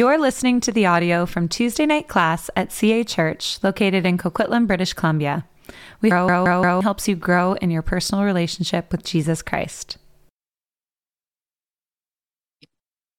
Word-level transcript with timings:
You're 0.00 0.16
listening 0.16 0.60
to 0.60 0.72
the 0.72 0.86
audio 0.86 1.26
from 1.26 1.46
Tuesday 1.46 1.84
night 1.84 2.08
class 2.08 2.48
at 2.56 2.72
CA 2.72 3.04
Church, 3.04 3.58
located 3.62 4.06
in 4.06 4.16
Coquitlam, 4.16 4.66
British 4.66 4.94
Columbia. 4.94 5.44
We 6.00 6.08
grow, 6.08 6.26
grow, 6.26 6.62
grow 6.62 6.80
helps 6.80 7.06
you 7.06 7.14
grow 7.14 7.52
in 7.52 7.70
your 7.70 7.82
personal 7.82 8.24
relationship 8.24 8.90
with 8.90 9.04
Jesus 9.04 9.42
Christ. 9.42 9.98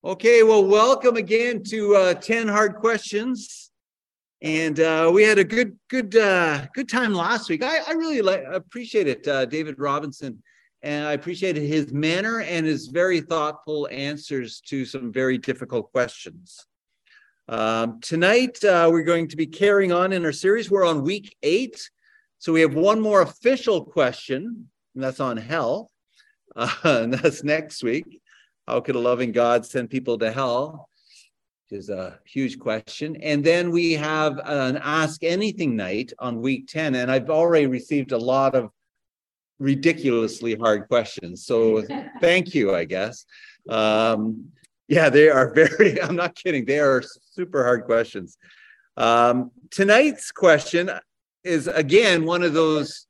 Okay, 0.04 0.41
well, 0.41 0.65
welcome 0.65 1.17
again 1.17 1.62
to 1.65 1.96
uh, 1.96 2.13
10 2.15 2.47
Hard 2.47 2.78
Questions. 2.78 3.70
And 4.41 4.79
uh, 4.79 5.11
we 5.13 5.21
had 5.21 5.38
a 5.38 5.43
good, 5.43 5.77
good, 5.88 6.16
uh, 6.16 6.66
good 6.73 6.89
time 6.89 7.13
last 7.13 7.48
week. 7.48 7.63
I, 7.63 7.77
I 7.88 7.91
really 7.91 8.23
like, 8.23 8.43
appreciate 8.52 9.07
it, 9.07 9.27
uh, 9.27 9.45
David 9.45 9.77
Robinson 9.77 10.41
and 10.84 11.05
I 11.05 11.13
appreciated 11.13 11.61
his 11.61 11.93
manner 11.93 12.41
and 12.41 12.66
his 12.66 12.88
very 12.88 13.21
thoughtful 13.21 13.88
answers 13.91 14.61
to 14.61 14.84
some 14.84 15.11
very 15.11 15.38
difficult 15.38 15.91
questions. 15.91 16.66
Um, 17.52 17.99
tonight, 17.99 18.64
uh, 18.64 18.87
we're 18.89 19.04
going 19.04 19.28
to 19.28 19.36
be 19.36 19.46
carrying 19.46 19.92
on 19.92 20.14
in 20.14 20.23
our 20.23 20.32
series. 20.32 20.71
We're 20.71 20.86
on 20.86 21.04
week 21.04 21.36
eight. 21.43 21.89
So 22.39 22.54
we 22.54 22.61
have 22.61 22.75
one 22.75 23.01
more 23.01 23.23
official 23.23 23.83
question, 23.83 24.69
and 24.96 25.04
that's 25.04 25.19
on 25.19 25.37
hell. 25.37 25.92
Uh, 26.54 26.69
and 26.83 27.14
that's 27.14 27.45
next 27.45 27.82
week. 27.82 28.19
How 28.68 28.82
could 28.82 28.95
a 28.95 29.00
loving 29.00 29.32
God 29.32 29.65
send 29.65 29.89
people 29.89 30.18
to 30.18 30.33
hell? 30.33 30.89
Which 31.69 31.79
is 31.79 31.89
a 31.89 32.19
huge 32.25 32.59
question. 32.59 33.16
And 33.22 33.42
then 33.42 33.72
we 33.72 33.94
have 33.94 34.38
an 34.44 34.75
Ask 34.83 35.23
Anything 35.23 35.78
night 35.78 36.11
on 36.20 36.42
week 36.42 36.67
10. 36.67 36.95
And 36.95 37.09
I've 37.09 37.30
already 37.30 37.67
received 37.67 38.11
a 38.11 38.17
lot 38.17 38.53
of 38.53 38.70
ridiculously 39.59 40.56
hard 40.56 40.89
questions. 40.89 41.45
So 41.45 41.83
thank 42.20 42.53
you, 42.53 42.75
I 42.75 42.83
guess. 42.83 43.25
Um, 43.70 44.52
yeah, 44.91 45.09
they 45.09 45.30
are 45.30 45.53
very, 45.53 46.02
I'm 46.03 46.17
not 46.17 46.36
kidding, 46.36 46.66
they 46.66 46.80
are 46.80 47.02
super 47.31 47.63
hard 47.63 47.86
questions. 47.86 48.38
Um, 48.97 49.52
tonight's 49.72 50.31
question 50.31 50.92
is 51.45 51.67
again 51.67 52.25
one 52.25 52.44
of 52.44 52.53
those 52.53 53.08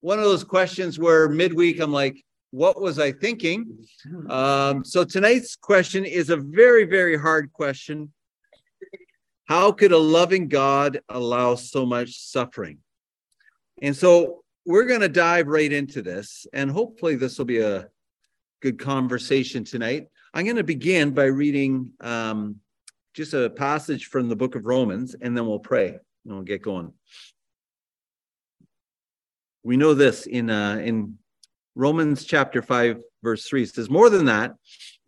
one 0.00 0.18
of 0.18 0.24
those 0.24 0.42
questions 0.42 0.98
where 0.98 1.28
midweek 1.28 1.78
I'm 1.80 1.92
like, 1.92 2.22
what 2.50 2.80
was 2.80 2.98
I 2.98 3.12
thinking? 3.12 3.86
Um, 4.28 4.84
so 4.84 5.04
tonight's 5.04 5.54
question 5.54 6.04
is 6.04 6.30
a 6.30 6.36
very, 6.36 6.84
very 6.84 7.16
hard 7.16 7.52
question. 7.52 8.12
How 9.44 9.70
could 9.70 9.92
a 9.92 9.98
loving 9.98 10.48
God 10.48 11.00
allow 11.08 11.54
so 11.54 11.86
much 11.86 12.18
suffering? 12.18 12.78
And 13.82 13.94
so 13.94 14.42
we're 14.66 14.86
going 14.86 15.00
to 15.00 15.08
dive 15.08 15.46
right 15.46 15.72
into 15.72 16.02
this, 16.02 16.46
and 16.52 16.70
hopefully, 16.70 17.14
this 17.14 17.38
will 17.38 17.44
be 17.44 17.60
a 17.60 17.88
good 18.62 18.78
conversation 18.78 19.64
tonight. 19.64 20.08
I'm 20.32 20.44
going 20.44 20.56
to 20.56 20.64
begin 20.64 21.10
by 21.10 21.24
reading 21.24 21.90
um, 22.00 22.56
just 23.14 23.34
a 23.34 23.50
passage 23.50 24.06
from 24.06 24.28
the 24.28 24.36
book 24.36 24.54
of 24.54 24.64
Romans, 24.64 25.16
and 25.20 25.36
then 25.36 25.44
we'll 25.44 25.58
pray 25.58 25.88
and 25.88 25.98
we'll 26.24 26.42
get 26.42 26.62
going. 26.62 26.92
We 29.64 29.76
know 29.76 29.92
this 29.92 30.26
in 30.26 30.48
uh, 30.48 30.76
in 30.76 31.18
Romans 31.74 32.24
chapter 32.24 32.62
5, 32.62 33.00
verse 33.24 33.44
3 33.46 33.62
it 33.64 33.74
says, 33.74 33.90
More 33.90 34.08
than 34.08 34.26
that, 34.26 34.54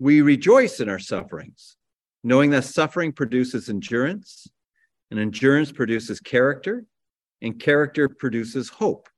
we 0.00 0.22
rejoice 0.22 0.80
in 0.80 0.88
our 0.88 0.98
sufferings, 0.98 1.76
knowing 2.24 2.50
that 2.50 2.64
suffering 2.64 3.12
produces 3.12 3.68
endurance, 3.68 4.48
and 5.12 5.20
endurance 5.20 5.70
produces 5.70 6.18
character, 6.18 6.84
and 7.40 7.60
character 7.60 8.08
produces 8.08 8.68
hope. 8.68 9.08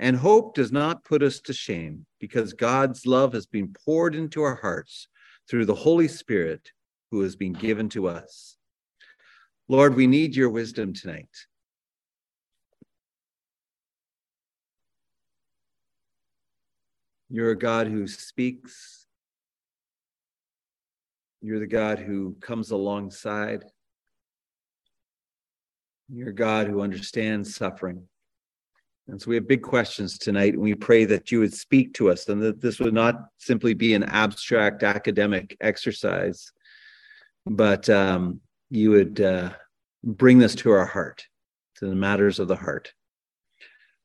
And 0.00 0.16
hope 0.16 0.54
does 0.54 0.72
not 0.72 1.04
put 1.04 1.22
us 1.22 1.40
to 1.42 1.52
shame 1.52 2.06
because 2.18 2.52
God's 2.52 3.06
love 3.06 3.32
has 3.34 3.46
been 3.46 3.74
poured 3.84 4.14
into 4.16 4.42
our 4.42 4.56
hearts 4.56 5.08
through 5.48 5.66
the 5.66 5.74
Holy 5.74 6.08
Spirit 6.08 6.72
who 7.10 7.22
has 7.22 7.36
been 7.36 7.52
given 7.52 7.88
to 7.90 8.08
us. 8.08 8.56
Lord, 9.68 9.94
we 9.94 10.06
need 10.06 10.36
your 10.36 10.50
wisdom 10.50 10.92
tonight. 10.92 11.28
You're 17.30 17.50
a 17.50 17.58
God 17.58 17.86
who 17.86 18.06
speaks. 18.06 19.06
You're 21.42 21.60
the 21.60 21.66
God 21.66 21.98
who 21.98 22.36
comes 22.40 22.70
alongside. 22.70 23.64
You're 26.10 26.32
God 26.32 26.66
who 26.66 26.80
understands 26.80 27.54
suffering. 27.54 28.08
And 29.08 29.20
so 29.20 29.30
we 29.30 29.36
have 29.36 29.48
big 29.48 29.62
questions 29.62 30.18
tonight, 30.18 30.52
and 30.52 30.62
we 30.62 30.74
pray 30.74 31.06
that 31.06 31.32
you 31.32 31.40
would 31.40 31.54
speak 31.54 31.94
to 31.94 32.10
us 32.10 32.28
and 32.28 32.42
that 32.42 32.60
this 32.60 32.78
would 32.78 32.92
not 32.92 33.16
simply 33.38 33.72
be 33.72 33.94
an 33.94 34.04
abstract 34.04 34.82
academic 34.82 35.56
exercise, 35.62 36.52
but 37.46 37.88
um, 37.88 38.40
you 38.68 38.90
would 38.90 39.20
uh, 39.22 39.50
bring 40.04 40.38
this 40.38 40.54
to 40.56 40.70
our 40.70 40.84
heart, 40.84 41.26
to 41.76 41.86
the 41.86 41.94
matters 41.94 42.38
of 42.38 42.48
the 42.48 42.56
heart. 42.56 42.92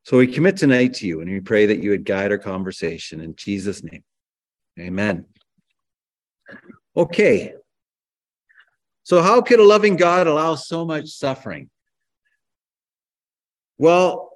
So 0.03 0.17
we 0.17 0.27
commit 0.27 0.55
tonight 0.55 0.93
to 0.95 1.07
you, 1.07 1.19
and 1.19 1.29
we 1.29 1.41
pray 1.41 1.65
that 1.65 1.83
you 1.83 1.89
would 1.89 2.05
guide 2.05 2.31
our 2.31 2.37
conversation 2.37 3.19
in 3.19 3.35
Jesus' 3.35 3.83
name. 3.83 4.03
Amen. 4.79 5.25
Okay. 6.95 7.53
So, 9.03 9.21
how 9.21 9.41
could 9.41 9.59
a 9.59 9.63
loving 9.63 9.97
God 9.97 10.27
allow 10.27 10.55
so 10.55 10.85
much 10.85 11.09
suffering? 11.09 11.69
Well, 13.77 14.32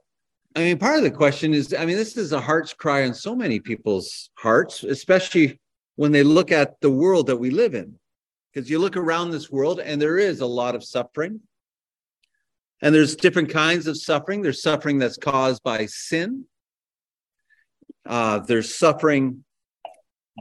I 0.55 0.59
mean, 0.59 0.77
part 0.77 0.97
of 0.97 1.03
the 1.03 1.11
question 1.11 1.53
is 1.53 1.73
I 1.73 1.85
mean, 1.85 1.97
this 1.97 2.17
is 2.17 2.31
a 2.31 2.41
heart's 2.41 2.73
cry 2.73 3.05
on 3.05 3.13
so 3.13 3.35
many 3.35 3.59
people's 3.59 4.29
hearts, 4.35 4.83
especially 4.83 5.59
when 5.95 6.11
they 6.11 6.23
look 6.23 6.51
at 6.51 6.79
the 6.81 6.89
world 6.89 7.27
that 7.27 7.37
we 7.37 7.49
live 7.49 7.75
in. 7.75 7.95
Because 8.53 8.69
you 8.69 8.79
look 8.79 8.97
around 8.97 9.31
this 9.31 9.51
world 9.51 9.79
and 9.79 10.01
there 10.01 10.17
is 10.17 10.41
a 10.41 10.45
lot 10.45 10.73
of 10.73 10.83
suffering. 10.83 11.41
And 12.81 12.93
there's 12.93 13.15
different 13.15 13.49
kinds 13.49 13.87
of 13.87 13.97
suffering. 13.97 14.41
There's 14.41 14.61
suffering 14.61 14.99
that's 14.99 15.17
caused 15.17 15.63
by 15.63 15.87
sin. 15.87 16.45
Uh, 18.05 18.39
there's 18.39 18.73
suffering 18.73 19.43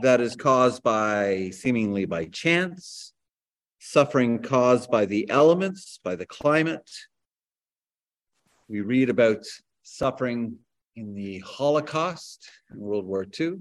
that 0.01 0.21
is 0.21 0.35
caused 0.35 0.83
by 0.83 1.49
seemingly 1.51 2.05
by 2.05 2.25
chance, 2.25 3.13
suffering 3.79 4.39
caused 4.39 4.89
by 4.91 5.05
the 5.05 5.29
elements, 5.29 5.99
by 6.03 6.15
the 6.15 6.25
climate. 6.25 6.89
We 8.69 8.81
read 8.81 9.09
about 9.09 9.43
suffering 9.87 10.57
in 10.95 11.13
the 11.13 11.39
Holocaust 11.39 12.49
in 12.71 12.79
World 12.79 13.05
War 13.05 13.25
II. 13.39 13.53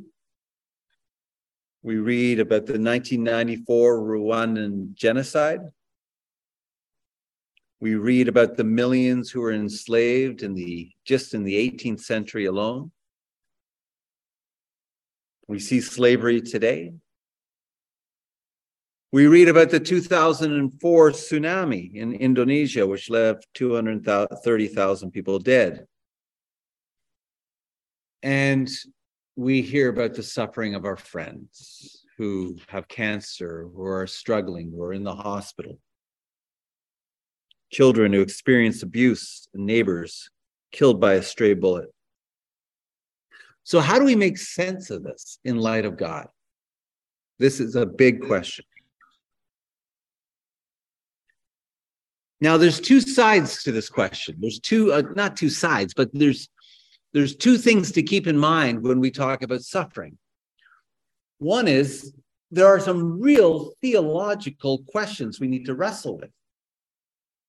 We 1.83 1.97
read 1.97 2.41
about 2.41 2.67
the 2.67 2.81
1994 2.81 4.01
Rwandan 4.01 4.95
genocide. 4.95 5.61
We 7.81 7.95
read 7.95 8.27
about 8.27 8.57
the 8.57 8.65
millions 8.65 9.31
who 9.31 9.41
were 9.41 9.53
enslaved 9.53 10.43
in 10.43 10.55
the 10.55 10.91
just 11.05 11.33
in 11.33 11.45
the 11.45 11.55
18th 11.55 12.01
century 12.01 12.47
alone. 12.47 12.91
We 15.47 15.61
see 15.61 15.81
slavery 15.81 16.41
today. 16.41 16.93
We 19.13 19.29
read 19.29 19.49
about 19.49 19.71
the 19.71 19.79
2004 19.79 21.11
tsunami 21.13 21.95
in 21.95 22.15
Indonesia, 22.15 22.85
which 22.85 23.09
left 23.09 23.47
230,000 23.55 25.13
people 25.13 25.39
dead. 25.39 25.87
And 28.23 28.69
we 29.37 29.63
hear 29.63 29.89
about 29.89 30.15
the 30.15 30.23
suffering 30.23 30.75
of 30.75 30.85
our 30.85 30.97
friends 30.97 32.05
who 32.17 32.57
have 32.69 32.89
cancer, 32.89 33.69
who 33.75 33.85
are 33.85 34.07
struggling, 34.07 34.71
who 34.71 34.83
are 34.83 34.93
in 34.93 35.05
the 35.05 35.15
hospital. 35.15 35.79
Children 37.73 38.13
who 38.13 38.21
experience 38.21 38.83
abuse, 38.83 39.49
neighbors 39.55 40.31
killed 40.73 41.01
by 41.01 41.15
a 41.15 41.23
stray 41.23 41.55
bullet. 41.55 41.93
So, 43.65 43.81
how 43.81 43.99
do 43.99 44.05
we 44.05 44.15
make 44.15 44.39
sense 44.39 44.91
of 44.91 45.03
this 45.03 45.39
in 45.45 45.59
light 45.59 45.85
of 45.85 45.97
God? 45.97 46.29
This 47.39 47.61
is 47.61 47.75
a 47.75 47.85
big 47.85 48.23
question. 48.23 48.65
Now, 52.41 52.57
there's 52.57 52.81
two 52.81 53.01
sides 53.01 53.63
to 53.65 53.73
this 53.73 53.89
question. 53.89 54.37
There's 54.39 54.61
two, 54.61 54.93
uh, 54.93 55.03
not 55.15 55.37
two 55.37 55.49
sides, 55.49 55.95
but 55.95 56.11
there's 56.13 56.49
there's 57.13 57.37
two 57.37 57.57
things 57.57 57.93
to 57.93 58.03
keep 58.03 58.27
in 58.27 58.37
mind 58.37 58.83
when 58.83 59.01
we 59.01 59.11
talk 59.11 59.43
about 59.43 59.63
suffering. 59.63 60.19
One 61.39 61.69
is 61.69 62.15
there 62.51 62.67
are 62.67 62.81
some 62.81 63.21
real 63.21 63.73
theological 63.81 64.83
questions 64.89 65.41
we 65.41 65.49
need 65.49 65.67
to 65.67 65.75
wrestle 65.75 66.19
with. 66.19 66.31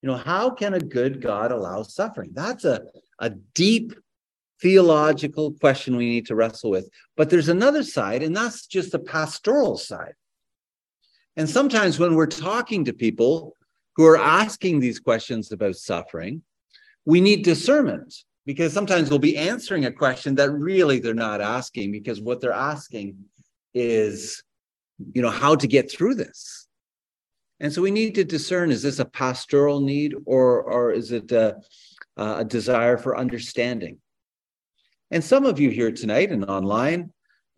You 0.02 0.10
know, 0.10 0.18
how 0.18 0.50
can 0.50 0.74
a 0.74 0.80
good 0.80 1.22
God 1.22 1.52
allow 1.52 1.84
suffering? 1.84 2.32
That's 2.34 2.66
a, 2.66 2.82
a 3.20 3.32
deep 3.54 3.94
theological 4.62 5.54
question 5.54 5.96
we 5.96 6.10
need 6.10 6.26
to 6.28 6.36
wrestle 6.36 6.72
with. 6.72 6.90
But 7.16 7.30
there's 7.30 7.50
another 7.50 7.84
side, 7.84 8.24
and 8.24 8.36
that's 8.36 8.68
just 8.68 8.92
the 8.92 9.00
pastoral 9.00 9.78
side. 9.78 10.14
And 11.36 11.50
sometimes 11.50 12.00
when 12.00 12.16
we're 12.16 12.26
talking 12.26 12.86
to 12.86 12.94
people 12.94 13.54
who 13.96 14.06
are 14.06 14.18
asking 14.18 14.80
these 14.80 15.00
questions 15.00 15.52
about 15.52 15.76
suffering, 15.76 16.42
we 17.06 17.22
need 17.22 17.44
discernment 17.44 18.14
because 18.48 18.72
sometimes 18.74 19.10
we'll 19.10 19.20
be 19.20 19.38
answering 19.38 19.86
a 19.86 19.92
question 19.92 20.34
that 20.36 20.50
really 20.50 21.00
they're 21.00 21.14
not 21.14 21.42
asking 21.42 21.92
because 21.92 22.22
what 22.22 22.42
they're 22.42 22.52
asking 22.54 23.18
is 23.76 24.42
you 25.14 25.22
know 25.22 25.30
how 25.30 25.54
to 25.54 25.68
get 25.68 25.92
through 25.92 26.16
this 26.16 26.68
And 27.60 27.72
so 27.72 27.82
we 27.82 27.92
need 27.92 28.16
to 28.16 28.24
discern 28.24 28.72
is 28.72 28.82
this 28.82 29.00
a 29.00 29.06
pastoral 29.06 29.82
need 29.82 30.16
or, 30.26 30.62
or 30.62 30.92
is 30.92 31.12
it 31.12 31.32
a, 31.32 31.58
a 32.16 32.46
desire 32.46 32.98
for 32.98 33.18
understanding? 33.18 33.98
And 35.12 35.24
some 35.24 35.46
of 35.46 35.60
you 35.60 35.70
here 35.70 35.92
tonight 35.92 36.32
and 36.32 36.46
online, 36.46 37.12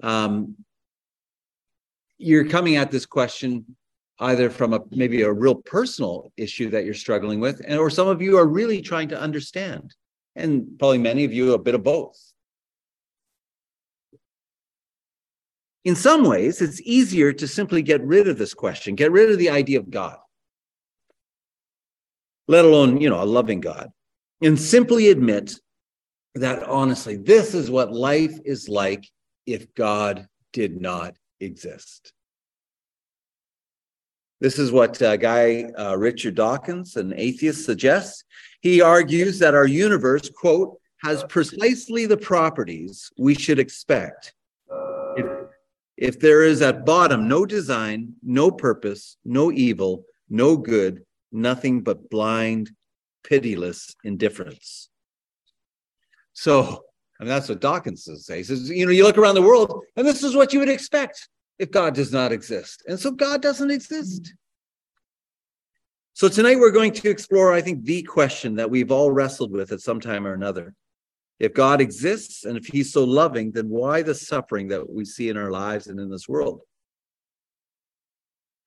um, 0.03 0.55
you're 2.17 2.47
coming 2.47 2.75
at 2.75 2.91
this 2.91 3.05
question 3.05 3.75
either 4.19 4.49
from 4.49 4.73
a 4.73 4.81
maybe 4.91 5.21
a 5.21 5.31
real 5.31 5.55
personal 5.55 6.31
issue 6.35 6.69
that 6.69 6.83
you're 6.85 6.93
struggling 6.93 7.39
with, 7.39 7.61
and 7.65 7.79
or 7.79 7.89
some 7.89 8.07
of 8.07 8.21
you 8.21 8.37
are 8.37 8.45
really 8.45 8.81
trying 8.81 9.07
to 9.09 9.19
understand, 9.19 9.95
and 10.35 10.77
probably 10.77 10.97
many 10.97 11.25
of 11.25 11.33
you 11.33 11.53
a 11.53 11.59
bit 11.59 11.75
of 11.75 11.83
both. 11.83 12.17
In 15.85 15.95
some 15.95 16.25
ways, 16.25 16.61
it's 16.61 16.81
easier 16.81 17.31
to 17.33 17.47
simply 17.47 17.81
get 17.81 18.03
rid 18.03 18.27
of 18.27 18.37
this 18.37 18.53
question, 18.53 18.95
get 18.95 19.11
rid 19.11 19.31
of 19.31 19.37
the 19.37 19.49
idea 19.49 19.79
of 19.79 19.89
God, 19.89 20.17
let 22.47 22.65
alone, 22.65 22.99
you 22.99 23.09
know, 23.09 23.23
a 23.23 23.25
loving 23.25 23.61
God, 23.61 23.89
and 24.41 24.59
simply 24.59 25.09
admit 25.09 25.53
that 26.35 26.63
honestly, 26.63 27.15
this 27.15 27.53
is 27.53 27.71
what 27.71 27.93
life 27.93 28.37
is 28.45 28.69
like 28.69 29.07
if 29.45 29.73
God 29.73 30.27
did 30.53 30.79
not 30.79 31.15
exist. 31.39 32.13
This 34.39 34.57
is 34.57 34.71
what 34.71 35.01
uh, 35.01 35.17
guy 35.17 35.65
uh, 35.77 35.97
Richard 35.97 36.35
Dawkins, 36.35 36.95
an 36.95 37.13
atheist, 37.15 37.65
suggests. 37.65 38.23
He 38.61 38.81
argues 38.81 39.39
that 39.39 39.53
our 39.53 39.67
universe, 39.67 40.29
quote, 40.29 40.79
has 41.03 41.23
precisely 41.25 42.05
the 42.05 42.17
properties 42.17 43.11
we 43.17 43.35
should 43.35 43.59
expect. 43.59 44.33
If, 45.17 45.25
if 45.97 46.19
there 46.19 46.43
is 46.43 46.61
at 46.61 46.85
bottom 46.85 47.27
no 47.27 47.45
design, 47.45 48.13
no 48.23 48.49
purpose, 48.49 49.17
no 49.25 49.51
evil, 49.51 50.05
no 50.29 50.55
good, 50.55 51.03
nothing 51.31 51.81
but 51.81 52.09
blind, 52.09 52.71
pitiless 53.23 53.95
indifference. 54.05 54.89
So, 56.33 56.83
I 57.19 57.23
mean, 57.23 57.29
that's 57.29 57.49
what 57.49 57.59
Dawkins 57.59 58.05
says. 58.05 58.25
He 58.27 58.43
says, 58.43 58.69
you 58.69 58.85
know, 58.85 58.93
you 58.93 59.03
look 59.03 59.17
around 59.17 59.35
the 59.35 59.41
world, 59.41 59.83
and 59.97 60.07
this 60.07 60.23
is 60.23 60.35
what 60.35 60.53
you 60.53 60.59
would 60.59 60.69
expect 60.69 61.27
if 61.59 61.69
God 61.71 61.93
does 61.93 62.11
not 62.11 62.31
exist. 62.31 62.83
And 62.87 62.97
so 62.99 63.11
God 63.11 63.41
doesn't 63.41 63.69
exist. 63.69 64.33
So 66.13 66.27
tonight 66.27 66.57
we're 66.57 66.71
going 66.71 66.93
to 66.93 67.09
explore, 67.09 67.53
I 67.53 67.61
think, 67.61 67.83
the 67.83 68.01
question 68.03 68.55
that 68.55 68.69
we've 68.69 68.91
all 68.91 69.11
wrestled 69.11 69.51
with 69.51 69.71
at 69.71 69.81
some 69.81 69.99
time 69.99 70.25
or 70.25 70.33
another. 70.33 70.73
If 71.39 71.53
God 71.53 71.79
exists 71.79 72.43
and 72.43 72.57
if 72.57 72.65
he's 72.65 72.91
so 72.91 73.03
loving, 73.03 73.51
then 73.51 73.69
why 73.69 74.01
the 74.01 74.15
suffering 74.15 74.67
that 74.69 74.89
we 74.89 75.05
see 75.05 75.29
in 75.29 75.37
our 75.37 75.51
lives 75.51 75.87
and 75.87 75.99
in 75.99 76.09
this 76.09 76.27
world? 76.27 76.61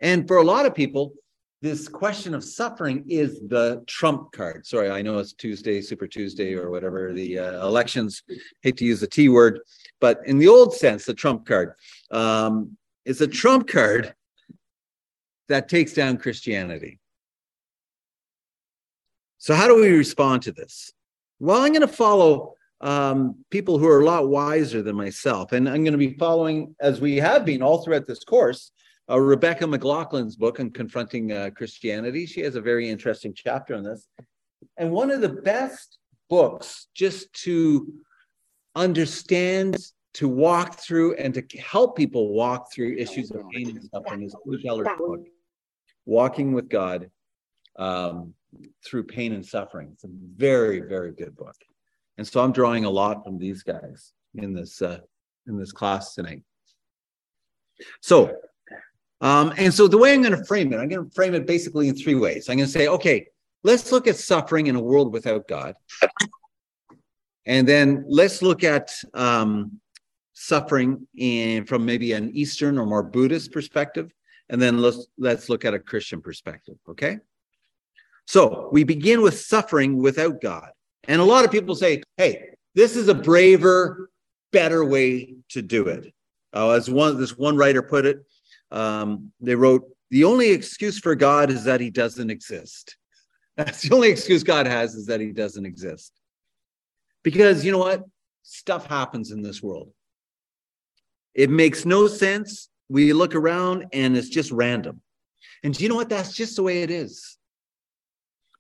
And 0.01 0.27
for 0.27 0.39
a 0.39 0.45
lot 0.45 0.67
of 0.67 0.75
people, 0.75 1.13
this 1.61 1.87
question 1.89 2.35
of 2.35 2.43
suffering 2.43 3.05
is 3.09 3.41
the 3.47 3.85
trump 3.87 4.33
card. 4.33 4.67
Sorry, 4.67 4.91
I 4.91 5.01
know 5.01 5.19
it's 5.19 5.33
Tuesday, 5.33 5.81
Super 5.81 6.09
Tuesday, 6.09 6.55
or 6.55 6.71
whatever 6.71 7.13
the 7.13 7.39
uh, 7.39 7.67
elections. 7.67 8.23
Hate 8.63 8.77
to 8.79 8.85
use 8.85 9.01
the 9.01 9.07
T 9.07 9.29
word, 9.29 9.61
but 10.01 10.21
in 10.27 10.39
the 10.39 10.49
old 10.49 10.75
sense, 10.75 11.05
the 11.05 11.15
trump 11.15 11.47
card. 11.47 11.75
Um, 12.11 12.77
is 13.05 13.21
a 13.21 13.27
trump 13.27 13.69
card 13.69 14.15
that 15.49 15.69
takes 15.69 15.93
down 15.93 16.19
Christianity. 16.19 16.99
So, 19.39 19.55
how 19.55 19.67
do 19.67 19.77
we 19.77 19.89
respond 19.89 20.43
to 20.43 20.53
this? 20.53 20.93
Well, 21.41 21.63
I'm 21.63 21.73
going 21.73 21.81
to 21.81 21.89
follow 21.89 22.55
um, 22.83 23.45
people 23.51 23.79
who 23.79 23.89
are 23.89 24.01
a 24.01 24.05
lot 24.05 24.29
wiser 24.29 24.83
than 24.83 24.97
myself. 24.97 25.53
And 25.53 25.69
I'm 25.69 25.85
going 25.85 25.93
to 25.93 25.99
be 25.99 26.15
following, 26.15 26.75
as 26.81 27.01
we 27.01 27.17
have 27.17 27.45
been 27.45 27.63
all 27.63 27.83
throughout 27.83 28.07
this 28.07 28.25
course, 28.25 28.73
uh, 29.11 29.19
Rebecca 29.19 29.65
McLaughlin's 29.65 30.37
book 30.37 30.61
on 30.61 30.71
confronting 30.71 31.33
uh, 31.33 31.51
Christianity. 31.57 32.27
She 32.27 32.41
has 32.41 32.57
a 32.57 32.61
very 32.61 32.89
interesting 32.89 33.35
chapter 33.35 33.75
on 33.75 33.85
this. 33.85 34.07
And 34.77 34.91
one 34.91 35.11
of 35.11 35.21
the 35.21 35.29
best 35.29 35.99
books 36.29 36.89
just 36.95 37.33
to 37.45 37.93
understand 38.75 39.77
to 40.15 40.29
walk 40.29 40.79
through 40.79 41.15
and 41.15 41.33
to 41.35 41.43
help 41.59 41.97
people 41.97 42.33
walk 42.33 42.73
through 42.73 42.97
issues 42.97 43.31
of 43.31 43.43
pain 43.51 43.71
and 43.71 43.83
suffering 43.85 44.23
is 44.23 44.35
Keller's 44.63 44.89
book, 44.99 45.27
Walking 46.05 46.53
with 46.53 46.69
God 46.69 47.11
um, 47.77 48.35
Through 48.85 49.05
Pain 49.05 49.33
and 49.33 49.45
Suffering. 49.45 49.91
It's 49.93 50.05
a 50.05 50.11
very, 50.11 50.81
very 50.81 51.13
good 51.13 51.35
book. 51.37 51.57
And 52.19 52.27
so 52.27 52.43
I'm 52.43 52.53
drawing 52.53 52.85
a 52.85 52.91
lot 52.91 53.25
from 53.25 53.39
these 53.39 53.63
guys 53.63 54.13
in 54.35 54.53
this 54.53 54.83
uh, 54.83 54.99
in 55.47 55.59
this 55.59 55.73
class 55.73 56.15
tonight. 56.15 56.43
So, 58.01 58.37
um, 59.21 59.53
and 59.57 59.73
so 59.73 59.89
the 59.89 59.99
way 59.99 60.13
I'm 60.13 60.23
going 60.23 60.37
to 60.37 60.45
frame 60.45 60.73
it, 60.73 60.77
I'm 60.77 60.89
going 60.89 61.09
to 61.09 61.15
frame 61.15 61.35
it 61.35 61.47
basically 61.47 61.89
in 61.89 61.97
three 61.97 62.15
ways. 62.15 62.49
I'm 62.49 62.57
going 62.57 62.67
to 62.67 62.73
say, 62.73 62.89
okay, 62.89 63.27
let's 63.65 63.91
look 63.91 64.07
at 64.07 64.17
suffering 64.17 64.67
in 64.67 64.77
a 64.77 64.81
world 64.81 65.13
without 65.13 65.49
God. 65.49 65.75
And 67.47 67.67
then 67.67 68.05
let's 68.07 68.43
look 68.43 68.63
at 68.63 68.95
um, 69.15 69.81
suffering 70.35 71.07
in 71.17 71.65
from 71.67 71.85
maybe 71.85 72.13
an 72.13 72.31
Eastern 72.35 72.79
or 72.79 72.87
more 72.87 73.03
Buddhist 73.03 73.53
perspective, 73.53 74.13
and 74.49 74.61
then 74.61 74.79
let's 74.79 75.07
let's 75.19 75.49
look 75.49 75.65
at 75.65 75.75
a 75.75 75.79
Christian 75.79 76.21
perspective. 76.21 76.77
Okay. 76.89 77.19
So 78.27 78.69
we 78.73 78.85
begin 78.85 79.23
with 79.23 79.39
suffering 79.39 79.97
without 79.97 80.41
God. 80.41 80.71
And 81.05 81.21
a 81.21 81.25
lot 81.25 81.45
of 81.45 81.51
people 81.51 81.75
say, 81.75 82.03
hey, 82.17 82.51
this 82.75 82.97
is 82.97 83.09
a 83.09 83.15
braver, 83.15 84.11
better 84.53 84.85
way 84.85 85.35
to 85.51 85.63
do 85.63 85.89
it. 85.89 86.13
Uh, 86.55 86.71
as 86.71 86.89
one 86.89 87.19
this 87.19 87.37
one 87.37 87.57
writer 87.57 87.83
put 87.83 88.07
it, 88.07 88.19
um, 88.71 89.33
they 89.41 89.55
wrote, 89.55 89.85
the 90.11 90.25
only 90.25 90.51
excuse 90.51 90.99
for 90.99 91.15
God 91.15 91.51
is 91.51 91.65
that 91.65 91.81
he 91.81 91.91
doesn't 91.91 92.31
exist. 92.31 92.97
That's 93.57 93.83
the 93.83 93.95
only 93.95 94.11
excuse 94.11 94.43
God 94.43 94.67
has 94.67 94.95
is 94.95 95.07
that 95.07 95.21
he 95.21 95.33
doesn't 95.33 95.67
exist. 95.67 96.13
Because 97.23 97.65
you 97.65 97.73
know 97.73 97.79
what? 97.79 98.05
Stuff 98.43 98.87
happens 98.87 99.31
in 99.31 99.43
this 99.43 99.63
world. 99.63 99.91
It 101.35 101.51
makes 101.51 101.85
no 101.85 102.07
sense. 102.07 102.69
We 102.89 103.13
look 103.13 103.35
around 103.35 103.87
and 103.93 104.17
it's 104.17 104.29
just 104.29 104.51
random. 104.51 105.01
And 105.63 105.75
do 105.75 105.83
you 105.83 105.89
know 105.89 105.97
what? 105.97 106.09
That's 106.09 106.35
just 106.35 106.57
the 106.57 106.63
way 106.63 106.83
it 106.83 106.91
is. 106.91 107.39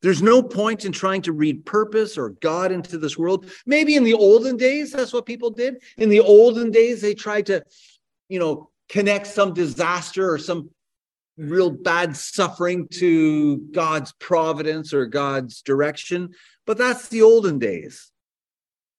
There's 0.00 0.22
no 0.22 0.42
point 0.42 0.84
in 0.84 0.90
trying 0.90 1.22
to 1.22 1.32
read 1.32 1.64
purpose 1.64 2.18
or 2.18 2.30
God 2.30 2.72
into 2.72 2.98
this 2.98 3.16
world. 3.16 3.50
Maybe 3.66 3.94
in 3.94 4.02
the 4.02 4.14
olden 4.14 4.56
days, 4.56 4.90
that's 4.90 5.12
what 5.12 5.26
people 5.26 5.50
did. 5.50 5.82
In 5.96 6.08
the 6.08 6.20
olden 6.20 6.72
days, 6.72 7.00
they 7.00 7.14
tried 7.14 7.46
to, 7.46 7.64
you 8.28 8.40
know, 8.40 8.70
connect 8.88 9.28
some 9.28 9.54
disaster 9.54 10.30
or 10.30 10.38
some 10.38 10.70
real 11.36 11.70
bad 11.70 12.16
suffering 12.16 12.88
to 12.88 13.58
God's 13.70 14.12
providence 14.18 14.92
or 14.92 15.06
God's 15.06 15.62
direction. 15.62 16.34
But 16.66 16.78
that's 16.78 17.08
the 17.08 17.22
olden 17.22 17.58
days. 17.58 18.10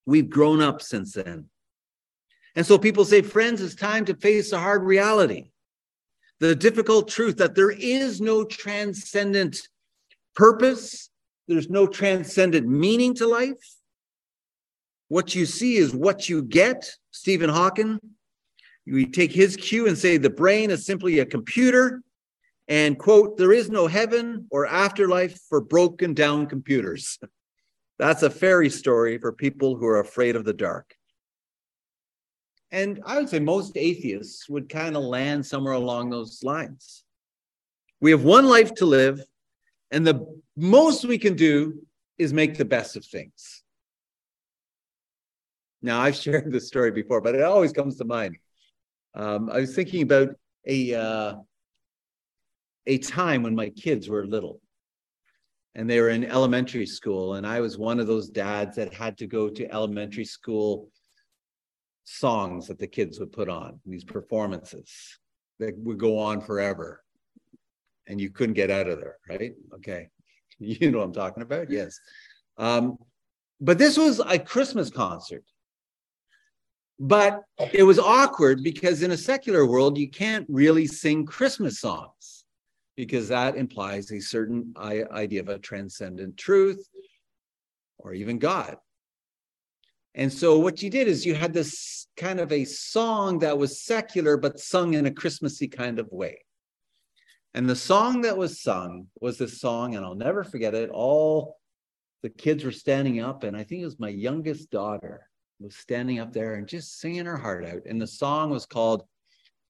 We've 0.06 0.30
grown 0.30 0.62
up 0.62 0.82
since 0.82 1.13
then. 1.13 1.50
And 2.56 2.66
so 2.66 2.78
people 2.78 3.06
say, 3.06 3.22
friends, 3.22 3.62
it's 3.62 3.76
time 3.76 4.06
to 4.06 4.16
face 4.16 4.52
the 4.52 4.60
hard 4.60 4.84
reality, 4.84 5.52
the 6.40 6.56
difficult 6.56 7.08
truth 7.08 7.38
that 7.38 7.56
there 7.56 7.72
is 7.72 8.22
no 8.22 8.44
transcendent 8.44 9.68
purpose, 10.36 11.10
there's 11.48 11.70
no 11.70 11.88
transcendent 11.88 12.68
meaning 12.68 13.16
to 13.16 13.28
life. 13.28 13.76
What 15.10 15.36
you 15.36 15.46
see 15.46 15.78
is 15.78 15.94
what 15.94 16.30
you 16.30 16.42
get. 16.42 16.90
Stephen 17.12 17.50
Hawking, 17.50 18.00
we 18.86 19.06
take 19.06 19.32
his 19.32 19.56
cue 19.56 19.88
and 19.88 19.98
say 19.98 20.18
the 20.18 20.30
brain 20.30 20.72
is 20.72 20.86
simply 20.86 21.20
a 21.20 21.26
computer. 21.26 22.02
And 22.68 22.98
quote, 22.98 23.38
there 23.38 23.52
is 23.52 23.70
no 23.70 23.88
heaven 23.88 24.48
or 24.50 24.66
afterlife 24.66 25.38
for 25.50 25.60
broken 25.60 26.14
down 26.14 26.48
computers. 26.48 27.20
That's 28.00 28.24
a 28.24 28.30
fairy 28.30 28.70
story 28.70 29.18
for 29.18 29.32
people 29.32 29.76
who 29.76 29.86
are 29.86 30.00
afraid 30.00 30.36
of 30.36 30.46
the 30.46 30.54
dark. 30.54 30.96
And 32.74 33.01
I 33.06 33.20
would 33.20 33.30
say 33.30 33.38
most 33.38 33.77
atheists 33.77 34.50
would 34.50 34.68
kind 34.68 34.98
of 34.98 35.03
land 35.03 35.46
somewhere 35.46 35.75
along 35.75 36.10
those 36.10 36.44
lines. 36.44 37.03
We 38.01 38.10
have 38.10 38.24
one 38.24 38.48
life 38.48 38.74
to 38.75 38.88
live, 38.88 39.22
and 39.92 40.06
the 40.06 40.25
most 40.58 41.06
we 41.06 41.20
can 41.20 41.36
do 41.36 41.86
is 42.18 42.34
make 42.34 42.58
the 42.58 42.65
best 42.65 42.98
of 42.98 43.06
things. 43.06 43.62
Now, 45.84 46.01
I've 46.01 46.15
shared 46.24 46.51
this 46.51 46.68
story 46.68 46.89
before, 46.89 47.22
but 47.22 47.36
it 47.36 47.44
always 47.44 47.74
comes 47.74 47.96
to 47.98 48.06
mind. 48.06 48.38
Um, 49.13 49.51
I 49.51 49.60
was 49.60 49.75
thinking 49.75 50.01
about 50.01 50.30
a 50.65 50.96
uh, 50.96 51.36
a 52.88 52.98
time 52.98 53.44
when 53.44 53.56
my 53.56 53.70
kids 53.70 54.10
were 54.10 54.25
little, 54.25 54.60
and 55.75 55.88
they 55.88 56.01
were 56.01 56.10
in 56.10 56.25
elementary 56.25 56.88
school, 56.88 57.36
and 57.36 57.46
I 57.46 57.62
was 57.62 57.77
one 57.77 58.00
of 58.00 58.08
those 58.08 58.30
dads 58.30 58.75
that 58.77 58.96
had 58.96 59.15
to 59.20 59.27
go 59.27 59.48
to 59.48 59.72
elementary 59.72 60.25
school 60.25 60.89
songs 62.06 62.68
that 62.68 62.80
the 62.80 62.88
kids 62.88 63.20
would 63.20 63.32
put 63.32 63.50
on, 63.50 63.80
these 63.86 64.04
performances 64.04 65.20
that 65.60 65.78
would 65.78 65.98
go 65.98 66.18
on 66.18 66.42
forever. 66.42 67.02
And 68.08 68.20
you 68.20 68.30
couldn't 68.30 68.56
get 68.56 68.70
out 68.72 68.88
of 68.90 69.00
there, 69.00 69.18
right? 69.30 69.54
Okay. 69.76 70.10
You 70.60 70.92
know 70.92 71.00
what 71.00 71.06
I'm 71.06 71.14
talking 71.14 71.44
about? 71.44 71.72
Yes. 71.72 72.00
Um, 72.58 72.98
but 73.60 73.78
this 73.80 73.98
was 73.98 74.20
a 74.20 74.38
Christmas 74.38 74.90
concert. 74.92 75.44
But 77.00 77.42
it 77.74 77.84
was 77.84 77.98
awkward 78.00 78.64
because 78.64 79.02
in 79.02 79.12
a 79.12 79.18
secular 79.18 79.66
world, 79.66 79.98
you 79.98 80.10
can't 80.10 80.46
really 80.48 80.86
sing 80.86 81.26
Christmas 81.26 81.80
songs. 81.80 82.46
because 82.96 83.28
that 83.30 83.56
implies 83.58 84.12
a 84.12 84.20
certain 84.20 84.74
idea 84.78 85.42
of 85.42 85.50
a 85.50 85.58
transcendent 85.60 86.38
truth 86.38 86.88
or 87.98 88.14
even 88.14 88.38
God. 88.38 88.78
And 90.15 90.32
so 90.32 90.60
what 90.60 90.82
you 90.82 90.89
did 90.89 91.08
is 91.08 91.25
you 91.25 91.34
had 91.34 91.53
this 91.53 92.08
kind 92.17 92.39
of 92.39 92.51
a 92.51 92.65
song 92.65 93.39
that 93.39 93.58
was 93.58 93.84
secular, 93.84 94.38
but 94.38 94.60
sung 94.60 94.93
in 94.93 95.05
a 95.05 95.12
Christmassy 95.12 95.67
kind 95.67 96.00
of 96.00 96.12
way. 96.12 96.39
And 97.55 97.70
the 97.70 97.75
song 97.75 98.22
that 98.22 98.38
was 98.38 98.62
sung 98.62 99.08
was 99.22 99.38
this 99.38 99.60
song, 99.60 99.96
and 99.96 100.05
I'll 100.05 100.15
never 100.15 100.43
forget 100.43 100.74
it. 100.74 100.89
All 100.89 101.58
the 102.22 102.29
kids 102.29 102.63
were 102.63 102.72
standing 102.72 103.20
up, 103.20 103.43
and 103.43 103.55
I 103.55 103.63
think 103.63 103.82
it 103.82 103.86
was 103.86 104.00
my 104.00 104.10
youngest 104.10 104.70
daughter 104.72 105.27
was 105.60 105.75
standing 105.75 106.20
up 106.20 106.34
there 106.34 106.55
and 106.55 106.67
just 106.67 107.00
singing 107.00 107.25
her 107.25 107.38
heart 107.38 107.65
out. 107.65 107.82
And 107.86 108.01
the 108.01 108.08
song 108.08 108.50
was 108.50 108.65
called 108.65 109.03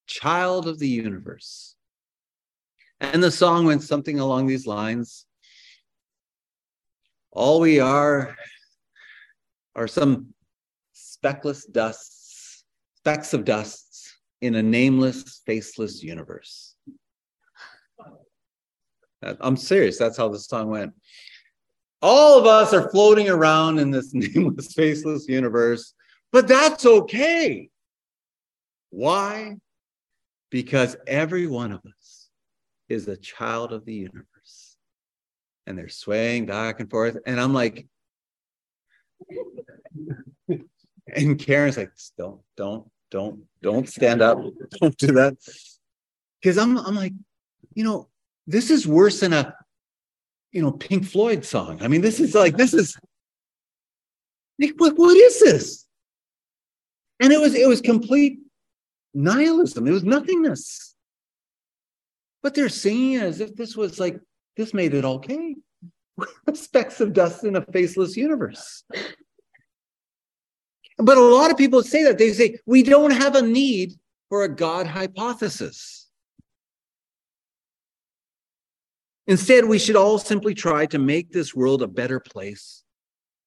Child 0.07 0.67
of 0.67 0.79
the 0.79 0.87
Universe. 0.87 1.75
And 2.99 3.21
the 3.21 3.31
song 3.31 3.65
went 3.65 3.83
something 3.83 4.19
along 4.19 4.47
these 4.47 4.65
lines 4.65 5.25
All 7.31 7.59
we 7.59 7.79
are 7.79 8.35
are 9.75 9.87
some 9.87 10.32
speckless 11.23 11.65
dusts, 11.71 12.63
specks 12.97 13.33
of 13.33 13.45
dusts 13.45 14.13
in 14.41 14.55
a 14.55 14.63
nameless, 14.63 15.41
faceless 15.45 16.03
universe. 16.03 16.75
I'm 19.39 19.55
serious. 19.55 19.97
That's 19.97 20.17
how 20.17 20.27
the 20.27 20.39
song 20.39 20.69
went. 20.69 20.93
All 22.01 22.37
of 22.37 22.45
us 22.45 22.73
are 22.73 22.89
floating 22.89 23.29
around 23.29 23.79
in 23.79 23.89
this 23.89 24.13
nameless, 24.13 24.73
faceless 24.73 25.27
universe, 25.29 25.93
but 26.33 26.47
that's 26.47 26.85
okay. 26.85 27.69
Why? 28.89 29.55
Because 30.51 30.97
every 31.07 31.47
one 31.47 31.71
of 31.71 31.79
us 31.85 32.29
is 32.89 33.07
a 33.07 33.15
child 33.15 33.71
of 33.71 33.85
the 33.85 33.93
universe. 33.93 34.75
And 35.65 35.77
they're 35.77 35.87
swaying 35.87 36.47
back 36.47 36.81
and 36.81 36.89
forth. 36.89 37.17
And 37.25 37.39
I'm 37.39 37.53
like, 37.53 37.87
and 41.15 41.39
Karen's 41.39 41.77
like, 41.77 41.91
don't, 42.17 42.41
don't, 42.57 42.89
don't, 43.11 43.43
don't 43.61 43.87
stand 43.87 44.21
up. 44.21 44.39
Don't 44.81 44.97
do 44.97 45.07
that. 45.13 45.37
Because 46.41 46.57
I'm, 46.57 46.77
I'm 46.77 46.95
like, 46.95 47.13
you 47.75 47.83
know, 47.83 48.09
this 48.47 48.69
is 48.69 48.87
worse 48.87 49.19
than 49.19 49.33
a 49.33 49.55
you 50.51 50.61
know 50.61 50.71
pink 50.71 51.05
floyd 51.05 51.43
song. 51.43 51.81
I 51.81 51.87
mean 51.87 52.01
this 52.01 52.19
is 52.19 52.35
like 52.35 52.57
this 52.57 52.73
is 52.73 52.97
what, 54.77 54.93
what 54.97 55.17
is 55.17 55.39
this? 55.39 55.85
And 57.19 57.33
it 57.33 57.39
was 57.39 57.55
it 57.55 57.67
was 57.67 57.81
complete 57.81 58.39
nihilism. 59.13 59.87
It 59.87 59.91
was 59.91 60.03
nothingness. 60.03 60.95
But 62.41 62.53
they're 62.53 62.69
singing 62.69 63.17
as 63.17 63.39
if 63.39 63.55
this 63.55 63.75
was 63.75 63.99
like 63.99 64.19
this 64.57 64.73
made 64.73 64.93
it 64.93 65.05
okay. 65.05 65.55
Specks 66.53 67.01
of 67.01 67.13
dust 67.13 67.43
in 67.43 67.55
a 67.55 67.65
faceless 67.71 68.15
universe 68.15 68.83
but 71.03 71.17
a 71.17 71.21
lot 71.21 71.51
of 71.51 71.57
people 71.57 71.83
say 71.83 72.03
that 72.03 72.17
they 72.17 72.31
say 72.31 72.57
we 72.65 72.83
don't 72.83 73.11
have 73.11 73.35
a 73.35 73.41
need 73.41 73.93
for 74.29 74.43
a 74.43 74.55
god 74.55 74.87
hypothesis 74.87 76.03
Instead, 79.27 79.65
we 79.65 79.79
should 79.79 79.95
all 79.95 80.17
simply 80.17 80.53
try 80.53 80.85
to 80.87 80.99
make 80.99 81.31
this 81.31 81.55
world 81.55 81.81
a 81.81 81.87
better 81.87 82.19
place 82.19 82.83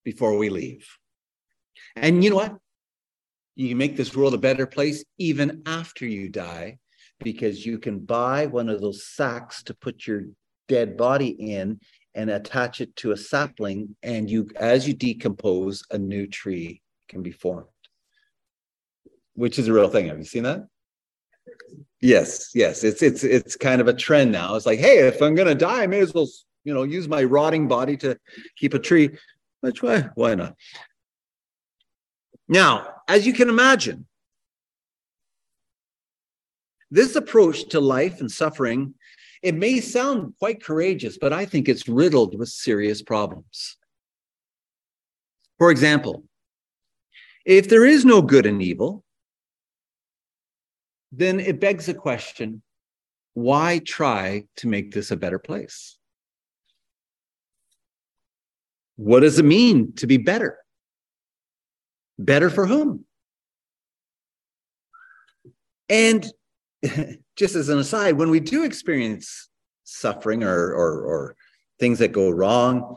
before 0.04 0.38
we 0.38 0.48
leave. 0.48 0.88
And 1.96 2.24
you 2.24 2.30
know 2.30 2.36
what? 2.36 2.56
You 3.56 3.68
can 3.68 3.78
make 3.78 3.96
this 3.96 4.14
world 4.14 4.34
a 4.34 4.38
better 4.38 4.66
place 4.66 5.04
even 5.18 5.62
after 5.66 6.06
you 6.06 6.28
die 6.28 6.78
because 7.20 7.64
you 7.64 7.78
can 7.78 7.98
buy 7.98 8.46
one 8.46 8.68
of 8.68 8.80
those 8.80 9.06
sacks 9.06 9.62
to 9.64 9.74
put 9.74 10.06
your 10.06 10.22
dead 10.68 10.96
body 10.96 11.28
in 11.28 11.80
and 12.14 12.30
attach 12.30 12.80
it 12.80 12.94
to 12.96 13.12
a 13.12 13.16
sapling 13.16 13.96
and 14.02 14.30
you 14.30 14.48
as 14.56 14.88
you 14.88 14.94
decompose 14.94 15.82
a 15.90 15.98
new 15.98 16.26
tree 16.26 16.82
can 17.08 17.22
be 17.22 17.32
formed 17.32 17.66
which 19.34 19.58
is 19.58 19.68
a 19.68 19.72
real 19.72 19.88
thing 19.88 20.06
have 20.06 20.18
you 20.18 20.24
seen 20.24 20.42
that 20.42 20.66
Yes, 22.00 22.50
yes. 22.54 22.84
It's 22.84 23.02
it's 23.02 23.24
it's 23.24 23.56
kind 23.56 23.80
of 23.80 23.88
a 23.88 23.94
trend 23.94 24.32
now. 24.32 24.54
It's 24.54 24.66
like, 24.66 24.78
hey, 24.78 24.98
if 25.06 25.22
I'm 25.22 25.34
gonna 25.34 25.54
die, 25.54 25.84
I 25.84 25.86
may 25.86 26.00
as 26.00 26.12
well, 26.12 26.28
you 26.64 26.74
know, 26.74 26.82
use 26.82 27.08
my 27.08 27.24
rotting 27.24 27.68
body 27.68 27.96
to 27.98 28.18
keep 28.56 28.74
a 28.74 28.78
tree. 28.78 29.16
Which 29.60 29.82
why 29.82 30.08
why 30.14 30.34
not? 30.34 30.54
Now, 32.48 32.86
as 33.08 33.26
you 33.26 33.32
can 33.32 33.48
imagine, 33.48 34.06
this 36.90 37.16
approach 37.16 37.68
to 37.70 37.80
life 37.80 38.20
and 38.20 38.30
suffering, 38.30 38.94
it 39.42 39.54
may 39.54 39.80
sound 39.80 40.34
quite 40.38 40.62
courageous, 40.62 41.18
but 41.18 41.32
I 41.32 41.44
think 41.44 41.68
it's 41.68 41.88
riddled 41.88 42.38
with 42.38 42.50
serious 42.50 43.02
problems. 43.02 43.76
For 45.58 45.70
example, 45.70 46.24
if 47.46 47.68
there 47.68 47.84
is 47.84 48.04
no 48.04 48.20
good 48.20 48.44
and 48.44 48.60
evil, 48.60 49.04
then 51.12 51.38
it 51.38 51.60
begs 51.60 51.86
the 51.86 51.94
question 51.94 52.62
why 53.34 53.78
try 53.78 54.44
to 54.56 54.66
make 54.66 54.92
this 54.92 55.10
a 55.10 55.16
better 55.16 55.38
place? 55.38 55.98
What 58.96 59.20
does 59.20 59.38
it 59.38 59.44
mean 59.44 59.92
to 59.96 60.06
be 60.06 60.16
better? 60.16 60.58
Better 62.18 62.50
for 62.50 62.66
whom? 62.66 63.04
And 65.88 66.26
just 67.36 67.54
as 67.54 67.68
an 67.68 67.78
aside, 67.78 68.16
when 68.16 68.30
we 68.30 68.40
do 68.40 68.64
experience 68.64 69.50
suffering 69.84 70.42
or, 70.42 70.72
or, 70.72 71.02
or 71.02 71.36
things 71.78 71.98
that 71.98 72.12
go 72.12 72.30
wrong, 72.30 72.96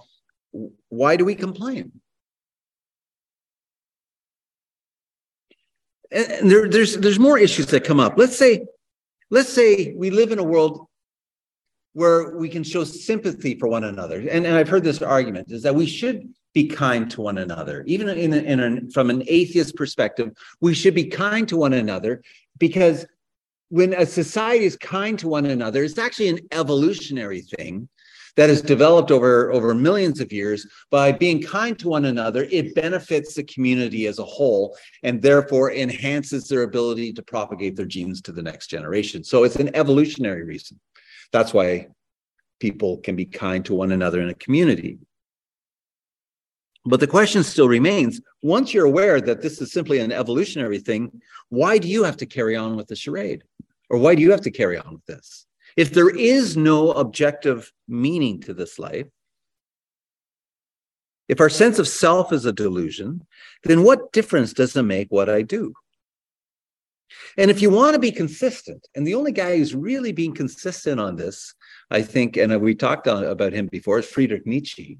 why 0.87 1.17
do 1.17 1.25
we 1.25 1.35
complain? 1.35 1.91
And 6.11 6.49
there, 6.49 6.67
there's 6.67 6.97
there's 6.97 7.19
more 7.19 7.37
issues 7.37 7.67
that 7.67 7.83
come 7.83 7.99
up. 7.99 8.17
Let's 8.17 8.37
say, 8.37 8.65
let's 9.29 9.49
say 9.49 9.93
we 9.95 10.09
live 10.09 10.31
in 10.31 10.39
a 10.39 10.43
world 10.43 10.87
where 11.93 12.37
we 12.37 12.49
can 12.49 12.63
show 12.63 12.83
sympathy 12.83 13.57
for 13.57 13.67
one 13.67 13.83
another, 13.83 14.19
and, 14.19 14.45
and 14.45 14.55
I've 14.55 14.69
heard 14.69 14.83
this 14.83 15.01
argument 15.01 15.51
is 15.51 15.63
that 15.63 15.75
we 15.75 15.85
should 15.85 16.29
be 16.53 16.67
kind 16.67 17.09
to 17.11 17.21
one 17.21 17.37
another, 17.37 17.83
even 17.85 18.09
in, 18.09 18.33
in 18.33 18.89
from 18.91 19.09
an 19.09 19.23
atheist 19.27 19.75
perspective, 19.75 20.31
we 20.61 20.73
should 20.73 20.95
be 20.95 21.05
kind 21.05 21.47
to 21.47 21.57
one 21.57 21.73
another 21.73 22.23
because 22.57 23.05
when 23.69 23.93
a 23.93 24.05
society 24.05 24.65
is 24.65 24.75
kind 24.75 25.19
to 25.19 25.27
one 25.27 25.45
another, 25.45 25.83
it's 25.83 25.99
actually 25.99 26.29
an 26.29 26.39
evolutionary 26.51 27.41
thing 27.41 27.87
that 28.35 28.49
has 28.49 28.61
developed 28.61 29.11
over, 29.11 29.51
over 29.51 29.73
millions 29.73 30.19
of 30.19 30.31
years 30.31 30.65
by 30.89 31.11
being 31.11 31.41
kind 31.41 31.77
to 31.79 31.89
one 31.89 32.05
another, 32.05 32.47
it 32.51 32.75
benefits 32.75 33.33
the 33.33 33.43
community 33.43 34.07
as 34.07 34.19
a 34.19 34.25
whole 34.25 34.77
and 35.03 35.21
therefore 35.21 35.73
enhances 35.73 36.47
their 36.47 36.63
ability 36.63 37.13
to 37.13 37.21
propagate 37.21 37.75
their 37.75 37.85
genes 37.85 38.21
to 38.21 38.31
the 38.31 38.41
next 38.41 38.67
generation. 38.67 39.23
So 39.23 39.43
it's 39.43 39.55
an 39.57 39.75
evolutionary 39.75 40.43
reason. 40.43 40.79
That's 41.31 41.53
why 41.53 41.87
people 42.59 42.97
can 42.97 43.15
be 43.15 43.25
kind 43.25 43.63
to 43.65 43.75
one 43.75 43.91
another 43.91 44.21
in 44.21 44.29
a 44.29 44.35
community. 44.35 44.99
But 46.85 46.99
the 46.99 47.07
question 47.07 47.43
still 47.43 47.67
remains 47.67 48.21
once 48.41 48.73
you're 48.73 48.85
aware 48.85 49.19
that 49.21 49.41
this 49.41 49.61
is 49.61 49.71
simply 49.71 49.99
an 49.99 50.11
evolutionary 50.11 50.79
thing, 50.79 51.21
why 51.49 51.77
do 51.77 51.87
you 51.87 52.03
have 52.03 52.17
to 52.17 52.25
carry 52.25 52.55
on 52.55 52.75
with 52.75 52.87
the 52.87 52.95
charade? 52.95 53.43
Or 53.89 53.97
why 53.97 54.15
do 54.15 54.21
you 54.21 54.31
have 54.31 54.41
to 54.41 54.51
carry 54.51 54.77
on 54.77 54.93
with 54.93 55.05
this? 55.05 55.45
If 55.77 55.93
there 55.93 56.09
is 56.09 56.57
no 56.57 56.91
objective 56.91 57.71
meaning 57.87 58.41
to 58.41 58.53
this 58.53 58.79
life, 58.79 59.07
if 61.27 61.39
our 61.39 61.49
sense 61.49 61.77
of 61.77 61.87
self 61.87 62.33
is 62.33 62.45
a 62.45 62.51
delusion, 62.51 63.25
then 63.63 63.83
what 63.83 64.11
difference 64.11 64.51
does 64.51 64.75
it 64.75 64.83
make 64.83 65.07
what 65.11 65.29
I 65.29 65.43
do? 65.43 65.73
And 67.37 67.51
if 67.51 67.61
you 67.61 67.69
want 67.69 67.93
to 67.93 67.99
be 67.99 68.11
consistent, 68.11 68.87
and 68.95 69.05
the 69.05 69.15
only 69.15 69.31
guy 69.31 69.57
who's 69.57 69.75
really 69.75 70.11
being 70.11 70.33
consistent 70.33 70.99
on 70.99 71.15
this, 71.15 71.53
I 71.91 72.01
think, 72.01 72.35
and 72.35 72.59
we 72.61 72.75
talked 72.75 73.07
about 73.07 73.53
him 73.53 73.67
before, 73.67 73.99
is 73.99 74.05
Friedrich 74.05 74.45
Nietzsche. 74.45 74.97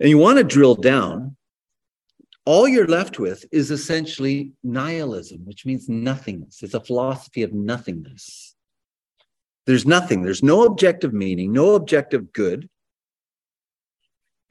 And 0.00 0.08
you 0.08 0.18
want 0.18 0.38
to 0.38 0.44
drill 0.44 0.74
down, 0.74 1.36
all 2.46 2.68
you're 2.68 2.86
left 2.86 3.18
with 3.18 3.44
is 3.50 3.70
essentially 3.70 4.52
nihilism, 4.62 5.44
which 5.44 5.66
means 5.66 5.88
nothingness. 5.88 6.62
It's 6.62 6.74
a 6.74 6.80
philosophy 6.80 7.42
of 7.42 7.52
nothingness. 7.52 8.54
There's 9.66 9.84
nothing, 9.84 10.22
there's 10.22 10.44
no 10.44 10.64
objective 10.64 11.12
meaning, 11.12 11.52
no 11.52 11.74
objective 11.74 12.32
good, 12.32 12.68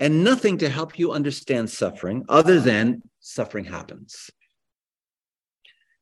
and 0.01 0.25
nothing 0.25 0.57
to 0.57 0.69
help 0.69 0.99
you 0.99 1.13
understand 1.13 1.69
suffering 1.69 2.25
other 2.27 2.59
than 2.59 3.01
suffering 3.21 3.63
happens. 3.63 4.29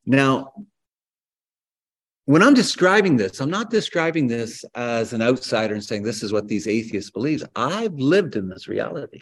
Now, 0.04 0.52
when 2.24 2.42
I'm 2.42 2.54
describing 2.54 3.16
this, 3.16 3.40
I'm 3.40 3.50
not 3.50 3.70
describing 3.70 4.26
this 4.26 4.64
as 4.74 5.12
an 5.12 5.22
outsider 5.22 5.74
and 5.74 5.84
saying 5.84 6.02
this 6.02 6.24
is 6.24 6.32
what 6.32 6.48
these 6.48 6.66
atheists 6.66 7.10
believe. 7.10 7.44
I've 7.54 7.94
lived 7.94 8.34
in 8.34 8.48
this 8.48 8.66
reality. 8.66 9.20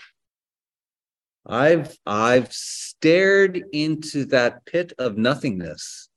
I've 1.46 1.96
I've 2.06 2.52
stared 2.52 3.62
into 3.72 4.24
that 4.26 4.64
pit 4.64 4.92
of 4.98 5.18
nothingness. 5.18 6.08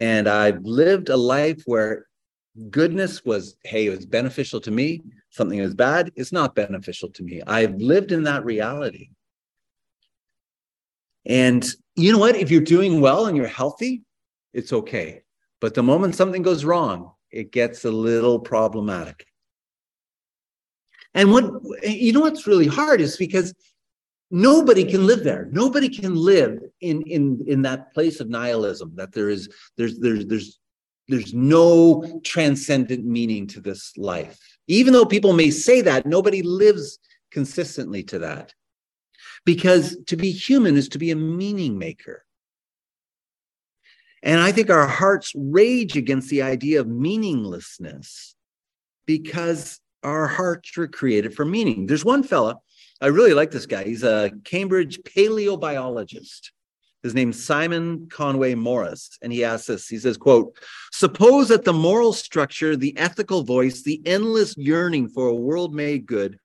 And 0.00 0.28
I've 0.28 0.62
lived 0.62 1.08
a 1.08 1.16
life 1.16 1.62
where 1.66 2.06
goodness 2.70 3.24
was, 3.24 3.56
hey, 3.64 3.86
it 3.86 3.90
was 3.90 4.06
beneficial 4.06 4.60
to 4.62 4.70
me. 4.70 5.02
Something 5.30 5.58
is 5.58 5.74
bad 5.74 6.12
is 6.16 6.32
not 6.32 6.54
beneficial 6.54 7.10
to 7.10 7.22
me. 7.22 7.42
I've 7.46 7.74
lived 7.76 8.12
in 8.12 8.22
that 8.24 8.44
reality. 8.44 9.10
And 11.26 11.66
you 11.96 12.12
know 12.12 12.18
what? 12.18 12.36
If 12.36 12.50
you're 12.50 12.60
doing 12.60 13.00
well 13.00 13.26
and 13.26 13.36
you're 13.36 13.46
healthy, 13.46 14.02
it's 14.54 14.72
okay. 14.72 15.22
But 15.60 15.74
the 15.74 15.82
moment 15.82 16.14
something 16.14 16.42
goes 16.42 16.64
wrong, 16.64 17.12
it 17.30 17.52
gets 17.52 17.84
a 17.84 17.90
little 17.90 18.38
problematic. 18.38 19.26
And 21.14 21.32
what 21.32 21.50
you 21.82 22.12
know 22.12 22.20
what's 22.20 22.46
really 22.46 22.66
hard 22.66 23.00
is 23.00 23.16
because 23.16 23.52
nobody 24.30 24.84
can 24.84 25.06
live 25.06 25.24
there. 25.24 25.48
Nobody 25.52 25.88
can 25.88 26.14
live 26.14 26.60
in 26.80 27.02
in 27.02 27.44
in 27.46 27.62
that 27.62 27.92
place 27.94 28.20
of 28.20 28.28
nihilism 28.28 28.92
that 28.96 29.12
there 29.12 29.28
is 29.28 29.48
there's 29.76 29.98
there's 29.98 30.26
there's 30.26 30.58
there's 31.08 31.32
no 31.32 32.20
transcendent 32.22 33.04
meaning 33.04 33.46
to 33.48 33.60
this 33.60 33.96
life. 33.96 34.38
Even 34.66 34.92
though 34.92 35.06
people 35.06 35.32
may 35.32 35.50
say 35.50 35.80
that, 35.80 36.04
nobody 36.04 36.42
lives 36.42 36.98
consistently 37.30 38.02
to 38.04 38.18
that. 38.18 38.52
Because 39.46 39.96
to 40.06 40.16
be 40.16 40.30
human 40.30 40.76
is 40.76 40.88
to 40.90 40.98
be 40.98 41.10
a 41.10 41.16
meaning 41.16 41.78
maker. 41.78 42.24
And 44.22 44.40
I 44.40 44.52
think 44.52 44.68
our 44.68 44.86
hearts 44.86 45.32
rage 45.34 45.96
against 45.96 46.28
the 46.28 46.42
idea 46.42 46.80
of 46.80 46.88
meaninglessness 46.88 48.34
because 49.06 49.80
our 50.02 50.26
hearts 50.26 50.76
were 50.76 50.88
created 50.88 51.34
for 51.34 51.44
meaning. 51.44 51.86
There's 51.86 52.04
one 52.04 52.22
fella, 52.22 52.56
I 53.00 53.06
really 53.06 53.34
like 53.34 53.50
this 53.50 53.66
guy. 53.66 53.84
He's 53.84 54.02
a 54.02 54.32
Cambridge 54.44 55.00
paleobiologist. 55.02 56.50
His 57.04 57.14
name's 57.14 57.42
Simon 57.42 58.08
Conway 58.10 58.56
Morris, 58.56 59.18
and 59.22 59.32
he 59.32 59.44
asks 59.44 59.68
this. 59.68 59.88
He 59.88 59.98
says, 59.98 60.16
quote, 60.16 60.58
suppose 60.90 61.48
that 61.48 61.64
the 61.64 61.72
moral 61.72 62.12
structure, 62.12 62.76
the 62.76 62.96
ethical 62.98 63.44
voice, 63.44 63.82
the 63.82 64.02
endless 64.04 64.56
yearning 64.56 65.08
for 65.08 65.28
a 65.28 65.34
world 65.34 65.72
made 65.72 66.06
good 66.06 66.40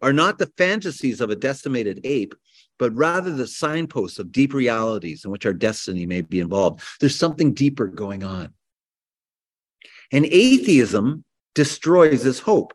are 0.00 0.14
not 0.14 0.38
the 0.38 0.50
fantasies 0.56 1.20
of 1.20 1.28
a 1.28 1.36
decimated 1.36 2.00
ape, 2.04 2.34
but 2.78 2.94
rather 2.94 3.32
the 3.32 3.46
signposts 3.46 4.18
of 4.18 4.32
deep 4.32 4.54
realities 4.54 5.26
in 5.26 5.30
which 5.30 5.44
our 5.44 5.52
destiny 5.52 6.06
may 6.06 6.22
be 6.22 6.40
involved. 6.40 6.80
There's 7.00 7.16
something 7.16 7.52
deeper 7.52 7.86
going 7.86 8.24
on. 8.24 8.54
And 10.10 10.24
atheism 10.24 11.24
destroys 11.54 12.22
this 12.22 12.38
hope. 12.38 12.72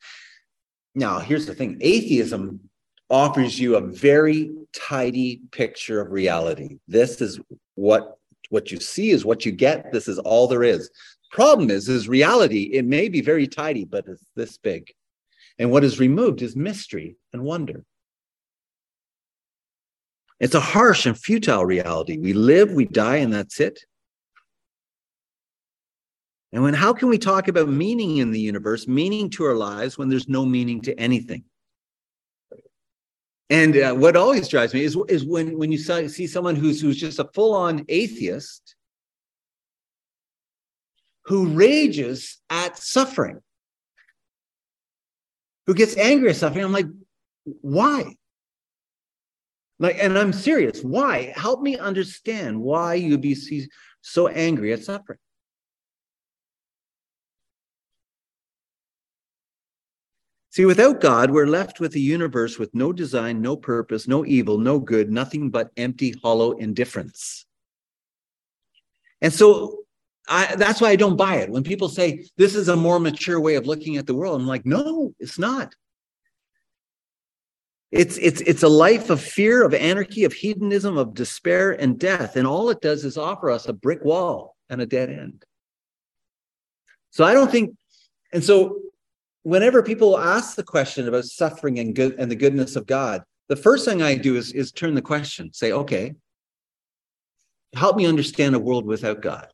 Now, 0.94 1.18
here's 1.18 1.48
the 1.48 1.56
thing 1.56 1.80
atheism 1.82 2.70
offers 3.13 3.60
you 3.60 3.75
a 3.75 3.82
very 3.82 4.51
tidy 4.74 5.39
picture 5.51 6.01
of 6.01 6.12
reality. 6.12 6.79
This 6.88 7.22
is 7.22 7.39
what 7.75 8.17
what 8.50 8.72
you 8.72 8.79
see 8.79 9.12
is 9.12 9.24
what 9.24 9.46
you 9.46 9.51
get. 9.51 9.91
This 9.91 10.08
is 10.08 10.17
all 10.20 10.48
there 10.48 10.63
is. 10.63 10.89
Problem 11.32 11.70
is, 11.70 11.88
is 11.89 12.10
reality. 12.10 12.63
It 12.74 12.86
may 12.86 13.10
be 13.10 13.22
very 13.22 13.48
tidy, 13.48 13.86
but 13.86 14.05
it's 14.08 14.25
this 14.36 14.58
big. 14.58 14.91
And 15.60 15.70
what 15.70 15.84
is 15.84 16.00
removed 16.00 16.41
is 16.41 16.55
mystery 16.55 17.15
and 17.34 17.43
wonder. 17.43 17.84
It's 20.39 20.55
a 20.55 20.60
harsh 20.60 21.05
and 21.05 21.17
futile 21.17 21.65
reality. 21.65 22.17
We 22.17 22.34
live, 22.34 22.72
we 22.72 22.86
die, 22.86 23.17
and 23.17 23.32
that's 23.32 23.60
it. 23.60 23.79
And 26.51 26.63
when 26.63 26.74
how 26.74 26.93
can 26.93 27.10
we 27.10 27.20
talk 27.20 27.48
about 27.48 27.70
meaning 27.70 28.17
in 28.17 28.32
the 28.32 28.39
universe, 28.39 28.88
meaning 28.88 29.29
to 29.32 29.43
our 29.46 29.55
lives, 29.55 30.00
when 30.00 30.10
there's 30.10 30.27
no 30.27 30.46
meaning 30.46 30.82
to 30.82 31.00
anything? 31.00 31.43
And 33.54 33.78
uh, 33.78 33.94
what 33.94 34.16
always 34.16 34.48
drives 34.48 34.74
me 34.74 34.84
is, 34.84 34.98
is 35.10 35.24
when, 35.24 35.60
when 35.60 35.72
you 35.72 35.78
see 35.78 36.26
someone 36.26 36.56
who's, 36.56 36.82
who's 36.82 36.98
just 36.98 37.20
a 37.20 37.30
full 37.36 37.54
on 37.54 37.86
atheist 37.88 38.76
who 41.26 41.46
rages 41.50 42.42
at 42.50 42.80
suffering, 42.80 43.42
who 45.68 45.76
gets 45.76 45.96
angry 45.98 46.32
at 46.32 46.36
suffering. 46.36 46.66
I'm 46.66 46.74
like, 46.74 46.88
why? 47.62 48.16
Like, 49.78 49.98
and 50.00 50.18
I'm 50.18 50.34
serious. 50.34 50.82
Why? 50.82 51.32
Help 51.36 51.62
me 51.62 51.78
understand 51.78 52.60
why 52.60 52.96
you'd 52.96 53.22
be 53.22 53.38
so 54.02 54.30
angry 54.30 54.74
at 54.74 54.84
suffering. 54.84 55.20
See, 60.54 60.66
without 60.66 61.02
God, 61.02 61.32
we're 61.32 61.48
left 61.48 61.80
with 61.80 61.96
a 61.96 62.00
universe 62.00 62.60
with 62.60 62.76
no 62.76 62.94
design, 62.94 63.42
no 63.42 63.58
purpose, 63.58 64.08
no 64.08 64.24
evil, 64.24 64.60
no 64.60 64.78
good, 64.78 65.12
nothing 65.12 65.50
but 65.50 65.72
empty, 65.78 66.13
hollow 66.22 66.52
indifference. 66.52 67.48
And 69.20 69.34
so 69.34 69.80
I, 70.30 70.56
that's 70.56 70.80
why 70.80 70.89
I 70.89 70.96
don't 70.96 71.18
buy 71.18 71.38
it. 71.38 71.50
When 71.50 71.63
people 71.63 71.89
say 71.89 72.28
this 72.38 72.54
is 72.54 72.70
a 72.70 72.76
more 72.76 73.00
mature 73.00 73.39
way 73.39 73.56
of 73.56 73.66
looking 73.66 73.98
at 73.98 74.06
the 74.06 74.13
world, 74.13 74.39
I'm 74.39 74.46
like, 74.46 74.63
no, 74.63 75.16
it's 75.20 75.39
not. 75.39 75.74
It's, 77.89 78.18
it's, 78.18 78.42
it's 78.42 78.62
a 78.62 78.70
life 78.70 79.10
of 79.10 79.20
fear, 79.20 79.66
of 79.66 79.74
anarchy, 79.74 80.24
of 80.24 80.34
hedonism, 80.34 81.00
of 81.00 81.16
despair 81.16 81.72
and 81.72 81.98
death. 81.98 82.36
And 82.36 82.46
all 82.46 82.70
it 82.70 82.80
does 82.80 83.06
is 83.06 83.18
offer 83.18 83.50
us 83.50 83.68
a 83.68 83.74
brick 83.74 84.06
wall 84.06 84.56
and 84.70 84.82
a 84.82 84.86
dead 84.86 85.10
end. 85.10 85.44
So 87.10 87.24
I 87.24 87.34
don't 87.34 87.50
think, 87.50 87.76
and 88.32 88.44
so 88.44 88.84
whenever 89.43 89.84
people 89.84 90.17
ask 90.17 90.56
the 90.56 90.63
question 90.63 91.08
about 91.08 91.25
suffering 91.25 91.79
and 91.79 91.95
good 91.95 92.15
and 92.17 92.32
the 92.32 92.36
goodness 92.36 92.75
of 92.75 92.88
God, 92.88 93.23
the 93.49 93.56
first 93.56 93.86
thing 93.86 94.01
I 94.01 94.15
do 94.15 94.36
is, 94.36 94.51
is 94.53 94.71
turn 94.71 94.95
the 94.95 95.01
question, 95.01 95.53
say, 95.53 95.71
okay, 95.71 96.15
help 97.75 97.97
me 97.97 98.06
understand 98.06 98.56
a 98.56 98.60
world 98.60 98.86
without 98.86 99.21
God. 99.21 99.47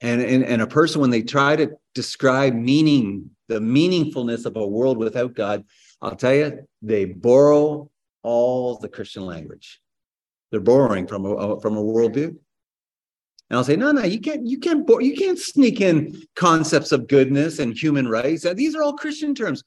And, 0.00 0.20
and, 0.20 0.44
and 0.44 0.60
a 0.60 0.66
person, 0.66 1.00
when 1.00 1.10
they 1.10 1.22
try 1.22 1.56
to 1.56 1.70
describe 1.94 2.54
meaning, 2.54 3.30
the 3.48 3.58
meaningfulness 3.58 4.44
of 4.44 4.56
a 4.56 4.66
world 4.66 4.98
without 4.98 5.34
God, 5.34 5.64
I'll 6.02 6.16
tell 6.16 6.34
you, 6.34 6.66
they 6.82 7.06
borrow 7.06 7.90
all 8.22 8.76
the 8.76 8.88
Christian 8.88 9.24
language. 9.24 9.80
They're 10.50 10.60
borrowing 10.60 11.06
from 11.06 11.24
a, 11.24 11.58
from 11.60 11.76
a 11.76 11.82
worldview. 11.82 12.36
And 13.50 13.58
I'll 13.58 13.64
say, 13.64 13.76
no, 13.76 13.92
no, 13.92 14.04
you 14.04 14.20
can't, 14.20 14.46
you 14.46 14.58
can't, 14.58 14.88
you 15.02 15.14
can't 15.14 15.38
sneak 15.38 15.80
in 15.80 16.22
concepts 16.34 16.92
of 16.92 17.06
goodness 17.08 17.58
and 17.58 17.76
human 17.76 18.08
rights. 18.08 18.46
These 18.54 18.74
are 18.74 18.82
all 18.82 18.94
Christian 18.94 19.34
terms. 19.34 19.62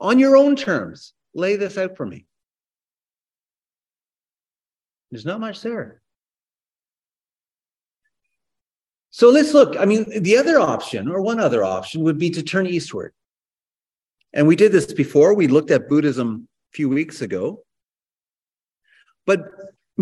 On 0.00 0.18
your 0.18 0.36
own 0.36 0.56
terms, 0.56 1.14
lay 1.34 1.56
this 1.56 1.78
out 1.78 1.96
for 1.96 2.06
me. 2.06 2.26
There's 5.10 5.26
not 5.26 5.40
much 5.40 5.62
there. 5.62 6.02
So 9.10 9.28
let's 9.28 9.54
look. 9.54 9.76
I 9.78 9.84
mean, 9.84 10.22
the 10.22 10.36
other 10.36 10.58
option, 10.58 11.08
or 11.08 11.20
one 11.20 11.40
other 11.40 11.64
option, 11.64 12.02
would 12.02 12.18
be 12.18 12.30
to 12.30 12.42
turn 12.42 12.66
eastward. 12.66 13.12
And 14.32 14.46
we 14.46 14.56
did 14.56 14.72
this 14.72 14.92
before. 14.92 15.34
We 15.34 15.48
looked 15.48 15.72
at 15.72 15.88
Buddhism 15.88 16.48
a 16.72 16.76
few 16.76 16.88
weeks 16.88 17.20
ago. 17.20 17.62
But 19.26 19.40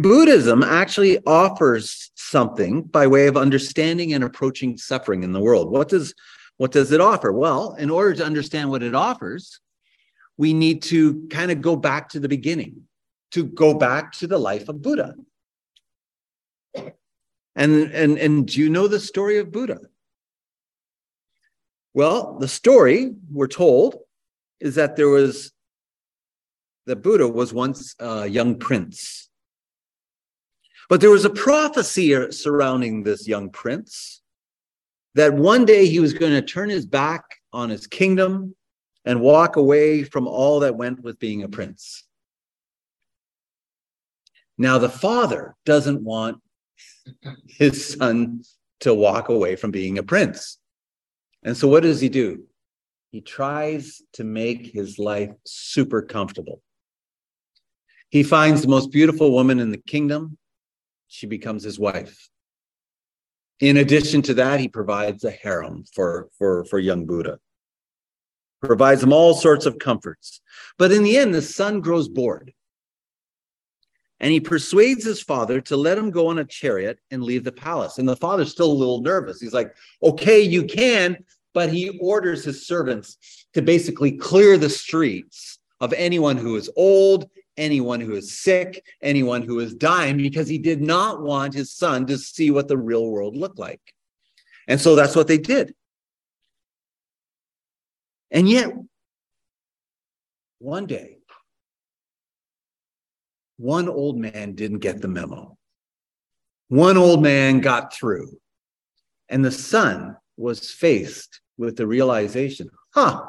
Buddhism 0.02 0.62
actually 0.62 1.18
offers 1.26 2.10
something 2.14 2.82
by 2.82 3.06
way 3.06 3.26
of 3.26 3.36
understanding 3.36 4.12
and 4.12 4.22
approaching 4.22 4.76
suffering 4.76 5.22
in 5.22 5.32
the 5.32 5.40
world. 5.40 5.70
What 5.70 5.88
does 5.88 6.14
what 6.56 6.72
does 6.72 6.92
it 6.92 7.00
offer? 7.00 7.32
Well, 7.32 7.74
in 7.74 7.88
order 7.88 8.14
to 8.14 8.24
understand 8.24 8.70
what 8.70 8.82
it 8.82 8.94
offers, 8.94 9.60
we 10.36 10.52
need 10.52 10.82
to 10.82 11.26
kind 11.28 11.50
of 11.50 11.60
go 11.60 11.76
back 11.76 12.10
to 12.10 12.20
the 12.20 12.28
beginning, 12.28 12.82
to 13.32 13.44
go 13.44 13.74
back 13.74 14.12
to 14.14 14.26
the 14.26 14.38
life 14.38 14.68
of 14.68 14.82
Buddha. 14.82 15.14
And 16.74 17.92
and 17.92 18.18
and 18.18 18.46
do 18.46 18.60
you 18.60 18.70
know 18.70 18.88
the 18.88 19.00
story 19.00 19.38
of 19.38 19.50
Buddha? 19.50 19.80
Well, 21.94 22.38
the 22.38 22.48
story 22.48 23.14
we're 23.32 23.48
told 23.48 23.96
is 24.60 24.76
that 24.76 24.96
there 24.96 25.08
was 25.08 25.52
that 26.86 27.02
Buddha 27.02 27.26
was 27.26 27.52
once 27.52 27.94
a 27.98 28.26
young 28.26 28.58
prince 28.58 29.27
but 30.88 31.00
there 31.00 31.10
was 31.10 31.24
a 31.24 31.30
prophecy 31.30 32.30
surrounding 32.32 33.02
this 33.02 33.28
young 33.28 33.50
prince 33.50 34.22
that 35.14 35.34
one 35.34 35.64
day 35.64 35.86
he 35.86 36.00
was 36.00 36.12
going 36.12 36.32
to 36.32 36.42
turn 36.42 36.68
his 36.68 36.86
back 36.86 37.22
on 37.52 37.70
his 37.70 37.86
kingdom 37.86 38.54
and 39.04 39.20
walk 39.20 39.56
away 39.56 40.02
from 40.02 40.26
all 40.26 40.60
that 40.60 40.76
went 40.76 41.02
with 41.02 41.18
being 41.18 41.42
a 41.42 41.48
prince. 41.48 42.04
Now, 44.56 44.78
the 44.78 44.88
father 44.88 45.54
doesn't 45.64 46.02
want 46.02 46.38
his 47.46 47.94
son 47.94 48.42
to 48.80 48.92
walk 48.92 49.28
away 49.28 49.56
from 49.56 49.70
being 49.70 49.98
a 49.98 50.02
prince. 50.02 50.58
And 51.42 51.56
so, 51.56 51.68
what 51.68 51.84
does 51.84 52.00
he 52.00 52.08
do? 52.08 52.44
He 53.10 53.20
tries 53.20 54.02
to 54.14 54.24
make 54.24 54.66
his 54.66 54.98
life 54.98 55.30
super 55.46 56.02
comfortable. 56.02 56.60
He 58.10 58.22
finds 58.22 58.62
the 58.62 58.68
most 58.68 58.90
beautiful 58.90 59.32
woman 59.32 59.60
in 59.60 59.70
the 59.70 59.78
kingdom 59.78 60.38
she 61.08 61.26
becomes 61.26 61.64
his 61.64 61.78
wife. 61.78 62.28
In 63.60 63.76
addition 63.78 64.22
to 64.22 64.34
that, 64.34 64.60
he 64.60 64.68
provides 64.68 65.24
a 65.24 65.30
harem 65.32 65.84
for, 65.92 66.28
for, 66.38 66.64
for 66.66 66.78
young 66.78 67.06
Buddha, 67.06 67.40
provides 68.62 69.02
him 69.02 69.12
all 69.12 69.34
sorts 69.34 69.66
of 69.66 69.78
comforts. 69.78 70.40
But 70.78 70.92
in 70.92 71.02
the 71.02 71.16
end, 71.16 71.34
the 71.34 71.42
son 71.42 71.80
grows 71.80 72.08
bored. 72.08 72.52
and 74.20 74.32
he 74.32 74.40
persuades 74.40 75.04
his 75.04 75.22
father 75.22 75.60
to 75.62 75.76
let 75.76 75.98
him 75.98 76.10
go 76.10 76.28
on 76.28 76.38
a 76.38 76.44
chariot 76.44 76.98
and 77.10 77.22
leave 77.22 77.44
the 77.44 77.52
palace. 77.52 77.98
And 77.98 78.08
the 78.08 78.16
father's 78.16 78.50
still 78.50 78.70
a 78.70 78.72
little 78.72 79.00
nervous. 79.00 79.40
He's 79.40 79.52
like, 79.52 79.74
okay, 80.02 80.40
you 80.40 80.64
can, 80.64 81.24
but 81.54 81.72
he 81.72 81.98
orders 82.00 82.44
his 82.44 82.66
servants 82.66 83.46
to 83.54 83.62
basically 83.62 84.12
clear 84.12 84.58
the 84.58 84.68
streets 84.68 85.58
of 85.80 85.92
anyone 85.92 86.36
who 86.36 86.56
is 86.56 86.70
old, 86.76 87.30
anyone 87.58 88.00
who 88.00 88.14
is 88.14 88.38
sick, 88.38 88.84
anyone 89.02 89.42
who 89.42 89.60
is 89.60 89.74
dying, 89.74 90.16
because 90.16 90.48
he 90.48 90.58
did 90.58 90.80
not 90.80 91.20
want 91.20 91.52
his 91.52 91.72
son 91.72 92.06
to 92.06 92.16
see 92.16 92.50
what 92.50 92.68
the 92.68 92.78
real 92.78 93.10
world 93.10 93.36
looked 93.36 93.58
like. 93.58 93.80
And 94.66 94.80
so 94.80 94.94
that's 94.94 95.16
what 95.16 95.26
they 95.28 95.38
did. 95.38 95.74
And 98.30 98.48
yet, 98.48 98.70
one 100.58 100.86
day, 100.86 101.18
one 103.56 103.88
old 103.88 104.18
man 104.18 104.54
didn't 104.54 104.78
get 104.78 105.00
the 105.00 105.08
memo. 105.08 105.56
One 106.68 106.96
old 106.96 107.22
man 107.22 107.60
got 107.60 107.94
through, 107.94 108.38
and 109.28 109.44
the 109.44 109.50
son 109.50 110.16
was 110.36 110.70
faced 110.70 111.40
with 111.56 111.76
the 111.76 111.86
realization 111.86 112.70
huh, 112.94 113.22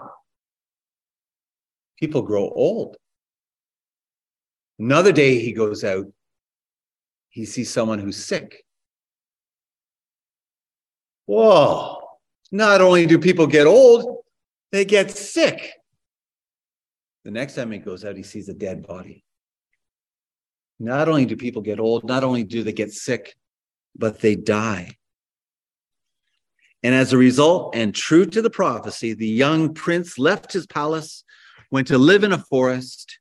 people 1.99 2.21
grow 2.21 2.49
old. 2.49 2.97
Another 4.79 5.11
day 5.11 5.39
he 5.39 5.51
goes 5.51 5.83
out, 5.83 6.05
he 7.29 7.45
sees 7.45 7.69
someone 7.69 7.99
who's 7.99 8.23
sick. 8.23 8.63
Whoa, 11.25 12.01
not 12.51 12.81
only 12.81 13.05
do 13.05 13.19
people 13.19 13.45
get 13.45 13.67
old, 13.67 14.23
they 14.71 14.85
get 14.85 15.11
sick. 15.11 15.73
The 17.25 17.31
next 17.31 17.55
time 17.55 17.71
he 17.71 17.79
goes 17.79 18.05
out, 18.05 18.15
he 18.15 18.23
sees 18.23 18.47
a 18.49 18.53
dead 18.53 18.87
body. 18.87 19.23
Not 20.79 21.09
only 21.09 21.25
do 21.25 21.35
people 21.35 21.61
get 21.61 21.79
old, 21.79 22.05
not 22.05 22.23
only 22.23 22.43
do 22.43 22.63
they 22.63 22.71
get 22.71 22.93
sick, 22.93 23.35
but 23.95 24.21
they 24.21 24.35
die. 24.35 24.95
And 26.81 26.95
as 26.95 27.11
a 27.11 27.17
result, 27.17 27.75
and 27.75 27.93
true 27.93 28.25
to 28.27 28.41
the 28.41 28.49
prophecy, 28.49 29.13
the 29.13 29.27
young 29.27 29.73
prince 29.73 30.17
left 30.17 30.53
his 30.53 30.65
palace, 30.65 31.25
went 31.69 31.87
to 31.87 31.97
live 31.97 32.23
in 32.23 32.31
a 32.31 32.37
forest, 32.37 33.18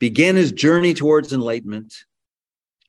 began 0.00 0.34
his 0.34 0.50
journey 0.50 0.94
towards 0.94 1.32
enlightenment. 1.32 2.04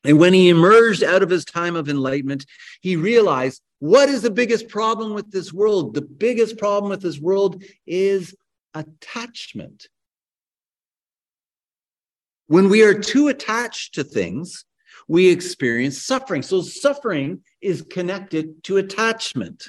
And 0.03 0.17
when 0.17 0.33
he 0.33 0.49
emerged 0.49 1.03
out 1.03 1.21
of 1.21 1.29
his 1.29 1.45
time 1.45 1.75
of 1.75 1.87
enlightenment, 1.87 2.47
he 2.81 2.95
realized 2.95 3.61
what 3.77 4.09
is 4.09 4.23
the 4.23 4.31
biggest 4.31 4.69
problem 4.69 5.13
with 5.13 5.31
this 5.31 5.53
world? 5.53 5.93
The 5.93 6.01
biggest 6.01 6.57
problem 6.57 6.89
with 6.89 7.01
this 7.01 7.19
world 7.19 7.63
is 7.85 8.35
attachment. 8.73 9.87
When 12.47 12.69
we 12.69 12.83
are 12.83 12.93
too 12.93 13.27
attached 13.27 13.95
to 13.95 14.03
things, 14.03 14.65
we 15.07 15.29
experience 15.29 16.01
suffering. 16.01 16.41
So, 16.41 16.61
suffering 16.61 17.41
is 17.59 17.81
connected 17.81 18.63
to 18.65 18.77
attachment. 18.77 19.67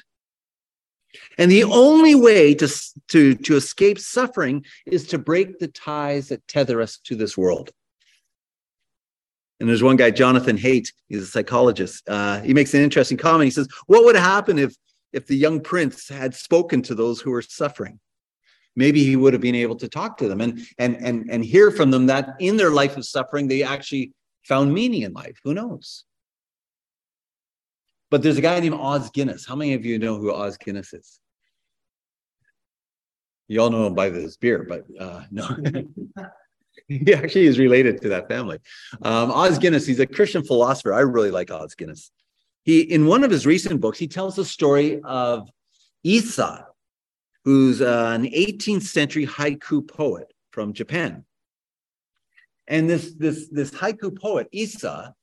And 1.38 1.50
the 1.50 1.64
only 1.64 2.14
way 2.14 2.54
to, 2.54 2.68
to, 3.08 3.34
to 3.34 3.56
escape 3.56 3.98
suffering 3.98 4.64
is 4.86 5.06
to 5.08 5.18
break 5.18 5.58
the 5.58 5.68
ties 5.68 6.28
that 6.28 6.46
tether 6.48 6.80
us 6.80 6.98
to 7.04 7.16
this 7.16 7.36
world. 7.36 7.70
And 9.60 9.68
there's 9.68 9.82
one 9.82 9.96
guy, 9.96 10.10
Jonathan 10.10 10.58
Haidt, 10.58 10.92
he's 11.08 11.22
a 11.22 11.26
psychologist. 11.26 12.08
Uh, 12.08 12.40
he 12.40 12.52
makes 12.52 12.74
an 12.74 12.82
interesting 12.82 13.16
comment. 13.16 13.44
He 13.44 13.50
says, 13.50 13.68
What 13.86 14.04
would 14.04 14.16
happen 14.16 14.58
if, 14.58 14.74
if 15.12 15.26
the 15.26 15.36
young 15.36 15.60
prince 15.60 16.08
had 16.08 16.34
spoken 16.34 16.82
to 16.82 16.94
those 16.94 17.20
who 17.20 17.30
were 17.30 17.42
suffering? 17.42 18.00
maybe 18.76 19.04
he 19.04 19.16
would 19.16 19.32
have 19.32 19.42
been 19.42 19.54
able 19.54 19.76
to 19.76 19.88
talk 19.88 20.16
to 20.18 20.28
them 20.28 20.40
and 20.40 20.66
and 20.78 20.96
and 20.96 21.28
and 21.30 21.44
hear 21.44 21.70
from 21.70 21.90
them 21.90 22.06
that 22.06 22.30
in 22.38 22.56
their 22.56 22.70
life 22.70 22.96
of 22.96 23.04
suffering 23.04 23.48
they 23.48 23.62
actually 23.62 24.12
found 24.44 24.72
meaning 24.72 25.02
in 25.02 25.12
life 25.12 25.38
who 25.44 25.54
knows 25.54 26.04
but 28.12 28.22
there's 28.22 28.36
a 28.36 28.42
guy 28.42 28.60
named 28.60 28.74
Os 28.74 29.08
Guinness. 29.08 29.46
How 29.46 29.56
many 29.56 29.72
of 29.72 29.86
you 29.86 29.98
know 29.98 30.18
who 30.18 30.34
Os 30.34 30.58
Guinness 30.58 30.92
is? 30.92 31.18
You 33.48 33.62
all 33.62 33.70
know 33.70 33.86
him 33.86 33.94
by 33.94 34.10
his 34.10 34.36
beer 34.36 34.66
but 34.68 34.84
uh, 35.00 35.22
no. 35.30 35.48
He 36.88 37.14
actually 37.14 37.46
is 37.46 37.58
related 37.58 38.02
to 38.02 38.08
that 38.10 38.28
family. 38.28 38.58
Um, 39.02 39.30
Os 39.30 39.56
Guinness 39.56 39.86
he's 39.86 40.00
a 40.00 40.06
christian 40.06 40.44
philosopher. 40.44 40.92
I 40.92 41.00
really 41.00 41.30
like 41.30 41.50
Os 41.50 41.74
Guinness. 41.74 42.10
He 42.64 42.82
in 42.82 43.06
one 43.06 43.24
of 43.24 43.30
his 43.30 43.46
recent 43.46 43.80
books 43.80 43.98
he 43.98 44.08
tells 44.08 44.36
the 44.36 44.44
story 44.44 45.00
of 45.02 45.48
Issa 46.04 46.66
who's 47.46 47.80
uh, 47.80 48.12
an 48.14 48.24
18th 48.24 48.82
century 48.82 49.26
haiku 49.26 49.88
poet 49.88 50.32
from 50.50 50.74
Japan. 50.74 51.24
And 52.68 52.88
this, 52.88 53.14
this, 53.14 53.48
this 53.48 53.70
haiku 53.70 54.18
poet, 54.18 54.48
Issa, 54.52 55.14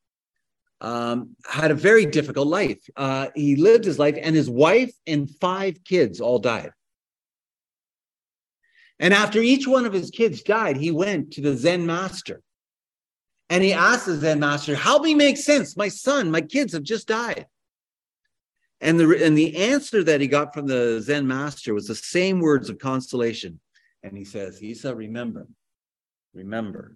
um, 0.81 1.35
had 1.45 1.71
a 1.71 1.75
very 1.75 2.05
difficult 2.05 2.47
life. 2.47 2.79
Uh, 2.95 3.27
he 3.35 3.55
lived 3.55 3.85
his 3.85 3.99
life, 3.99 4.17
and 4.21 4.35
his 4.35 4.49
wife 4.49 4.91
and 5.05 5.29
five 5.37 5.83
kids 5.83 6.21
all 6.21 6.39
died. 6.39 6.71
And 8.99 9.13
after 9.13 9.39
each 9.39 9.67
one 9.67 9.85
of 9.85 9.93
his 9.93 10.09
kids 10.09 10.43
died, 10.43 10.77
he 10.77 10.91
went 10.91 11.31
to 11.33 11.41
the 11.41 11.55
Zen 11.55 11.85
master. 11.85 12.41
And 13.49 13.63
he 13.63 13.73
asked 13.73 14.05
the 14.05 14.15
Zen 14.15 14.39
master, 14.39 14.75
Help 14.75 15.03
me 15.03 15.15
make 15.15 15.37
sense. 15.37 15.75
My 15.75 15.87
son, 15.87 16.29
my 16.29 16.41
kids 16.41 16.73
have 16.73 16.83
just 16.83 17.07
died. 17.07 17.47
And 18.81 18.99
the, 18.99 19.25
and 19.25 19.37
the 19.37 19.57
answer 19.57 20.03
that 20.03 20.21
he 20.21 20.27
got 20.27 20.53
from 20.53 20.67
the 20.67 21.01
Zen 21.01 21.27
master 21.27 21.73
was 21.73 21.87
the 21.87 21.95
same 21.95 22.39
words 22.39 22.69
of 22.69 22.77
consolation. 22.77 23.59
And 24.03 24.17
he 24.17 24.23
says, 24.23 24.61
Issa, 24.61 24.95
remember, 24.95 25.47
remember, 26.33 26.95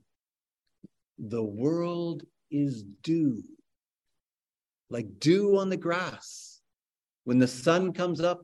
the 1.17 1.43
world 1.43 2.24
is 2.52 2.84
dew, 3.02 3.43
like 4.94 5.20
dew 5.20 5.58
on 5.58 5.70
the 5.70 5.76
grass. 5.78 6.62
When 7.24 7.40
the 7.40 7.48
sun 7.48 7.94
comes 7.94 8.22
up, 8.22 8.44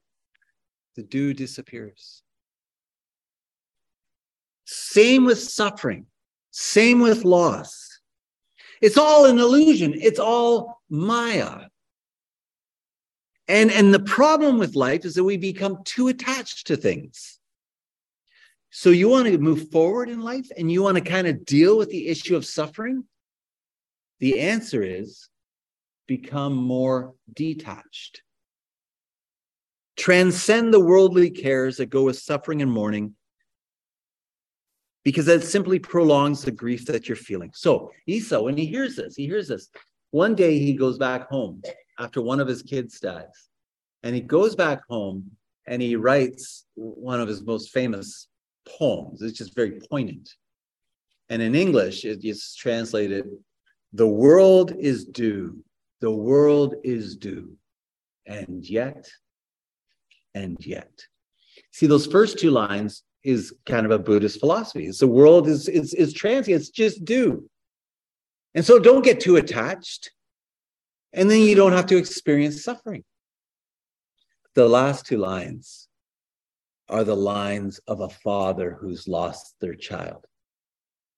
the 0.95 1.03
dew 1.03 1.33
disappears. 1.33 2.23
Same 4.65 5.25
with 5.25 5.39
suffering, 5.39 6.07
same 6.49 6.99
with 6.99 7.23
loss. 7.23 8.01
It's 8.81 8.97
all 8.97 9.25
an 9.25 9.37
illusion, 9.37 9.93
it's 9.95 10.19
all 10.19 10.81
Maya. 10.89 11.67
And, 13.47 13.71
and 13.71 13.93
the 13.93 13.99
problem 13.99 14.57
with 14.57 14.75
life 14.75 15.05
is 15.05 15.15
that 15.15 15.23
we 15.23 15.37
become 15.37 15.83
too 15.83 16.07
attached 16.07 16.67
to 16.67 16.77
things. 16.77 17.39
So 18.71 18.89
you 18.89 19.09
want 19.09 19.27
to 19.27 19.37
move 19.37 19.71
forward 19.71 20.09
in 20.09 20.21
life 20.21 20.49
and 20.55 20.71
you 20.71 20.83
want 20.83 20.97
to 20.97 21.03
kind 21.03 21.27
of 21.27 21.45
deal 21.45 21.77
with 21.77 21.89
the 21.89 22.07
issue 22.07 22.35
of 22.35 22.45
suffering? 22.45 23.05
The 24.19 24.39
answer 24.39 24.83
is 24.83 25.28
become 26.09 26.55
more 26.55 27.13
detached. 27.35 28.23
Transcend 29.95 30.73
the 30.73 30.79
worldly 30.79 31.29
cares 31.29 31.77
that 31.77 31.91
go 31.91 32.03
with 32.05 32.17
suffering 32.17 32.63
and 32.63 32.71
mourning 32.71 33.13
because 35.05 35.27
that 35.27 35.43
simply 35.43 35.77
prolongs 35.77 36.41
the 36.41 36.51
grief 36.51 36.87
that 36.87 37.07
you're 37.07 37.15
feeling. 37.15 37.51
So 37.53 37.91
Issa, 38.07 38.41
when 38.41 38.57
he 38.57 38.65
hears 38.65 38.95
this, 38.95 39.15
he 39.15 39.27
hears 39.27 39.47
this. 39.47 39.69
One 40.09 40.33
day 40.33 40.57
he 40.57 40.73
goes 40.73 40.97
back 40.97 41.29
home 41.29 41.61
after 41.99 42.23
one 42.23 42.39
of 42.39 42.47
his 42.47 42.63
kids 42.63 42.99
dies. 42.99 43.49
And 44.01 44.15
he 44.15 44.21
goes 44.21 44.55
back 44.55 44.79
home 44.89 45.29
and 45.67 45.79
he 45.79 45.95
writes 45.95 46.65
one 46.73 47.21
of 47.21 47.27
his 47.27 47.43
most 47.43 47.69
famous 47.69 48.27
poems. 48.79 49.21
It's 49.21 49.37
just 49.37 49.55
very 49.55 49.79
poignant. 49.91 50.27
And 51.29 51.39
in 51.39 51.53
English, 51.53 52.03
it 52.03 52.25
is 52.25 52.55
translated 52.55 53.25
The 53.93 54.07
world 54.07 54.73
is 54.79 55.05
dew, 55.05 55.63
the 56.01 56.11
world 56.11 56.75
is 56.83 57.15
dew. 57.15 57.55
and 58.25 58.63
yet, 58.63 59.09
and 60.35 60.57
yet. 60.63 60.91
See, 61.71 61.87
those 61.87 62.05
first 62.05 62.37
two 62.37 62.51
lines 62.51 63.03
is 63.23 63.53
kind 63.65 63.85
of 63.85 63.91
a 63.91 63.99
Buddhist 63.99 64.39
philosophy. 64.39 64.85
It's 64.85 64.99
the 64.99 65.07
world 65.07 65.47
is, 65.47 65.67
is, 65.67 65.93
is 65.93 66.13
transient, 66.13 66.61
it's 66.61 66.69
just 66.69 67.03
dew. 67.03 67.49
And 68.53 68.63
so 68.63 68.77
don't 68.79 69.03
get 69.03 69.19
too 69.19 69.37
attached 69.37 70.11
and 71.13 71.29
then 71.29 71.41
you 71.41 71.55
don't 71.55 71.71
have 71.71 71.87
to 71.87 71.97
experience 71.97 72.63
suffering. 72.63 73.03
The 74.55 74.67
last 74.67 75.05
two 75.05 75.17
lines 75.17 75.87
are 76.87 77.03
the 77.03 77.15
lines 77.15 77.79
of 77.87 78.01
a 78.01 78.09
father 78.09 78.77
who's 78.79 79.07
lost 79.07 79.55
their 79.59 79.75
child. 79.75 80.25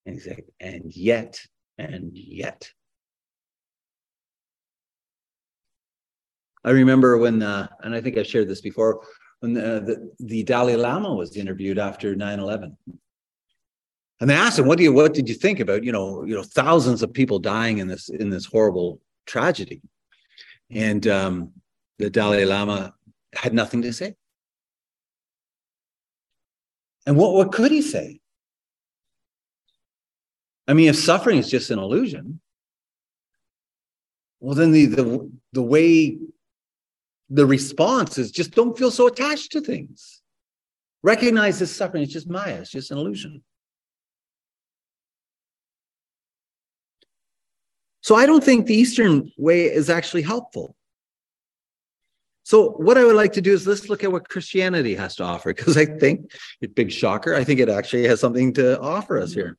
And 0.06 0.15
he's 0.15 0.28
like, 0.28 0.46
and 0.60 0.96
yet, 0.96 1.39
and 1.78 2.12
yet. 2.13 2.72
I 6.63 6.71
remember 6.71 7.17
when, 7.17 7.41
uh, 7.41 7.67
and 7.84 7.95
I 7.95 8.02
think 8.02 8.17
I've 8.17 8.28
shared 8.28 8.47
this 8.47 8.62
before, 8.62 9.02
when 9.39 9.54
the, 9.54 9.62
the, 9.62 10.12
the 10.19 10.43
Dalai 10.43 10.76
Lama 10.76 11.13
was 11.13 11.36
interviewed 11.36 11.80
after 11.80 12.15
9 12.15 12.39
11. 12.39 12.78
And 14.19 14.30
they 14.30 14.36
asked 14.36 14.60
him, 14.60 14.67
"What 14.67 14.78
do 14.78 14.84
you? 14.84 14.93
What 14.93 15.15
did 15.15 15.28
you 15.28 15.34
think 15.34 15.60
about 15.60 15.84
you 15.84 15.91
know 15.91 16.24
you 16.24 16.36
know 16.36 16.43
thousands 16.43 17.02
of 17.02 17.12
people 17.12 17.39
dying 17.39 17.80
in 17.80 17.88
this 17.88 18.08
in 18.08 18.30
this 18.30 18.45
horrible 18.45 19.02
tragedy. 19.26 19.82
And 20.69 21.06
um, 21.08 21.54
the 21.97 22.10
Dalai 22.10 22.45
Lama 22.45 22.93
had 23.34 23.54
nothing 23.54 23.82
to 23.84 23.93
say. 23.93 24.15
And 27.06 27.17
what, 27.17 27.34
what 27.34 27.52
could 27.52 27.71
he 27.71 27.82
say? 27.82 28.19
I 30.67 30.74
mean, 30.74 30.89
if 30.89 30.95
suffering 30.95 31.39
is 31.39 31.50
just 31.50 31.71
an 31.71 31.80
illusion, 31.80 32.39
well, 34.39 34.56
then 34.56 34.71
the, 34.71 34.86
the, 34.86 35.32
the 35.54 35.62
way 35.62 36.17
the 37.34 37.46
response 37.46 38.17
is 38.17 38.30
just 38.30 38.52
don't 38.52 38.78
feel 38.78 38.91
so 38.91 39.08
attached 39.08 39.54
to 39.54 39.62
things. 39.62 40.22
Recognize 41.02 41.60
this 41.60 41.76
suffering 41.76 42.04
It's 42.04 42.12
just 42.12 42.30
Maya, 42.30 42.60
it's 42.60 42.70
just 42.70 42.91
an 42.91 42.98
illusion. 42.98 43.41
So 48.02 48.15
I 48.15 48.26
don't 48.26 48.44
think 48.44 48.65
the 48.65 48.76
Eastern 48.76 49.32
way 49.38 49.65
is 49.65 49.89
actually 49.89 50.24
helpful. 50.24 50.76
So 52.44 52.72
what 52.72 52.98
I 52.98 53.06
would 53.06 53.15
like 53.15 53.34
to 53.34 53.41
do 53.41 53.54
is 53.54 53.65
let's 53.65 53.88
look 53.88 54.04
at 54.04 54.12
what 54.12 54.28
Christianity 54.28 54.96
has 54.96 55.15
to 55.17 55.24
offer, 55.24 55.54
because 55.54 55.78
I 55.78 55.86
think, 55.86 56.32
big 56.76 56.91
shocker, 56.91 57.34
I 57.34 57.44
think 57.44 57.60
it 57.60 57.70
actually 57.70 58.08
has 58.08 58.20
something 58.20 58.54
to 58.54 58.80
offer 58.82 59.20
us 59.20 59.32
here. 59.32 59.58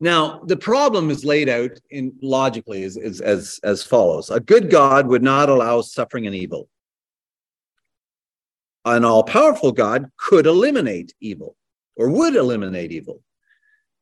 Now, 0.00 0.40
the 0.46 0.56
problem 0.56 1.10
is 1.10 1.24
laid 1.26 1.50
out 1.50 1.72
in 1.90 2.12
logically 2.22 2.84
as, 2.84 2.96
as, 2.96 3.20
as, 3.20 3.60
as 3.62 3.82
follows. 3.82 4.30
A 4.30 4.40
good 4.40 4.70
God 4.70 5.06
would 5.06 5.22
not 5.22 5.50
allow 5.50 5.82
suffering 5.82 6.26
and 6.26 6.34
evil. 6.34 6.68
An 8.86 9.04
all-powerful 9.04 9.72
God 9.72 10.10
could 10.16 10.46
eliminate 10.46 11.14
evil 11.20 11.54
or 11.96 12.08
would 12.08 12.34
eliminate 12.34 12.92
evil. 12.92 13.22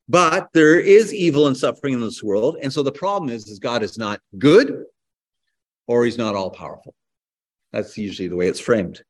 But 0.09 0.49
there 0.55 0.79
is 0.79 1.13
evil 1.13 1.49
and 1.49 1.57
suffering 1.57 1.95
in 1.95 2.01
this 2.01 2.23
world. 2.23 2.59
And 2.63 2.73
so 2.73 2.85
the 2.85 2.93
problem 2.93 3.29
is, 3.29 3.49
is 3.49 3.59
God 3.59 3.83
is 3.83 3.99
not 3.99 4.21
good 4.39 4.85
or 5.89 6.05
he's 6.05 6.17
not 6.17 6.37
all 6.37 6.51
powerful. 6.51 6.95
That's 7.73 7.99
usually 7.99 8.29
the 8.29 8.37
way 8.37 8.47
it's 8.47 8.61
framed. 8.61 9.03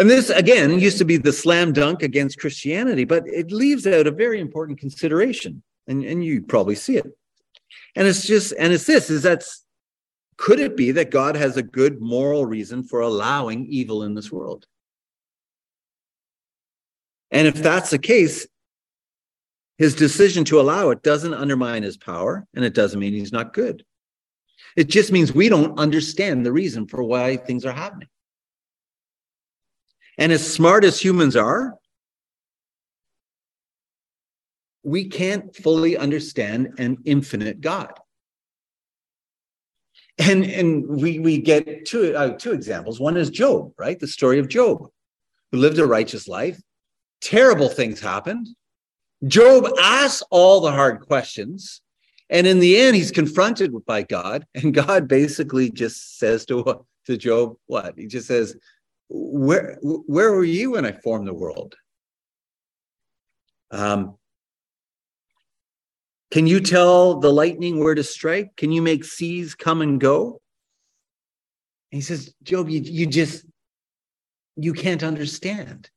And 0.00 0.08
this, 0.08 0.30
again, 0.30 0.80
used 0.80 0.96
to 0.96 1.04
be 1.04 1.18
the 1.18 1.30
slam 1.30 1.74
dunk 1.74 2.02
against 2.02 2.38
Christianity, 2.38 3.04
but 3.04 3.22
it 3.26 3.52
leaves 3.52 3.86
out 3.86 4.06
a 4.06 4.10
very 4.10 4.40
important 4.40 4.78
consideration. 4.78 5.62
And, 5.88 6.02
and 6.06 6.24
you 6.24 6.40
probably 6.40 6.74
see 6.74 6.96
it. 6.96 7.04
And 7.94 8.08
it's 8.08 8.26
just, 8.26 8.54
and 8.58 8.72
it's 8.72 8.86
this 8.86 9.10
is 9.10 9.22
that's 9.22 9.62
could 10.38 10.58
it 10.58 10.74
be 10.74 10.92
that 10.92 11.10
God 11.10 11.36
has 11.36 11.58
a 11.58 11.62
good 11.62 12.00
moral 12.00 12.46
reason 12.46 12.82
for 12.82 13.00
allowing 13.00 13.66
evil 13.66 14.02
in 14.04 14.14
this 14.14 14.32
world? 14.32 14.64
And 17.30 17.46
if 17.46 17.56
that's 17.56 17.90
the 17.90 17.98
case, 17.98 18.46
his 19.76 19.94
decision 19.94 20.46
to 20.46 20.62
allow 20.62 20.88
it 20.88 21.02
doesn't 21.02 21.34
undermine 21.34 21.82
his 21.82 21.98
power, 21.98 22.46
and 22.54 22.64
it 22.64 22.72
doesn't 22.72 23.00
mean 23.00 23.12
he's 23.12 23.32
not 23.32 23.52
good. 23.52 23.84
It 24.78 24.88
just 24.88 25.12
means 25.12 25.34
we 25.34 25.50
don't 25.50 25.78
understand 25.78 26.46
the 26.46 26.52
reason 26.52 26.86
for 26.86 27.02
why 27.02 27.36
things 27.36 27.66
are 27.66 27.72
happening. 27.72 28.08
And 30.20 30.32
as 30.32 30.52
smart 30.52 30.84
as 30.84 31.00
humans 31.00 31.34
are, 31.34 31.74
we 34.82 35.08
can't 35.08 35.56
fully 35.56 35.96
understand 35.96 36.74
an 36.78 36.98
infinite 37.06 37.62
God. 37.62 37.92
And, 40.18 40.44
and 40.44 40.86
we, 40.86 41.18
we 41.18 41.38
get 41.38 41.86
two, 41.86 42.14
uh, 42.14 42.36
two 42.36 42.52
examples. 42.52 43.00
One 43.00 43.16
is 43.16 43.30
Job, 43.30 43.72
right? 43.78 43.98
The 43.98 44.06
story 44.06 44.38
of 44.38 44.48
Job, 44.48 44.86
who 45.50 45.58
lived 45.58 45.78
a 45.78 45.86
righteous 45.86 46.28
life. 46.28 46.60
Terrible 47.22 47.70
things 47.70 47.98
happened. 47.98 48.46
Job 49.26 49.68
asks 49.80 50.22
all 50.30 50.60
the 50.60 50.70
hard 50.70 51.00
questions. 51.00 51.80
And 52.28 52.46
in 52.46 52.60
the 52.60 52.78
end, 52.78 52.94
he's 52.94 53.10
confronted 53.10 53.72
by 53.86 54.02
God. 54.02 54.46
And 54.54 54.74
God 54.74 55.08
basically 55.08 55.70
just 55.70 56.18
says 56.18 56.44
to, 56.46 56.84
to 57.06 57.16
Job, 57.16 57.56
what? 57.66 57.94
He 57.96 58.06
just 58.06 58.28
says, 58.28 58.54
where 59.10 59.76
where 59.82 60.32
were 60.32 60.44
you 60.44 60.72
when 60.72 60.86
I 60.86 60.92
formed 60.92 61.26
the 61.26 61.34
world? 61.34 61.74
Um, 63.72 64.16
can 66.30 66.46
you 66.46 66.60
tell 66.60 67.18
the 67.18 67.32
lightning 67.32 67.80
where 67.80 67.94
to 67.94 68.04
strike? 68.04 68.56
Can 68.56 68.70
you 68.70 68.82
make 68.82 69.04
seas 69.04 69.54
come 69.56 69.82
and 69.82 70.00
go? 70.00 70.40
And 71.90 71.98
he 71.98 72.00
says, 72.00 72.32
Job, 72.44 72.68
you, 72.68 72.80
you 72.80 73.06
just 73.06 73.44
you 74.56 74.72
can't 74.72 75.02
understand. 75.02 75.90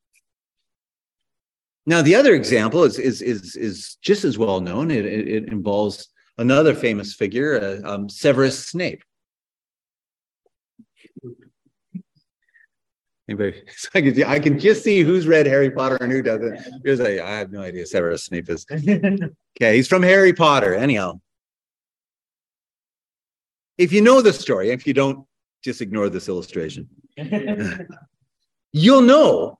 Now, 1.85 2.01
the 2.01 2.15
other 2.15 2.33
example 2.33 2.83
is 2.83 2.97
is 2.97 3.21
is 3.21 3.55
is 3.55 3.97
just 4.01 4.23
as 4.23 4.39
well 4.39 4.59
known. 4.59 4.89
It, 4.89 5.05
it, 5.05 5.27
it 5.27 5.47
involves 5.49 6.07
another 6.39 6.73
famous 6.73 7.13
figure, 7.13 7.81
uh, 7.85 7.87
um, 7.87 8.09
Severus 8.09 8.67
Snape. 8.67 9.03
Anybody? 13.29 13.63
I 13.93 14.01
can, 14.01 14.23
I 14.23 14.39
can 14.39 14.59
just 14.59 14.83
see 14.83 15.01
who's 15.01 15.27
read 15.27 15.45
Harry 15.45 15.71
Potter 15.71 15.97
and 16.01 16.11
who 16.11 16.21
doesn't. 16.21 16.59
Here's 16.83 16.99
a, 16.99 17.23
I 17.25 17.37
have 17.37 17.51
no 17.51 17.61
idea 17.61 17.85
Severus 17.85 18.25
Snape 18.25 18.49
is. 18.49 18.65
Okay, 18.71 19.75
he's 19.75 19.87
from 19.87 20.01
Harry 20.01 20.33
Potter. 20.33 20.73
Anyhow, 20.73 21.21
if 23.77 23.91
you 23.93 24.01
know 24.01 24.21
the 24.21 24.33
story, 24.33 24.71
if 24.71 24.87
you 24.87 24.93
don't, 24.93 25.25
just 25.63 25.81
ignore 25.81 26.09
this 26.09 26.27
illustration. 26.27 26.89
You'll 28.73 29.01
know 29.01 29.59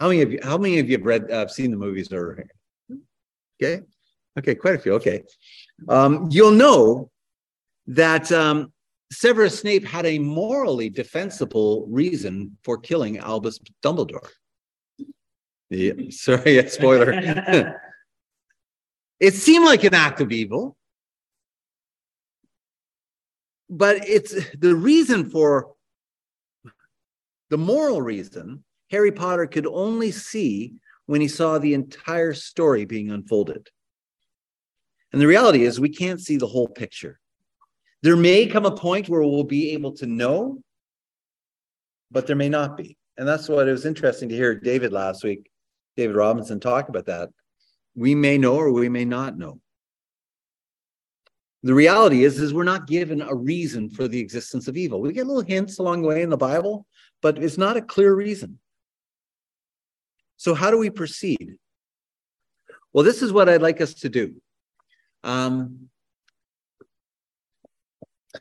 how 0.00 0.08
many 0.08 0.22
of 0.22 0.32
you. 0.32 0.40
How 0.42 0.58
many 0.58 0.78
of 0.78 0.88
you 0.88 0.96
have 0.96 1.06
read, 1.06 1.30
uh, 1.30 1.46
seen 1.46 1.70
the 1.70 1.76
movies 1.76 2.12
or? 2.12 2.44
Okay, 3.62 3.82
okay, 4.38 4.54
quite 4.54 4.74
a 4.74 4.78
few. 4.78 4.94
Okay, 4.94 5.22
um, 5.88 6.28
you'll 6.30 6.50
know 6.50 7.10
that 7.86 8.32
um, 8.32 8.72
Severus 9.12 9.60
Snape 9.60 9.84
had 9.84 10.06
a 10.06 10.18
morally 10.18 10.90
defensible 10.90 11.86
reason 11.88 12.56
for 12.64 12.78
killing 12.78 13.18
Albus 13.18 13.60
Dumbledore. 13.82 14.28
Yeah, 15.70 15.92
sorry, 16.10 16.56
yeah, 16.56 16.68
spoiler. 16.68 17.12
it 19.20 19.34
seemed 19.34 19.64
like 19.64 19.84
an 19.84 19.94
act 19.94 20.20
of 20.20 20.32
evil, 20.32 20.76
but 23.70 24.08
it's 24.08 24.34
the 24.56 24.74
reason 24.74 25.30
for 25.30 25.72
the 27.50 27.58
moral 27.58 28.02
reason 28.02 28.64
Harry 28.90 29.12
Potter 29.12 29.46
could 29.46 29.66
only 29.66 30.10
see 30.10 30.74
when 31.06 31.20
he 31.20 31.28
saw 31.28 31.58
the 31.58 31.74
entire 31.74 32.32
story 32.32 32.84
being 32.84 33.10
unfolded. 33.10 33.68
And 35.12 35.20
the 35.20 35.26
reality 35.26 35.62
is, 35.62 35.78
we 35.78 35.90
can't 35.90 36.20
see 36.20 36.36
the 36.36 36.46
whole 36.46 36.68
picture. 36.68 37.20
There 38.04 38.16
may 38.16 38.46
come 38.46 38.66
a 38.66 38.76
point 38.76 39.08
where 39.08 39.22
we'll 39.22 39.44
be 39.44 39.70
able 39.70 39.92
to 39.92 40.06
know, 40.06 40.62
but 42.10 42.26
there 42.26 42.36
may 42.36 42.50
not 42.50 42.76
be. 42.76 42.98
And 43.16 43.26
that's 43.26 43.48
what 43.48 43.66
it 43.66 43.72
was 43.72 43.86
interesting 43.86 44.28
to 44.28 44.34
hear 44.34 44.54
David 44.54 44.92
last 44.92 45.24
week, 45.24 45.50
David 45.96 46.14
Robinson 46.14 46.60
talk 46.60 46.90
about 46.90 47.06
that. 47.06 47.30
We 47.94 48.14
may 48.14 48.36
know 48.36 48.56
or 48.56 48.70
we 48.72 48.90
may 48.90 49.06
not 49.06 49.38
know. 49.38 49.58
The 51.62 51.72
reality 51.72 52.24
is, 52.24 52.38
is 52.38 52.52
we're 52.52 52.64
not 52.64 52.86
given 52.86 53.22
a 53.22 53.34
reason 53.34 53.88
for 53.88 54.06
the 54.06 54.20
existence 54.20 54.68
of 54.68 54.76
evil. 54.76 55.00
We 55.00 55.14
get 55.14 55.26
little 55.26 55.40
hints 55.40 55.78
along 55.78 56.02
the 56.02 56.08
way 56.08 56.20
in 56.20 56.28
the 56.28 56.36
Bible, 56.36 56.86
but 57.22 57.42
it's 57.42 57.56
not 57.56 57.78
a 57.78 57.80
clear 57.80 58.14
reason. 58.14 58.58
So 60.36 60.52
how 60.52 60.70
do 60.70 60.76
we 60.76 60.90
proceed? 60.90 61.56
Well, 62.92 63.02
this 63.02 63.22
is 63.22 63.32
what 63.32 63.48
I'd 63.48 63.62
like 63.62 63.80
us 63.80 63.94
to 63.94 64.10
do. 64.10 64.34
Um, 65.22 65.88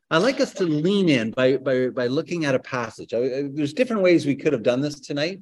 I'd 0.09 0.17
like 0.23 0.39
us 0.39 0.53
to 0.53 0.63
lean 0.63 1.09
in 1.09 1.31
by, 1.31 1.57
by, 1.57 1.89
by 1.89 2.07
looking 2.07 2.45
at 2.45 2.55
a 2.55 2.59
passage. 2.59 3.13
I, 3.13 3.43
there's 3.51 3.73
different 3.73 4.01
ways 4.01 4.25
we 4.25 4.35
could 4.35 4.53
have 4.53 4.63
done 4.63 4.81
this 4.81 4.99
tonight, 4.99 5.41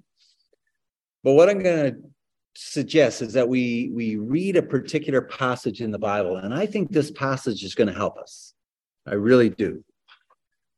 but 1.23 1.33
what 1.33 1.49
I'm 1.49 1.61
going 1.61 1.93
to 1.93 2.01
suggest 2.55 3.21
is 3.21 3.33
that 3.33 3.47
we, 3.47 3.91
we 3.93 4.17
read 4.17 4.57
a 4.57 4.61
particular 4.61 5.21
passage 5.21 5.81
in 5.81 5.91
the 5.91 5.99
Bible, 5.99 6.37
and 6.37 6.53
I 6.53 6.65
think 6.65 6.91
this 6.91 7.11
passage 7.11 7.63
is 7.63 7.75
going 7.75 7.87
to 7.87 7.93
help 7.93 8.17
us. 8.17 8.53
I 9.07 9.13
really 9.13 9.49
do. 9.49 9.83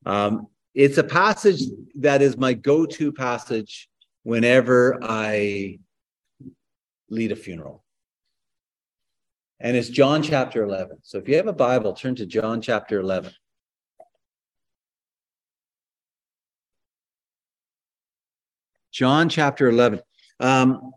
Um, 0.06 0.48
it's 0.74 0.98
a 0.98 1.04
passage 1.04 1.62
that 1.96 2.22
is 2.22 2.38
my 2.38 2.54
go 2.54 2.86
to 2.86 3.12
passage 3.12 3.90
whenever 4.24 5.00
I 5.02 5.80
lead 7.10 7.32
a 7.32 7.36
funeral. 7.36 7.84
And 9.60 9.78
it's 9.78 9.90
John 9.90 10.22
chapter 10.24 10.64
11. 10.64 10.98
So 11.04 11.20
if 11.20 11.30
you 11.30 11.38
have 11.38 11.48
a 11.48 11.54
Bible, 11.54 11.94
turn 11.94 12.16
to 12.16 12.26
John 12.26 12.62
chapter 12.62 13.00
11. 13.00 13.32
John 18.94 19.28
chapter 19.28 19.68
11. 19.68 20.00
Um, 20.40 20.92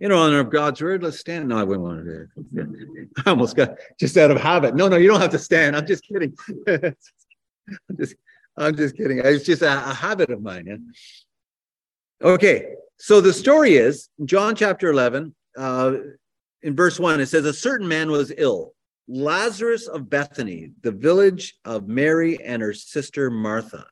in 0.00 0.10
honor 0.10 0.40
of 0.40 0.50
God's 0.50 0.80
word, 0.80 1.02
let's 1.02 1.20
stand. 1.20 1.48
No, 1.48 1.58
I 1.58 1.62
wouldn't 1.62 1.84
want 1.84 2.04
to 2.04 2.04
do 2.04 2.28
it. 2.56 3.08
I 3.26 3.30
almost 3.30 3.54
got 3.54 3.76
just 3.98 4.16
out 4.16 4.30
of 4.30 4.40
habit. 4.40 4.74
No, 4.74 4.88
no, 4.88 4.96
you 4.96 5.08
don't 5.08 5.20
have 5.20 5.30
to 5.32 5.38
stand. 5.38 5.76
I'm 5.76 5.86
just 5.86 6.02
kidding. 6.04 6.34
I'm 6.66 7.96
just, 7.98 8.14
I'm 8.56 8.74
just 8.74 8.96
kidding. 8.96 9.20
It's 9.22 9.44
just 9.44 9.60
a, 9.60 9.90
a 9.90 9.94
habit 9.94 10.30
of 10.30 10.40
mine. 10.40 10.66
Yeah? 10.66 12.26
Okay, 12.26 12.74
so 12.98 13.20
the 13.20 13.32
story 13.32 13.74
is 13.74 14.08
John 14.24 14.54
chapter 14.56 14.88
11, 14.88 15.34
uh, 15.58 15.92
in 16.62 16.76
verse 16.76 16.98
1, 16.98 17.20
it 17.20 17.26
says, 17.26 17.44
A 17.44 17.52
certain 17.52 17.88
man 17.88 18.10
was 18.10 18.32
ill, 18.36 18.74
Lazarus 19.08 19.86
of 19.86 20.08
Bethany, 20.08 20.72
the 20.82 20.92
village 20.92 21.58
of 21.64 21.88
Mary 21.88 22.42
and 22.42 22.62
her 22.62 22.72
sister 22.72 23.30
Martha. 23.30 23.86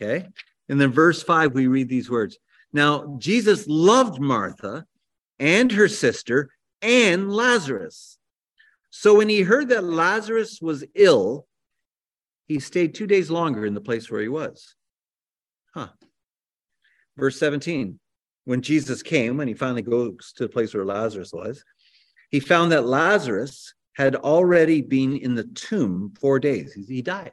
Okay, 0.00 0.28
and 0.70 0.80
then 0.80 0.92
verse 0.92 1.20
5, 1.20 1.52
we 1.52 1.66
read 1.66 1.88
these 1.88 2.08
words. 2.08 2.38
Now, 2.72 3.16
Jesus 3.18 3.66
loved 3.66 4.20
Martha 4.20 4.86
and 5.40 5.72
her 5.72 5.88
sister 5.88 6.50
and 6.80 7.30
Lazarus. 7.32 8.18
So 8.90 9.16
when 9.16 9.28
he 9.28 9.42
heard 9.42 9.70
that 9.70 9.82
Lazarus 9.82 10.60
was 10.62 10.84
ill, 10.94 11.48
he 12.46 12.60
stayed 12.60 12.94
two 12.94 13.08
days 13.08 13.32
longer 13.32 13.66
in 13.66 13.74
the 13.74 13.80
place 13.80 14.08
where 14.08 14.20
he 14.20 14.28
was. 14.28 14.76
Huh. 15.74 15.88
Verse 17.16 17.36
17 17.40 17.98
When 18.44 18.62
Jesus 18.62 19.02
came, 19.02 19.38
when 19.38 19.48
he 19.48 19.54
finally 19.54 19.82
goes 19.82 20.32
to 20.36 20.44
the 20.44 20.48
place 20.48 20.72
where 20.72 20.84
Lazarus 20.84 21.32
was, 21.32 21.64
he 22.30 22.38
found 22.38 22.70
that 22.70 22.86
Lazarus 22.86 23.74
had 23.94 24.14
already 24.14 24.82
been 24.82 25.16
in 25.16 25.34
the 25.34 25.44
tomb 25.44 26.14
four 26.20 26.38
days. 26.38 26.74
He 26.74 27.02
died. 27.02 27.32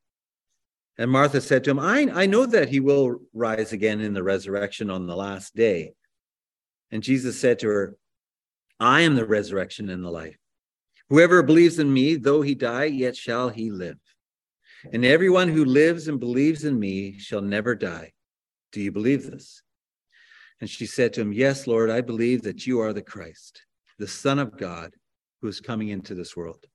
And 1.01 1.09
Martha 1.09 1.41
said 1.41 1.63
to 1.63 1.71
him, 1.71 1.79
I, 1.79 2.11
I 2.13 2.25
know 2.27 2.45
that 2.45 2.69
he 2.69 2.79
will 2.79 3.21
rise 3.33 3.73
again 3.73 4.01
in 4.01 4.13
the 4.13 4.21
resurrection 4.21 4.91
on 4.91 5.07
the 5.07 5.15
last 5.15 5.55
day. 5.55 5.93
And 6.91 7.01
Jesus 7.01 7.41
said 7.41 7.57
to 7.59 7.67
her, 7.69 7.97
I 8.79 9.01
am 9.01 9.15
the 9.15 9.25
resurrection 9.25 9.89
and 9.89 10.03
the 10.03 10.11
life. 10.11 10.37
Whoever 11.09 11.41
believes 11.41 11.79
in 11.79 11.91
me, 11.91 12.17
though 12.17 12.43
he 12.43 12.53
die, 12.53 12.83
yet 12.83 13.15
shall 13.15 13.49
he 13.49 13.71
live. 13.71 13.97
And 14.93 15.03
everyone 15.03 15.47
who 15.47 15.65
lives 15.65 16.07
and 16.07 16.19
believes 16.19 16.65
in 16.65 16.79
me 16.79 17.17
shall 17.17 17.41
never 17.41 17.73
die. 17.73 18.11
Do 18.71 18.79
you 18.79 18.91
believe 18.91 19.23
this? 19.23 19.63
And 20.59 20.69
she 20.69 20.85
said 20.85 21.13
to 21.13 21.21
him, 21.21 21.33
Yes, 21.33 21.65
Lord, 21.65 21.89
I 21.89 22.01
believe 22.01 22.43
that 22.43 22.67
you 22.67 22.79
are 22.79 22.93
the 22.93 23.01
Christ, 23.01 23.63
the 23.97 24.07
Son 24.07 24.37
of 24.37 24.55
God, 24.55 24.93
who 25.41 25.47
is 25.47 25.61
coming 25.61 25.89
into 25.89 26.13
this 26.13 26.37
world. 26.37 26.67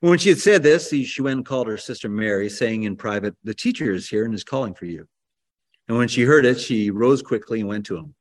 When 0.00 0.18
she 0.18 0.30
had 0.30 0.38
said 0.38 0.62
this, 0.62 0.90
she 0.90 1.22
went 1.22 1.38
and 1.38 1.46
called 1.46 1.68
her 1.68 1.76
sister 1.76 2.08
Mary, 2.08 2.48
saying 2.48 2.82
in 2.82 2.96
private, 2.96 3.34
The 3.44 3.54
teacher 3.54 3.92
is 3.92 4.08
here 4.08 4.24
and 4.24 4.34
is 4.34 4.44
calling 4.44 4.74
for 4.74 4.86
you. 4.86 5.06
And 5.88 5.98
when 5.98 6.08
she 6.08 6.22
heard 6.22 6.46
it, 6.46 6.60
she 6.60 6.90
rose 6.90 7.22
quickly 7.22 7.60
and 7.60 7.68
went 7.68 7.86
to 7.86 7.96
him. 7.96 8.14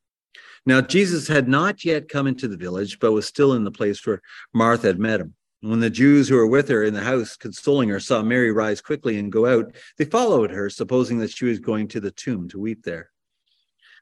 Now, 0.66 0.82
Jesus 0.82 1.28
had 1.28 1.48
not 1.48 1.86
yet 1.86 2.10
come 2.10 2.28
into 2.28 2.48
the 2.48 2.58
village, 2.58 3.00
but 3.00 3.12
was 3.12 3.28
still 3.28 3.54
in 3.54 3.64
the 3.64 3.72
place 3.72 4.06
where 4.06 4.22
Martha 4.54 4.88
had 4.88 5.00
met 5.00 5.22
him. 5.22 5.34
When 5.62 5.80
the 5.80 5.90
Jews 5.90 6.30
who 6.30 6.36
were 6.36 6.48
with 6.48 6.70
her 6.70 6.84
in 6.84 6.94
the 6.94 7.02
house, 7.02 7.36
consoling 7.36 7.90
her, 7.90 8.00
saw 8.00 8.22
Mary 8.22 8.52
rise 8.52 8.82
quickly 8.82 9.20
and 9.20 9.32
go 9.32 9.46
out, 9.46 9.76
they 9.98 10.06
followed 10.06 10.52
her, 10.52 10.70
supposing 10.70 11.20
that 11.20 11.32
she 11.32 11.46
was 11.46 11.60
going 11.60 11.88
to 11.90 12.00
the 12.00 12.12
tomb 12.12 12.48
to 12.50 12.60
weep 12.60 12.84
there. 12.84 13.12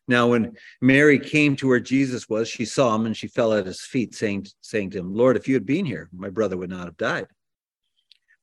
Now, 0.07 0.27
when 0.27 0.55
Mary 0.81 1.19
came 1.19 1.55
to 1.57 1.67
where 1.67 1.79
Jesus 1.79 2.29
was, 2.29 2.47
she 2.47 2.63
saw 2.63 2.95
him 2.95 3.05
and 3.05 3.17
she 3.17 3.27
fell 3.27 3.53
at 3.53 3.65
his 3.65 3.81
feet, 3.81 4.15
saying, 4.15 4.47
saying 4.61 4.91
to 4.91 4.99
him, 4.99 5.13
Lord, 5.13 5.35
if 5.35 5.47
you 5.47 5.55
had 5.55 5.65
been 5.65 5.85
here, 5.85 6.09
my 6.13 6.29
brother 6.29 6.55
would 6.57 6.69
not 6.69 6.85
have 6.85 6.97
died. 6.97 7.27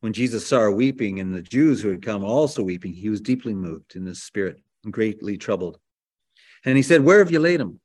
When 0.04 0.12
Jesus 0.12 0.46
saw 0.46 0.60
her 0.60 0.70
weeping 0.70 1.18
and 1.18 1.34
the 1.34 1.40
Jews 1.40 1.80
who 1.80 1.88
had 1.88 2.02
come 2.04 2.24
also 2.24 2.62
weeping, 2.62 2.92
he 2.92 3.08
was 3.08 3.22
deeply 3.22 3.54
moved 3.54 3.96
in 3.96 4.04
his 4.04 4.22
spirit 4.22 4.60
and 4.84 4.92
greatly 4.92 5.38
troubled. 5.38 5.78
And 6.66 6.76
he 6.76 6.82
said, 6.82 7.02
Where 7.02 7.20
have 7.20 7.30
you 7.30 7.38
laid 7.38 7.58
him? 7.58 7.80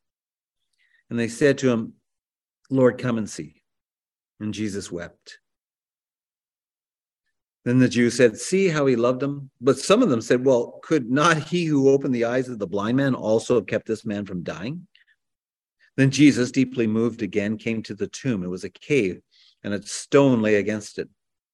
And 1.09 1.17
they 1.17 1.29
said 1.29 1.57
to 1.59 1.69
him, 1.69 1.93
Lord, 2.69 2.97
come 2.97 3.17
and 3.17 3.29
see. 3.29 3.61
And 4.41 4.53
Jesus 4.53 4.91
wept. 4.91 5.39
Then 7.63 7.79
the 7.79 7.87
Jews 7.87 8.17
said, 8.17 8.37
See 8.37 8.67
how 8.67 8.85
he 8.85 8.97
loved 8.97 9.23
him? 9.23 9.49
But 9.61 9.79
some 9.79 10.03
of 10.03 10.09
them 10.09 10.19
said, 10.19 10.43
Well, 10.43 10.81
could 10.83 11.09
not 11.09 11.37
he 11.37 11.63
who 11.63 11.89
opened 11.89 12.13
the 12.13 12.25
eyes 12.25 12.49
of 12.49 12.59
the 12.59 12.67
blind 12.67 12.97
man 12.97 13.15
also 13.15 13.55
have 13.55 13.65
kept 13.65 13.87
this 13.87 14.05
man 14.05 14.25
from 14.25 14.43
dying? 14.43 14.85
Then 15.95 16.11
Jesus, 16.11 16.51
deeply 16.51 16.85
moved 16.85 17.21
again, 17.21 17.57
came 17.57 17.81
to 17.83 17.95
the 17.95 18.07
tomb. 18.07 18.43
It 18.43 18.49
was 18.49 18.65
a 18.65 18.69
cave, 18.69 19.21
and 19.63 19.73
a 19.73 19.81
stone 19.83 20.41
lay 20.41 20.55
against 20.55 20.99
it. 20.99 21.07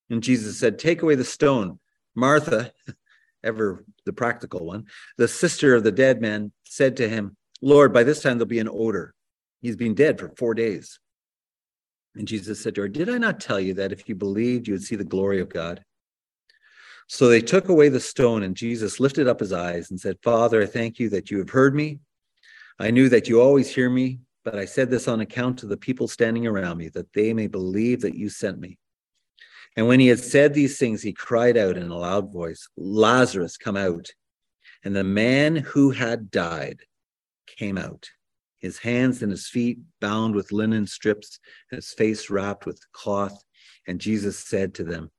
And 0.10 0.22
Jesus 0.22 0.60
said, 0.60 0.80
Take 0.80 1.02
away 1.02 1.16
the 1.16 1.24
stone. 1.24 1.80
Martha, 2.16 2.72
ever 3.44 3.86
the 4.06 4.14
practical 4.14 4.66
one, 4.66 4.86
the 5.18 5.28
sister 5.28 5.76
of 5.76 5.84
the 5.84 5.92
dead 5.92 6.22
man, 6.22 6.52
said 6.64 6.98
to 6.98 7.10
him, 7.10 7.36
Lord, 7.62 7.94
by 7.94 8.04
this 8.04 8.22
time 8.22 8.38
there'll 8.38 8.48
be 8.48 8.60
an 8.60 8.70
odor. 8.70 9.14
He's 9.62 9.76
been 9.76 9.96
dead 9.96 10.20
for 10.20 10.30
four 10.38 10.54
days. 10.54 11.00
And 12.16 12.28
Jesus 12.28 12.62
said 12.62 12.76
to 12.76 12.82
her, 12.82 12.88
Did 12.88 13.10
I 13.10 13.18
not 13.18 13.40
tell 13.40 13.60
you 13.60 13.74
that 13.76 13.92
if 13.92 14.08
you 14.08 14.16
believed, 14.16 14.68
you 14.68 14.74
would 14.74 14.84
see 14.84 14.96
the 14.96 15.04
glory 15.04 15.42
of 15.42 15.50
God? 15.50 15.84
So 17.08 17.28
they 17.28 17.42
took 17.42 17.70
away 17.70 17.90
the 17.90 18.00
stone, 18.00 18.44
and 18.44 18.56
Jesus 18.56 19.00
lifted 19.00 19.28
up 19.28 19.40
his 19.40 19.54
eyes 19.54 19.92
and 19.92 20.00
said, 20.00 20.18
Father, 20.24 20.64
I 20.64 20.66
thank 20.66 20.98
you 20.98 21.10
that 21.10 21.30
you 21.30 21.38
have 21.40 21.50
heard 21.50 21.76
me. 21.76 22.00
I 22.80 22.92
knew 22.92 23.10
that 23.10 23.30
you 23.30 23.42
always 23.42 23.74
hear 23.74 23.90
me, 23.90 24.20
but 24.44 24.58
I 24.58 24.66
said 24.66 24.90
this 24.90 25.08
on 25.08 25.22
account 25.22 25.64
of 25.64 25.70
the 25.70 25.78
people 25.78 26.08
standing 26.08 26.48
around 26.48 26.78
me, 26.78 26.90
that 26.90 27.12
they 27.14 27.34
may 27.34 27.48
believe 27.48 28.02
that 28.02 28.16
you 28.16 28.30
sent 28.30 28.60
me. 28.60 28.80
And 29.76 29.88
when 29.88 30.00
he 30.00 30.08
had 30.08 30.20
said 30.20 30.54
these 30.54 30.78
things, 30.78 31.02
he 31.02 31.12
cried 31.12 31.58
out 31.58 31.78
in 31.78 31.90
a 31.90 31.98
loud 31.98 32.32
voice, 32.32 32.68
Lazarus, 32.78 33.58
come 33.58 33.76
out. 33.76 34.10
And 34.84 34.96
the 34.96 35.04
man 35.04 35.56
who 35.58 35.92
had 35.92 36.32
died 36.32 36.82
came 37.48 37.78
out, 37.78 38.10
his 38.60 38.78
hands 38.78 39.22
and 39.22 39.32
his 39.32 39.48
feet 39.48 39.80
bound 40.00 40.36
with 40.36 40.52
linen 40.52 40.88
strips, 40.88 41.40
and 41.72 41.78
his 41.78 41.92
face 41.92 42.30
wrapped 42.30 42.66
with 42.66 42.80
cloth. 42.94 43.44
And 43.88 44.00
Jesus 44.00 44.40
said 44.40 44.76
to 44.76 44.84
them, 44.84 45.12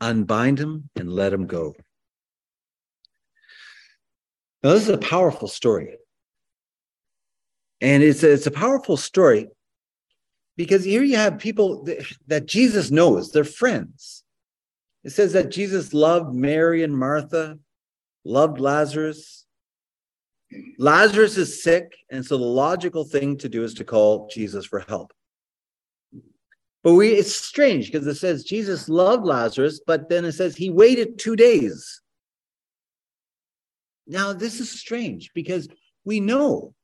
Unbind 0.00 0.58
him 0.58 0.90
and 0.96 1.10
let 1.10 1.32
him 1.32 1.46
go. 1.46 1.74
Now, 4.62 4.72
this 4.72 4.82
is 4.82 4.88
a 4.90 4.98
powerful 4.98 5.48
story. 5.48 5.96
And 7.80 8.02
it's 8.02 8.22
a, 8.22 8.32
it's 8.32 8.46
a 8.46 8.50
powerful 8.50 8.96
story 8.96 9.48
because 10.56 10.84
here 10.84 11.02
you 11.02 11.16
have 11.16 11.38
people 11.38 11.84
that, 12.26 12.46
Jesus 12.46 12.90
knows, 12.90 13.30
they're 13.30 13.44
friends. 13.44 14.24
It 15.04 15.10
says 15.10 15.32
that 15.34 15.50
Jesus 15.50 15.92
loved 15.92 16.34
Mary 16.34 16.82
and 16.82 16.96
Martha, 16.96 17.58
loved 18.24 18.58
Lazarus. 18.58 19.44
Lazarus 20.78 21.36
is 21.36 21.62
sick, 21.62 21.92
and 22.10 22.24
so 22.24 22.38
the 22.38 22.44
logical 22.44 23.04
thing 23.04 23.36
to 23.38 23.48
do 23.48 23.64
is 23.64 23.74
to 23.74 23.84
call 23.84 24.28
Jesus 24.32 24.64
for 24.64 24.80
help. 24.80 25.12
But 26.82 26.94
we 26.94 27.10
it's 27.10 27.34
strange 27.34 27.90
because 27.90 28.06
it 28.06 28.14
says 28.14 28.44
Jesus 28.44 28.88
loved 28.88 29.26
Lazarus, 29.26 29.80
but 29.84 30.08
then 30.08 30.24
it 30.24 30.32
says 30.32 30.56
he 30.56 30.70
waited 30.70 31.18
two 31.18 31.34
days. 31.34 32.00
Now, 34.06 34.32
this 34.32 34.60
is 34.60 34.70
strange 34.70 35.32
because 35.34 35.68
we 36.04 36.20
know, 36.20 36.74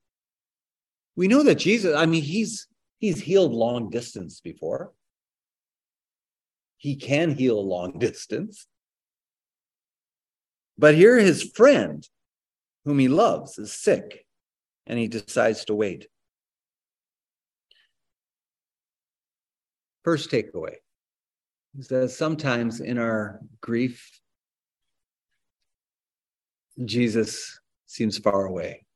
we 1.14 1.28
know 1.28 1.44
that 1.44 1.54
Jesus, 1.54 1.94
I 1.96 2.06
mean, 2.06 2.22
he's 2.22 2.66
He's 3.02 3.20
healed 3.20 3.52
long 3.52 3.90
distance 3.90 4.40
before. 4.40 4.92
He 6.76 6.94
can 6.94 7.32
heal 7.32 7.60
long 7.66 7.98
distance. 7.98 8.68
But 10.78 10.94
here, 10.94 11.18
his 11.18 11.42
friend, 11.42 12.08
whom 12.84 13.00
he 13.00 13.08
loves, 13.08 13.58
is 13.58 13.72
sick, 13.72 14.24
and 14.86 15.00
he 15.00 15.08
decides 15.08 15.64
to 15.64 15.74
wait. 15.74 16.06
First 20.04 20.30
takeaway 20.30 20.76
is 21.76 21.88
that 21.88 22.12
sometimes 22.12 22.80
in 22.80 22.98
our 22.98 23.40
grief, 23.60 24.20
Jesus 26.84 27.58
seems 27.86 28.16
far 28.18 28.46
away. 28.46 28.86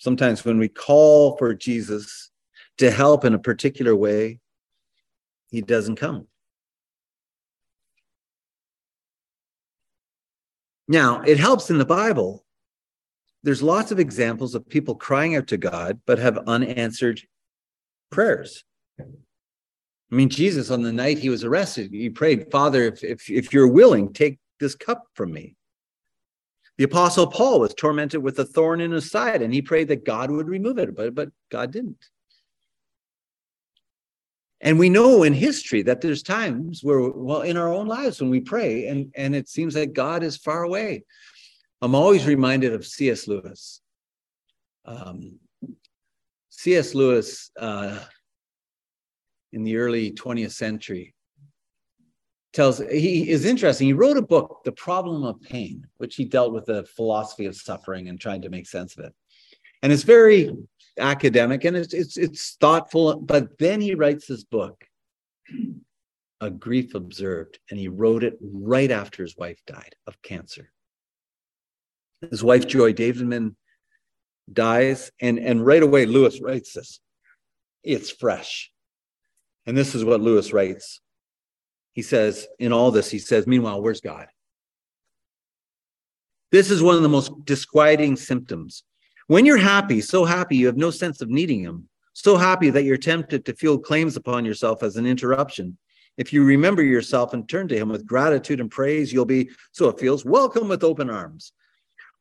Sometimes 0.00 0.46
when 0.46 0.58
we 0.58 0.68
call 0.68 1.36
for 1.36 1.54
Jesus 1.54 2.30
to 2.78 2.90
help 2.90 3.26
in 3.26 3.34
a 3.34 3.38
particular 3.38 3.94
way, 3.94 4.40
he 5.50 5.60
doesn't 5.60 5.96
come. 5.96 6.26
Now, 10.88 11.20
it 11.20 11.38
helps 11.38 11.68
in 11.68 11.76
the 11.76 11.84
Bible. 11.84 12.46
There's 13.42 13.62
lots 13.62 13.92
of 13.92 14.00
examples 14.00 14.54
of 14.54 14.66
people 14.66 14.94
crying 14.94 15.36
out 15.36 15.48
to 15.48 15.58
God 15.58 16.00
but 16.06 16.18
have 16.18 16.38
unanswered 16.46 17.20
prayers. 18.10 18.64
I 18.98 19.04
mean, 20.08 20.30
Jesus, 20.30 20.70
on 20.70 20.80
the 20.80 20.94
night 20.94 21.18
he 21.18 21.28
was 21.28 21.44
arrested, 21.44 21.92
he 21.92 22.08
prayed, 22.08 22.50
Father, 22.50 22.84
if, 22.84 23.04
if, 23.04 23.30
if 23.30 23.52
you're 23.52 23.68
willing, 23.68 24.14
take 24.14 24.38
this 24.60 24.74
cup 24.74 25.04
from 25.14 25.30
me. 25.30 25.56
The 26.80 26.86
apostle 26.86 27.26
Paul 27.26 27.60
was 27.60 27.74
tormented 27.74 28.22
with 28.22 28.38
a 28.38 28.44
thorn 28.46 28.80
in 28.80 28.90
his 28.92 29.10
side 29.10 29.42
and 29.42 29.52
he 29.52 29.60
prayed 29.60 29.88
that 29.88 30.06
God 30.06 30.30
would 30.30 30.48
remove 30.48 30.78
it, 30.78 30.96
but, 30.96 31.14
but 31.14 31.28
God 31.50 31.72
didn't. 31.72 32.02
And 34.62 34.78
we 34.78 34.88
know 34.88 35.22
in 35.24 35.34
history 35.34 35.82
that 35.82 36.00
there's 36.00 36.22
times 36.22 36.82
where, 36.82 37.10
well, 37.10 37.42
in 37.42 37.58
our 37.58 37.70
own 37.70 37.86
lives 37.86 38.18
when 38.18 38.30
we 38.30 38.40
pray 38.40 38.86
and, 38.86 39.12
and 39.14 39.36
it 39.36 39.46
seems 39.46 39.74
that 39.74 39.92
God 39.92 40.22
is 40.22 40.38
far 40.38 40.62
away. 40.62 41.04
I'm 41.82 41.94
always 41.94 42.24
reminded 42.24 42.72
of 42.72 42.86
C.S. 42.86 43.28
Lewis. 43.28 43.82
Um, 44.86 45.38
C.S. 46.48 46.94
Lewis, 46.94 47.50
uh, 47.60 47.98
in 49.52 49.64
the 49.64 49.76
early 49.76 50.12
20th 50.12 50.52
century, 50.52 51.14
tells 52.52 52.78
he 52.78 53.30
is 53.30 53.44
interesting. 53.44 53.86
He 53.86 53.92
wrote 53.92 54.16
a 54.16 54.22
book, 54.22 54.62
The 54.64 54.72
Problem 54.72 55.24
of 55.24 55.40
Pain, 55.40 55.86
which 55.98 56.16
he 56.16 56.24
dealt 56.24 56.52
with 56.52 56.66
the 56.66 56.84
philosophy 56.84 57.46
of 57.46 57.56
suffering 57.56 58.08
and 58.08 58.20
trying 58.20 58.42
to 58.42 58.48
make 58.48 58.66
sense 58.66 58.96
of 58.96 59.04
it. 59.04 59.14
And 59.82 59.92
it's 59.92 60.02
very 60.02 60.50
academic 60.98 61.64
and 61.64 61.76
it's 61.76 61.94
it's 61.94 62.16
it's 62.16 62.56
thoughtful, 62.60 63.20
but 63.20 63.58
then 63.58 63.80
he 63.80 63.94
writes 63.94 64.26
this 64.26 64.44
book, 64.44 64.84
A 66.40 66.50
Grief 66.50 66.94
Observed, 66.94 67.58
and 67.70 67.78
he 67.78 67.88
wrote 67.88 68.24
it 68.24 68.38
right 68.42 68.90
after 68.90 69.22
his 69.22 69.36
wife 69.36 69.60
died 69.66 69.94
of 70.06 70.20
cancer. 70.22 70.70
His 72.30 72.44
wife 72.44 72.66
Joy 72.66 72.92
Davidman 72.92 73.54
dies, 74.52 75.10
and 75.20 75.38
and 75.38 75.64
right 75.64 75.82
away 75.82 76.06
Lewis 76.06 76.40
writes 76.40 76.74
this. 76.74 77.00
It's 77.82 78.10
fresh. 78.10 78.70
And 79.66 79.76
this 79.76 79.94
is 79.94 80.04
what 80.04 80.20
Lewis 80.20 80.52
writes 80.52 81.00
he 81.92 82.02
says, 82.02 82.46
in 82.58 82.72
all 82.72 82.90
this, 82.90 83.10
he 83.10 83.18
says, 83.18 83.46
meanwhile, 83.46 83.82
where's 83.82 84.00
God? 84.00 84.26
This 86.52 86.70
is 86.70 86.82
one 86.82 86.96
of 86.96 87.02
the 87.02 87.08
most 87.08 87.32
disquieting 87.44 88.16
symptoms. 88.16 88.82
When 89.28 89.46
you're 89.46 89.56
happy, 89.56 90.00
so 90.00 90.24
happy 90.24 90.56
you 90.56 90.66
have 90.66 90.76
no 90.76 90.90
sense 90.90 91.20
of 91.20 91.28
needing 91.28 91.60
him, 91.60 91.88
so 92.12 92.36
happy 92.36 92.70
that 92.70 92.82
you're 92.82 92.96
tempted 92.96 93.44
to 93.44 93.54
feel 93.54 93.78
claims 93.78 94.16
upon 94.16 94.44
yourself 94.44 94.82
as 94.82 94.96
an 94.96 95.06
interruption. 95.06 95.78
If 96.16 96.32
you 96.32 96.44
remember 96.44 96.82
yourself 96.82 97.32
and 97.32 97.48
turn 97.48 97.68
to 97.68 97.76
him 97.76 97.88
with 97.88 98.06
gratitude 98.06 98.60
and 98.60 98.70
praise, 98.70 99.12
you'll 99.12 99.24
be, 99.24 99.50
so 99.72 99.88
it 99.88 100.00
feels, 100.00 100.24
welcome 100.24 100.68
with 100.68 100.82
open 100.82 101.08
arms. 101.08 101.52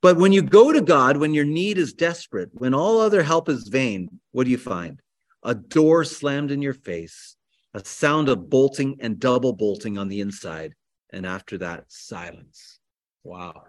But 0.02 0.18
when 0.18 0.32
you 0.32 0.42
go 0.42 0.72
to 0.72 0.82
God, 0.82 1.18
when 1.18 1.34
your 1.34 1.46
need 1.46 1.78
is 1.78 1.94
desperate, 1.94 2.50
when 2.54 2.74
all 2.74 3.02
other 3.02 3.24
help 3.24 3.50
is 3.50 3.68
vain, 3.68 4.20
what 4.32 4.46
do 4.46 4.52
you 4.52 4.58
find? 4.58 5.02
A 5.44 5.56
door 5.56 6.04
slammed 6.06 6.52
in 6.52 6.62
your 6.62 6.74
face, 6.74 7.36
a 7.74 7.84
sound 7.84 8.30
of 8.30 8.50
bolting 8.50 8.98
and 9.00 9.20
double 9.20 9.54
bolting 9.54 9.98
on 9.98 10.08
the 10.08 10.22
inside. 10.22 10.76
And 11.12 11.26
after 11.26 11.58
that, 11.60 11.86
silence. 11.88 12.80
Wow. 13.24 13.64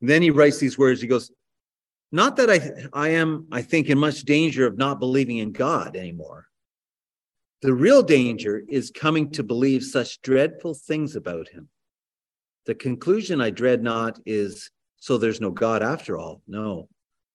then 0.00 0.22
he 0.22 0.30
writes 0.30 0.58
these 0.58 0.78
words. 0.78 1.00
He 1.00 1.06
goes, 1.06 1.30
Not 2.12 2.36
that 2.36 2.50
I, 2.50 2.60
I 2.92 3.08
am, 3.10 3.46
I 3.50 3.62
think, 3.62 3.88
in 3.88 3.98
much 3.98 4.22
danger 4.22 4.66
of 4.66 4.76
not 4.76 5.00
believing 5.00 5.38
in 5.38 5.52
God 5.52 5.96
anymore. 5.96 6.46
The 7.62 7.72
real 7.72 8.02
danger 8.02 8.62
is 8.68 8.92
coming 8.92 9.30
to 9.32 9.42
believe 9.42 9.82
such 9.82 10.22
dreadful 10.22 10.74
things 10.74 11.16
about 11.16 11.48
him. 11.48 11.68
The 12.66 12.74
conclusion 12.74 13.40
I 13.40 13.50
dread 13.50 13.82
not 13.82 14.20
is 14.26 14.70
so 15.00 15.18
there's 15.18 15.40
no 15.40 15.50
God 15.50 15.82
after 15.82 16.18
all. 16.18 16.42
No, 16.46 16.88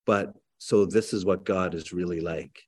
but 0.05 0.33
so 0.59 0.85
this 0.85 1.11
is 1.13 1.25
what 1.25 1.43
God 1.43 1.73
is 1.73 1.91
really 1.91 2.21
like. 2.21 2.63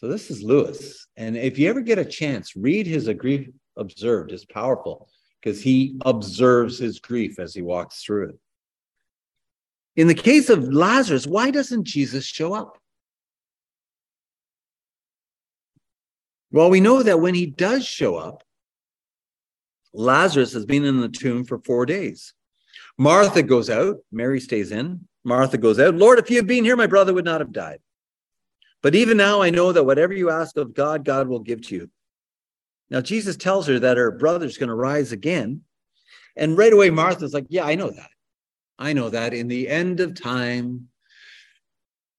So 0.00 0.08
this 0.08 0.30
is 0.30 0.42
Lewis. 0.42 1.06
And 1.18 1.36
if 1.36 1.58
you 1.58 1.68
ever 1.68 1.82
get 1.82 1.98
a 1.98 2.06
chance, 2.06 2.56
read 2.56 2.86
his 2.86 3.06
grief 3.18 3.50
observed. 3.76 4.32
It's 4.32 4.46
powerful 4.46 5.10
because 5.38 5.60
he 5.60 6.00
observes 6.06 6.78
his 6.78 6.98
grief 7.00 7.38
as 7.38 7.52
he 7.52 7.60
walks 7.60 8.02
through 8.02 8.30
it. 8.30 8.38
In 9.96 10.06
the 10.06 10.14
case 10.14 10.48
of 10.48 10.72
Lazarus, 10.72 11.26
why 11.26 11.50
doesn't 11.50 11.84
Jesus 11.84 12.24
show 12.24 12.54
up? 12.54 12.78
Well, 16.50 16.70
we 16.70 16.80
know 16.80 17.02
that 17.02 17.20
when 17.20 17.34
he 17.34 17.44
does 17.44 17.84
show 17.84 18.16
up, 18.16 18.42
Lazarus 19.92 20.54
has 20.54 20.64
been 20.64 20.86
in 20.86 21.02
the 21.02 21.10
tomb 21.10 21.44
for 21.44 21.58
four 21.58 21.84
days. 21.84 22.32
Martha 22.96 23.42
goes 23.42 23.68
out, 23.68 23.98
Mary 24.10 24.40
stays 24.40 24.72
in. 24.72 25.06
Martha 25.24 25.58
goes 25.58 25.78
out. 25.78 25.94
Lord, 25.94 26.18
if 26.18 26.30
you 26.30 26.36
had 26.36 26.46
been 26.46 26.64
here, 26.64 26.76
my 26.76 26.86
brother 26.86 27.12
would 27.12 27.26
not 27.26 27.42
have 27.42 27.52
died. 27.52 27.80
But 28.82 28.94
even 28.94 29.16
now, 29.16 29.42
I 29.42 29.50
know 29.50 29.72
that 29.72 29.84
whatever 29.84 30.14
you 30.14 30.30
ask 30.30 30.56
of 30.56 30.74
God, 30.74 31.04
God 31.04 31.28
will 31.28 31.40
give 31.40 31.62
to 31.68 31.74
you. 31.74 31.90
Now, 32.88 33.00
Jesus 33.00 33.36
tells 33.36 33.66
her 33.66 33.78
that 33.78 33.96
her 33.96 34.10
brother's 34.10 34.58
going 34.58 34.68
to 34.68 34.74
rise 34.74 35.12
again. 35.12 35.62
And 36.36 36.56
right 36.56 36.72
away, 36.72 36.90
Martha's 36.90 37.34
like, 37.34 37.46
Yeah, 37.48 37.64
I 37.64 37.74
know 37.74 37.90
that. 37.90 38.10
I 38.78 38.92
know 38.94 39.10
that 39.10 39.34
in 39.34 39.48
the 39.48 39.68
end 39.68 40.00
of 40.00 40.20
time, 40.20 40.88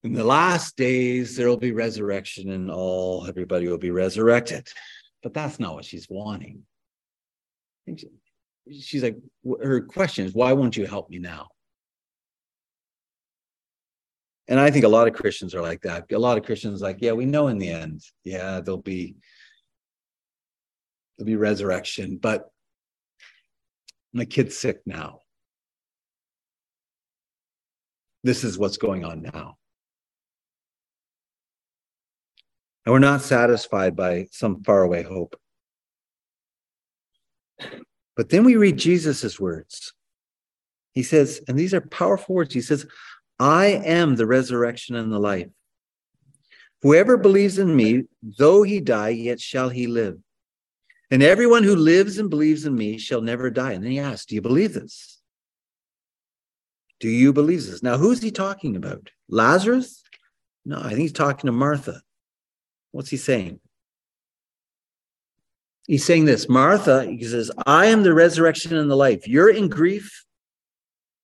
in 0.04 0.12
the 0.12 0.24
last 0.24 0.76
days, 0.76 1.36
there 1.36 1.48
will 1.48 1.56
be 1.56 1.72
resurrection 1.72 2.50
and 2.50 2.70
all, 2.70 3.26
everybody 3.26 3.68
will 3.68 3.78
be 3.78 3.90
resurrected. 3.90 4.68
But 5.22 5.34
that's 5.34 5.60
not 5.60 5.74
what 5.74 5.84
she's 5.84 6.08
wanting. 6.08 6.62
She's 8.70 9.02
like, 9.02 9.16
her 9.60 9.82
question 9.82 10.26
is, 10.26 10.34
Why 10.34 10.52
won't 10.52 10.76
you 10.76 10.86
help 10.86 11.10
me 11.10 11.18
now? 11.18 11.48
And 14.48 14.58
I 14.58 14.70
think 14.70 14.84
a 14.84 14.88
lot 14.88 15.08
of 15.08 15.14
Christians 15.14 15.54
are 15.54 15.62
like 15.62 15.82
that. 15.82 16.10
A 16.12 16.18
lot 16.18 16.36
of 16.36 16.44
Christians 16.44 16.82
like, 16.82 16.98
yeah, 17.00 17.12
we 17.12 17.26
know 17.26 17.48
in 17.48 17.58
the 17.58 17.68
end, 17.68 18.02
yeah, 18.24 18.60
there'll 18.60 18.82
be 18.82 19.16
there'll 21.16 21.26
be 21.26 21.36
resurrection, 21.36 22.16
but 22.16 22.50
my 24.12 24.24
kid's 24.24 24.58
sick 24.58 24.80
now. 24.84 25.20
This 28.24 28.44
is 28.44 28.58
what's 28.58 28.76
going 28.76 29.04
on 29.04 29.22
now. 29.22 29.56
And 32.84 32.92
we're 32.92 32.98
not 32.98 33.22
satisfied 33.22 33.96
by 33.96 34.26
some 34.30 34.62
faraway 34.62 35.02
hope. 35.02 35.36
But 38.16 38.28
then 38.28 38.44
we 38.44 38.56
read 38.56 38.76
Jesus's 38.76 39.40
words. 39.40 39.92
He 40.92 41.02
says, 41.02 41.40
and 41.48 41.58
these 41.58 41.72
are 41.72 41.80
powerful 41.80 42.34
words. 42.34 42.52
He 42.52 42.60
says, 42.60 42.86
I 43.38 43.66
am 43.66 44.16
the 44.16 44.26
resurrection 44.26 44.94
and 44.94 45.12
the 45.12 45.18
life. 45.18 45.48
Whoever 46.82 47.16
believes 47.16 47.58
in 47.58 47.74
me, 47.74 48.04
though 48.38 48.62
he 48.62 48.80
die, 48.80 49.10
yet 49.10 49.40
shall 49.40 49.68
he 49.68 49.86
live. 49.86 50.18
And 51.10 51.22
everyone 51.22 51.62
who 51.62 51.76
lives 51.76 52.18
and 52.18 52.30
believes 52.30 52.64
in 52.64 52.74
me 52.74 52.98
shall 52.98 53.20
never 53.20 53.50
die. 53.50 53.72
And 53.72 53.84
then 53.84 53.92
he 53.92 53.98
asks, 53.98 54.26
Do 54.26 54.34
you 54.34 54.40
believe 54.40 54.74
this? 54.74 55.20
Do 57.00 57.08
you 57.08 57.32
believe 57.32 57.66
this? 57.66 57.82
Now, 57.82 57.98
who's 57.98 58.22
he 58.22 58.30
talking 58.30 58.76
about? 58.76 59.10
Lazarus? 59.28 60.02
No, 60.64 60.78
I 60.78 60.90
think 60.90 61.00
he's 61.00 61.12
talking 61.12 61.48
to 61.48 61.52
Martha. 61.52 62.00
What's 62.92 63.10
he 63.10 63.16
saying? 63.16 63.60
He's 65.86 66.04
saying 66.04 66.24
this 66.24 66.48
Martha, 66.48 67.04
he 67.04 67.24
says, 67.24 67.50
I 67.66 67.86
am 67.86 68.02
the 68.02 68.14
resurrection 68.14 68.76
and 68.76 68.90
the 68.90 68.96
life. 68.96 69.26
You're 69.26 69.50
in 69.50 69.68
grief 69.68 70.24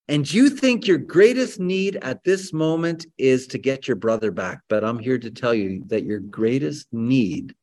and 0.08 0.32
you 0.32 0.48
think 0.48 0.86
your 0.86 0.98
greatest 0.98 1.60
need 1.60 1.96
at 1.96 2.24
this 2.24 2.52
moment 2.52 3.06
is 3.18 3.46
to 3.48 3.58
get 3.58 3.86
your 3.86 3.96
brother 3.96 4.30
back. 4.30 4.60
But 4.68 4.82
I'm 4.82 4.98
here 4.98 5.18
to 5.18 5.30
tell 5.30 5.52
you 5.52 5.82
that 5.88 6.04
your 6.04 6.18
greatest 6.18 6.86
need 6.92 7.54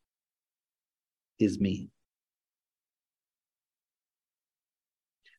is 1.39 1.59
me. 1.59 1.89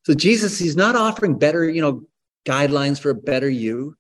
So 0.05 0.15
Jesus, 0.15 0.59
he's 0.59 0.77
not 0.77 0.97
offering 0.97 1.39
better, 1.39 1.69
you 1.69 1.81
know, 1.81 2.03
guidelines 2.45 3.01
for 3.01 3.11
a 3.11 3.15
better 3.15 3.49
you. 3.49 3.97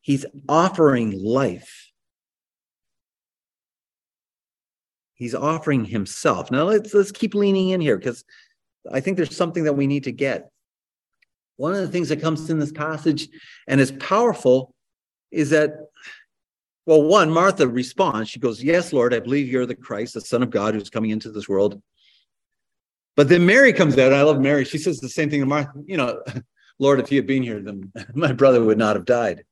He's 0.00 0.24
offering 0.48 1.12
life. 1.22 1.90
He's 5.14 5.34
offering 5.34 5.84
himself. 5.84 6.50
Now 6.50 6.64
let's 6.64 6.92
let's 6.92 7.10
keep 7.10 7.34
leaning 7.34 7.70
in 7.70 7.80
here 7.80 7.96
because 7.96 8.22
I 8.92 9.00
think 9.00 9.16
there's 9.16 9.34
something 9.34 9.64
that 9.64 9.72
we 9.72 9.86
need 9.86 10.04
to 10.04 10.12
get. 10.12 10.50
One 11.56 11.74
of 11.74 11.80
the 11.80 11.88
things 11.88 12.08
that 12.10 12.20
comes 12.20 12.48
in 12.50 12.58
this 12.58 12.72
passage 12.72 13.28
and 13.66 13.80
is 13.80 13.92
powerful 13.92 14.74
is 15.30 15.50
that, 15.50 15.70
well, 16.84 17.02
one, 17.02 17.30
Martha 17.30 17.66
responds. 17.66 18.30
She 18.30 18.38
goes, 18.38 18.62
Yes, 18.62 18.92
Lord, 18.92 19.14
I 19.14 19.20
believe 19.20 19.48
you're 19.48 19.66
the 19.66 19.74
Christ, 19.74 20.14
the 20.14 20.20
Son 20.20 20.42
of 20.42 20.50
God 20.50 20.74
who's 20.74 20.90
coming 20.90 21.10
into 21.10 21.30
this 21.30 21.48
world. 21.48 21.80
But 23.16 23.28
then 23.28 23.46
Mary 23.46 23.72
comes 23.72 23.96
out. 23.98 24.12
I 24.12 24.22
love 24.22 24.40
Mary. 24.40 24.64
She 24.64 24.78
says 24.78 25.00
the 25.00 25.08
same 25.08 25.30
thing 25.30 25.40
to 25.40 25.46
Martha, 25.46 25.72
you 25.86 25.96
know, 25.96 26.22
Lord, 26.78 27.00
if 27.00 27.10
you 27.10 27.18
had 27.18 27.26
been 27.26 27.42
here, 27.42 27.60
then 27.60 27.90
my 28.14 28.32
brother 28.32 28.62
would 28.62 28.78
not 28.78 28.96
have 28.96 29.06
died. 29.06 29.44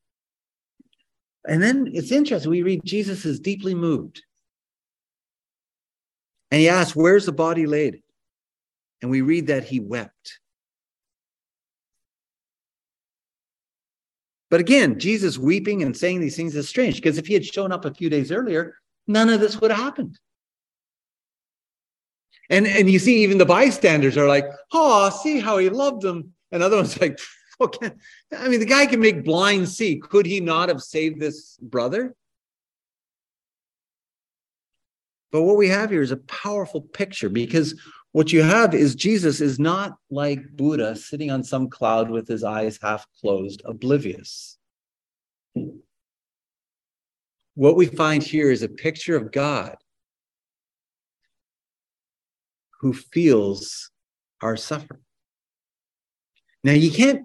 And 1.47 1.63
then 1.63 1.91
it's 1.93 2.13
interesting. 2.13 2.51
We 2.51 2.63
read 2.63 2.83
Jesus 2.85 3.25
is 3.25 3.41
deeply 3.41 3.75
moved. 3.75 4.23
And 6.51 6.61
he 6.61 6.69
asks, 6.69 6.95
Where's 6.95 7.27
the 7.27 7.33
body 7.33 7.67
laid? 7.67 8.03
And 9.03 9.11
we 9.11 9.23
read 9.23 9.49
that 9.49 9.65
he 9.65 9.81
wept. 9.81 10.39
But 14.55 14.61
again, 14.61 15.01
Jesus 15.01 15.37
weeping 15.37 15.83
and 15.83 15.97
saying 15.97 16.21
these 16.21 16.37
things 16.37 16.55
is 16.55 16.69
strange 16.69 16.95
because 16.95 17.19
if 17.19 17.27
he 17.27 17.35
had 17.35 17.45
shown 17.45 17.73
up 17.73 17.85
a 17.85 17.93
few 17.93 18.09
days 18.09 18.31
earlier, 18.31 18.77
none 19.09 19.29
of 19.29 19.41
this 19.41 19.61
would 19.61 19.73
have 19.73 19.81
happened. 19.81 20.17
And, 22.49 22.65
and 22.65 22.89
you 22.89 23.01
see, 23.01 23.25
even 23.25 23.39
the 23.39 23.47
bystanders 23.47 24.17
are 24.17 24.29
like, 24.29 24.45
oh, 24.73 25.11
see 25.11 25.41
how 25.41 25.59
he 25.59 25.71
loved 25.71 26.03
them. 26.03 26.35
And 26.53 26.63
other 26.63 26.77
ones 26.77 27.01
like, 27.01 27.19
okay. 27.61 27.91
I 28.39 28.47
mean, 28.47 28.61
the 28.61 28.67
guy 28.67 28.87
can 28.87 29.01
make 29.01 29.25
blind 29.25 29.69
see. 29.69 29.99
Could 29.99 30.25
he 30.25 30.39
not 30.39 30.69
have 30.69 30.85
saved 30.85 31.19
this 31.19 31.59
brother? 31.61 32.15
But 35.33 35.43
what 35.43 35.57
we 35.57 35.67
have 35.67 35.91
here 35.91 36.01
is 36.03 36.13
a 36.13 36.17
powerful 36.17 36.81
picture 36.81 37.29
because 37.29 37.75
what 38.15 38.33
you 38.33 38.45
have 38.45 38.75
is 38.75 38.95
Jesus 38.95 39.41
is 39.41 39.59
not 39.59 39.97
like 40.09 40.55
Buddha 40.55 40.95
sitting 40.95 41.33
on 41.33 41.43
some 41.43 41.69
cloud 41.69 42.11
with 42.11 42.29
his 42.29 42.45
eyes 42.45 42.79
half 42.81 43.05
closed, 43.21 43.63
oblivious. 43.65 44.57
What 47.57 47.75
we 47.75 47.87
find 47.87 48.23
here 48.23 48.53
is 48.53 48.63
a 48.63 48.69
picture 48.69 49.17
of 49.17 49.33
God 49.33 49.75
who 52.83 52.93
feels 52.93 53.91
our 54.41 54.57
suffering. 54.57 55.01
Now, 56.63 56.73
you 56.73 56.93
can't 56.93 57.23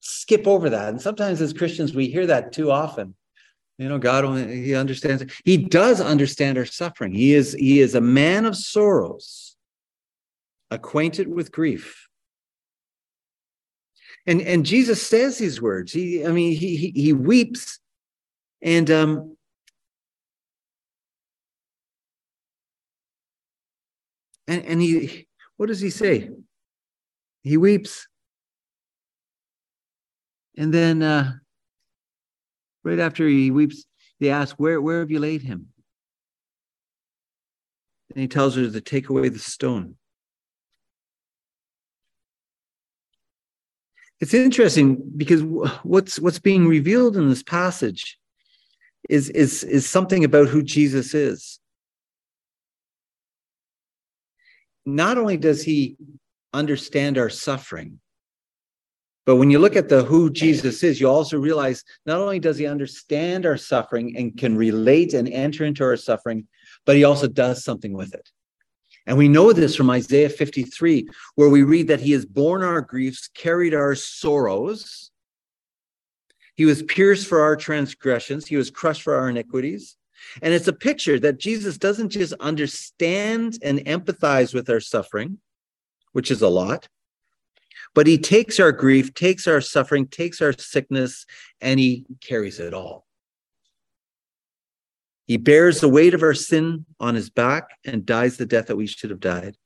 skip 0.00 0.46
over 0.46 0.70
that. 0.70 0.88
And 0.88 1.02
sometimes 1.02 1.42
as 1.42 1.52
Christians, 1.52 1.94
we 1.94 2.08
hear 2.08 2.26
that 2.26 2.52
too 2.52 2.70
often. 2.70 3.14
You 3.76 3.90
know, 3.90 3.98
God, 3.98 4.48
he 4.48 4.74
understands. 4.74 5.26
He 5.44 5.58
does 5.58 6.00
understand 6.00 6.56
our 6.56 6.64
suffering. 6.64 7.12
He 7.12 7.34
is, 7.34 7.52
he 7.52 7.80
is 7.80 7.94
a 7.94 8.00
man 8.00 8.46
of 8.46 8.56
sorrows, 8.56 9.55
acquainted 10.70 11.28
with 11.28 11.52
grief. 11.52 12.08
And, 14.26 14.40
and 14.42 14.66
Jesus 14.66 15.06
says 15.06 15.38
these 15.38 15.62
words. 15.62 15.92
He, 15.92 16.24
I 16.24 16.32
mean, 16.32 16.56
he, 16.56 16.76
he, 16.76 16.90
he 16.90 17.12
weeps 17.12 17.78
and 18.60 18.90
um, 18.90 19.36
and, 24.48 24.64
and 24.64 24.82
he, 24.82 25.28
what 25.56 25.66
does 25.66 25.80
he 25.80 25.90
say? 25.90 26.30
He 27.42 27.56
weeps. 27.56 28.08
And 30.56 30.72
then 30.72 31.02
uh, 31.02 31.34
right 32.82 32.98
after 32.98 33.28
he 33.28 33.50
weeps, 33.50 33.84
they 34.18 34.30
ask, 34.30 34.56
where, 34.56 34.80
where 34.80 35.00
have 35.00 35.10
you 35.10 35.20
laid 35.20 35.42
him? 35.42 35.66
And 38.10 38.20
he 38.20 38.28
tells 38.28 38.56
her 38.56 38.68
to 38.68 38.80
take 38.80 39.10
away 39.10 39.28
the 39.28 39.38
stone. 39.38 39.96
It's 44.20 44.34
interesting 44.34 45.02
because 45.16 45.42
what's 45.82 46.18
what's 46.18 46.38
being 46.38 46.66
revealed 46.66 47.16
in 47.16 47.28
this 47.28 47.42
passage 47.42 48.18
is 49.10 49.28
is 49.30 49.62
is 49.62 49.88
something 49.88 50.24
about 50.24 50.48
who 50.48 50.62
Jesus 50.62 51.14
is. 51.14 51.60
Not 54.86 55.18
only 55.18 55.36
does 55.36 55.62
he 55.62 55.96
understand 56.54 57.18
our 57.18 57.28
suffering, 57.28 58.00
but 59.26 59.36
when 59.36 59.50
you 59.50 59.58
look 59.58 59.76
at 59.76 59.88
the 59.88 60.04
who 60.04 60.30
Jesus 60.30 60.82
is, 60.82 61.00
you 61.00 61.08
also 61.08 61.38
realize 61.38 61.84
not 62.06 62.20
only 62.20 62.38
does 62.38 62.56
he 62.56 62.66
understand 62.66 63.44
our 63.44 63.56
suffering 63.56 64.16
and 64.16 64.38
can 64.38 64.56
relate 64.56 65.12
and 65.12 65.28
enter 65.28 65.64
into 65.64 65.82
our 65.84 65.96
suffering, 65.96 66.46
but 66.86 66.96
he 66.96 67.04
also 67.04 67.26
does 67.26 67.64
something 67.64 67.92
with 67.92 68.14
it. 68.14 68.30
And 69.06 69.16
we 69.16 69.28
know 69.28 69.52
this 69.52 69.76
from 69.76 69.90
Isaiah 69.90 70.28
53, 70.28 71.08
where 71.36 71.48
we 71.48 71.62
read 71.62 71.88
that 71.88 72.00
he 72.00 72.12
has 72.12 72.26
borne 72.26 72.62
our 72.62 72.80
griefs, 72.80 73.28
carried 73.28 73.72
our 73.74 73.94
sorrows. 73.94 75.10
He 76.56 76.64
was 76.64 76.82
pierced 76.82 77.28
for 77.28 77.40
our 77.42 77.56
transgressions, 77.56 78.46
he 78.46 78.56
was 78.56 78.70
crushed 78.70 79.02
for 79.02 79.14
our 79.14 79.28
iniquities. 79.28 79.96
And 80.42 80.52
it's 80.52 80.66
a 80.66 80.72
picture 80.72 81.20
that 81.20 81.38
Jesus 81.38 81.78
doesn't 81.78 82.08
just 82.08 82.32
understand 82.40 83.58
and 83.62 83.78
empathize 83.80 84.54
with 84.54 84.68
our 84.68 84.80
suffering, 84.80 85.38
which 86.12 86.30
is 86.30 86.42
a 86.42 86.48
lot, 86.48 86.88
but 87.94 88.06
he 88.06 88.18
takes 88.18 88.58
our 88.58 88.72
grief, 88.72 89.14
takes 89.14 89.46
our 89.46 89.60
suffering, 89.60 90.06
takes 90.06 90.42
our 90.42 90.52
sickness, 90.52 91.26
and 91.60 91.78
he 91.78 92.06
carries 92.20 92.58
it 92.58 92.74
all. 92.74 93.05
He 95.26 95.36
bears 95.36 95.80
the 95.80 95.88
weight 95.88 96.14
of 96.14 96.22
our 96.22 96.34
sin 96.34 96.86
on 97.00 97.14
his 97.14 97.30
back 97.30 97.70
and 97.84 98.06
dies 98.06 98.36
the 98.36 98.46
death 98.46 98.66
that 98.66 98.76
we 98.76 98.86
should 98.86 99.10
have 99.10 99.20
died. 99.20 99.56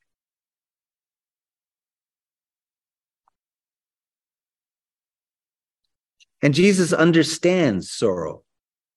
And 6.42 6.54
Jesus 6.54 6.92
understands 6.92 7.90
sorrow. 7.90 8.42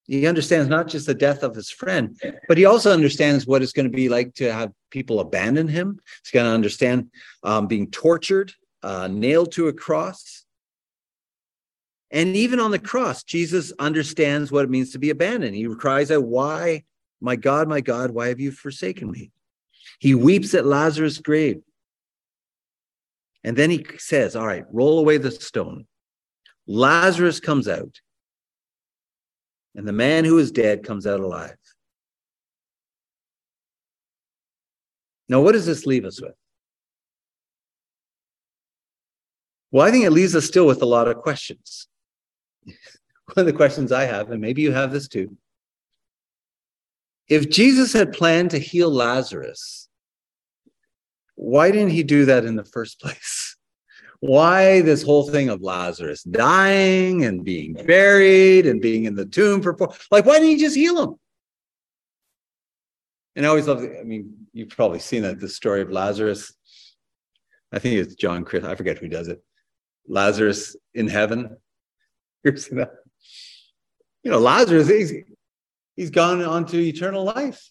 He 0.05 0.27
understands 0.27 0.69
not 0.69 0.87
just 0.87 1.05
the 1.05 1.13
death 1.13 1.43
of 1.43 1.55
his 1.55 1.69
friend, 1.69 2.19
but 2.47 2.57
he 2.57 2.65
also 2.65 2.91
understands 2.91 3.47
what 3.47 3.61
it's 3.61 3.71
going 3.71 3.89
to 3.89 3.95
be 3.95 4.09
like 4.09 4.33
to 4.35 4.51
have 4.51 4.71
people 4.89 5.19
abandon 5.19 5.67
him. 5.67 5.99
He's 6.23 6.31
going 6.31 6.45
to 6.45 6.51
understand 6.51 7.09
um, 7.43 7.67
being 7.67 7.89
tortured 7.89 8.53
uh, 8.83 9.07
nailed 9.07 9.53
to 9.53 9.69
a 9.69 9.73
cross. 9.73 10.42
And 12.13 12.35
even 12.35 12.59
on 12.59 12.69
the 12.69 12.77
cross, 12.77 13.23
Jesus 13.23 13.73
understands 13.79 14.51
what 14.51 14.63
it 14.63 14.69
means 14.69 14.91
to 14.91 14.99
be 14.99 15.09
abandoned. 15.09 15.55
He 15.55 15.67
cries 15.75 16.11
out, 16.11 16.23
Why, 16.23 16.83
my 17.19 17.35
God, 17.35 17.67
my 17.67 17.81
God, 17.81 18.11
why 18.11 18.27
have 18.27 18.39
you 18.39 18.51
forsaken 18.51 19.09
me? 19.09 19.31
He 19.99 20.13
weeps 20.13 20.53
at 20.53 20.65
Lazarus' 20.65 21.17
grave. 21.17 21.63
And 23.43 23.57
then 23.57 23.71
he 23.71 23.83
says, 23.97 24.35
All 24.35 24.45
right, 24.45 24.63
roll 24.71 24.99
away 24.99 25.17
the 25.17 25.31
stone. 25.31 25.87
Lazarus 26.67 27.39
comes 27.39 27.67
out, 27.67 27.99
and 29.75 29.87
the 29.87 29.91
man 29.91 30.23
who 30.23 30.37
is 30.37 30.51
dead 30.51 30.83
comes 30.83 31.07
out 31.07 31.19
alive. 31.19 31.57
Now, 35.27 35.41
what 35.41 35.53
does 35.53 35.65
this 35.65 35.87
leave 35.87 36.05
us 36.05 36.21
with? 36.21 36.35
Well, 39.71 39.85
I 39.85 39.89
think 39.89 40.05
it 40.05 40.11
leaves 40.11 40.35
us 40.35 40.45
still 40.45 40.67
with 40.67 40.83
a 40.83 40.85
lot 40.85 41.07
of 41.07 41.17
questions. 41.17 41.87
One 42.65 43.35
of 43.37 43.45
the 43.45 43.53
questions 43.53 43.91
I 43.91 44.05
have, 44.05 44.31
and 44.31 44.41
maybe 44.41 44.61
you 44.61 44.71
have 44.71 44.91
this 44.91 45.07
too. 45.07 45.37
If 47.27 47.49
Jesus 47.49 47.93
had 47.93 48.13
planned 48.13 48.51
to 48.51 48.59
heal 48.59 48.91
Lazarus, 48.91 49.87
why 51.35 51.71
didn't 51.71 51.91
he 51.91 52.03
do 52.03 52.25
that 52.25 52.45
in 52.45 52.55
the 52.55 52.65
first 52.65 52.99
place? 53.01 53.57
Why 54.19 54.81
this 54.81 55.03
whole 55.03 55.29
thing 55.29 55.49
of 55.49 55.61
Lazarus 55.61 56.23
dying 56.23 57.25
and 57.25 57.43
being 57.43 57.73
buried 57.73 58.65
and 58.65 58.81
being 58.81 59.03
in 59.03 59.15
the 59.15 59.25
tomb 59.25 59.61
for 59.61 59.77
four? 59.77 59.93
Like, 60.11 60.25
why 60.25 60.35
didn't 60.35 60.49
he 60.49 60.57
just 60.57 60.77
heal 60.77 61.01
him? 61.01 61.15
And 63.35 63.45
I 63.45 63.49
always 63.49 63.67
love, 63.67 63.79
I 63.79 64.03
mean, 64.03 64.47
you've 64.53 64.69
probably 64.69 64.99
seen 64.99 65.23
that 65.23 65.39
the 65.39 65.49
story 65.49 65.81
of 65.81 65.91
Lazarus. 65.91 66.53
I 67.71 67.79
think 67.79 67.95
it's 67.95 68.15
John 68.15 68.45
Crist, 68.45 68.65
I 68.65 68.75
forget 68.75 68.99
who 68.99 69.07
does 69.07 69.27
it. 69.27 69.43
Lazarus 70.07 70.75
in 70.93 71.07
heaven. 71.07 71.57
You 74.23 74.31
know, 74.31 74.39
Lazarus, 74.39 74.87
he's, 74.87 75.13
he's 75.95 76.09
gone 76.09 76.41
on 76.41 76.65
to 76.67 76.77
eternal 76.77 77.23
life. 77.23 77.69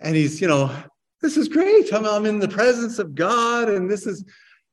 And 0.00 0.16
he's, 0.16 0.40
you 0.40 0.48
know, 0.48 0.74
this 1.20 1.36
is 1.36 1.48
great. 1.48 1.92
I'm, 1.92 2.06
I'm 2.06 2.26
in 2.26 2.38
the 2.38 2.48
presence 2.48 2.98
of 2.98 3.14
God 3.14 3.68
and 3.68 3.90
this 3.90 4.06
is 4.06 4.24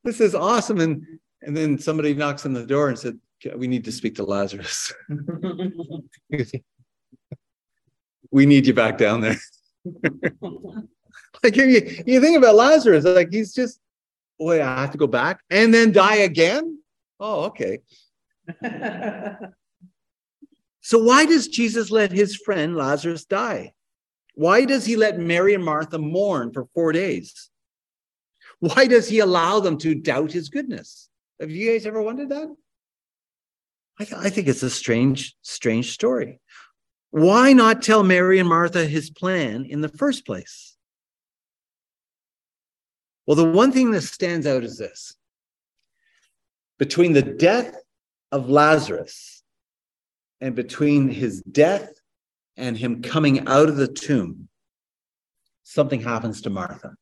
this 0.04 0.20
is 0.20 0.34
awesome. 0.34 0.80
And 0.80 1.04
and 1.42 1.56
then 1.56 1.78
somebody 1.78 2.14
knocks 2.14 2.46
on 2.46 2.52
the 2.52 2.66
door 2.66 2.88
and 2.88 2.98
said, 2.98 3.18
We 3.56 3.68
need 3.68 3.84
to 3.84 3.92
speak 3.92 4.16
to 4.16 4.24
Lazarus. 4.24 4.92
we 8.30 8.46
need 8.46 8.66
you 8.66 8.74
back 8.74 8.98
down 8.98 9.20
there. 9.20 9.38
like 11.42 11.56
you, 11.56 12.02
you 12.06 12.20
think 12.20 12.36
about 12.36 12.56
Lazarus, 12.56 13.04
like 13.04 13.28
he's 13.30 13.54
just 13.54 13.80
wait, 14.38 14.60
I 14.60 14.80
have 14.80 14.92
to 14.92 14.98
go 14.98 15.06
back 15.06 15.40
and 15.50 15.72
then 15.74 15.92
die 15.92 16.16
again? 16.16 16.78
Oh, 17.20 17.44
okay. 17.46 17.80
so, 20.80 20.98
why 20.98 21.26
does 21.26 21.48
Jesus 21.48 21.90
let 21.90 22.12
his 22.12 22.36
friend 22.36 22.76
Lazarus 22.76 23.24
die? 23.24 23.74
Why 24.34 24.64
does 24.64 24.86
he 24.86 24.96
let 24.96 25.18
Mary 25.18 25.54
and 25.54 25.64
Martha 25.64 25.98
mourn 25.98 26.52
for 26.52 26.68
four 26.74 26.92
days? 26.92 27.50
Why 28.60 28.86
does 28.86 29.08
he 29.08 29.18
allow 29.18 29.60
them 29.60 29.78
to 29.78 29.94
doubt 29.94 30.32
his 30.32 30.48
goodness? 30.48 31.08
Have 31.40 31.50
you 31.50 31.72
guys 31.72 31.86
ever 31.86 32.02
wondered 32.02 32.30
that? 32.30 32.48
I, 34.00 34.04
th- 34.04 34.20
I 34.20 34.30
think 34.30 34.48
it's 34.48 34.62
a 34.62 34.70
strange, 34.70 35.36
strange 35.42 35.92
story. 35.92 36.40
Why 37.10 37.52
not 37.52 37.82
tell 37.82 38.02
Mary 38.02 38.38
and 38.38 38.48
Martha 38.48 38.84
his 38.86 39.10
plan 39.10 39.64
in 39.64 39.80
the 39.80 39.88
first 39.88 40.26
place? 40.26 40.76
Well, 43.26 43.36
the 43.36 43.44
one 43.44 43.72
thing 43.72 43.90
that 43.90 44.02
stands 44.02 44.46
out 44.46 44.64
is 44.64 44.78
this 44.78 45.16
between 46.78 47.12
the 47.12 47.22
death 47.22 47.74
of 48.30 48.48
Lazarus 48.48 49.42
and 50.40 50.54
between 50.54 51.08
his 51.08 51.42
death 51.42 51.90
and 52.56 52.76
him 52.76 53.02
coming 53.02 53.46
out 53.46 53.68
of 53.68 53.76
the 53.76 53.88
tomb, 53.88 54.48
something 55.62 56.00
happens 56.00 56.42
to 56.42 56.50
Martha. 56.50 56.94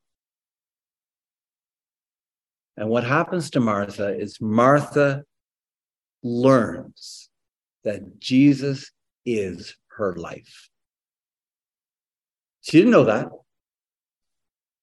And 2.77 2.89
what 2.89 3.05
happens 3.05 3.51
to 3.51 3.61
Martha 3.61 4.19
is 4.19 4.41
Martha 4.41 5.25
learns 6.23 7.31
that 7.85 8.19
Jesus 8.19 8.91
is 9.25 9.77
her 9.97 10.15
life. 10.17 10.69
She 12.61 12.79
didn't 12.79 12.93
know 12.93 13.05
that. 13.05 13.29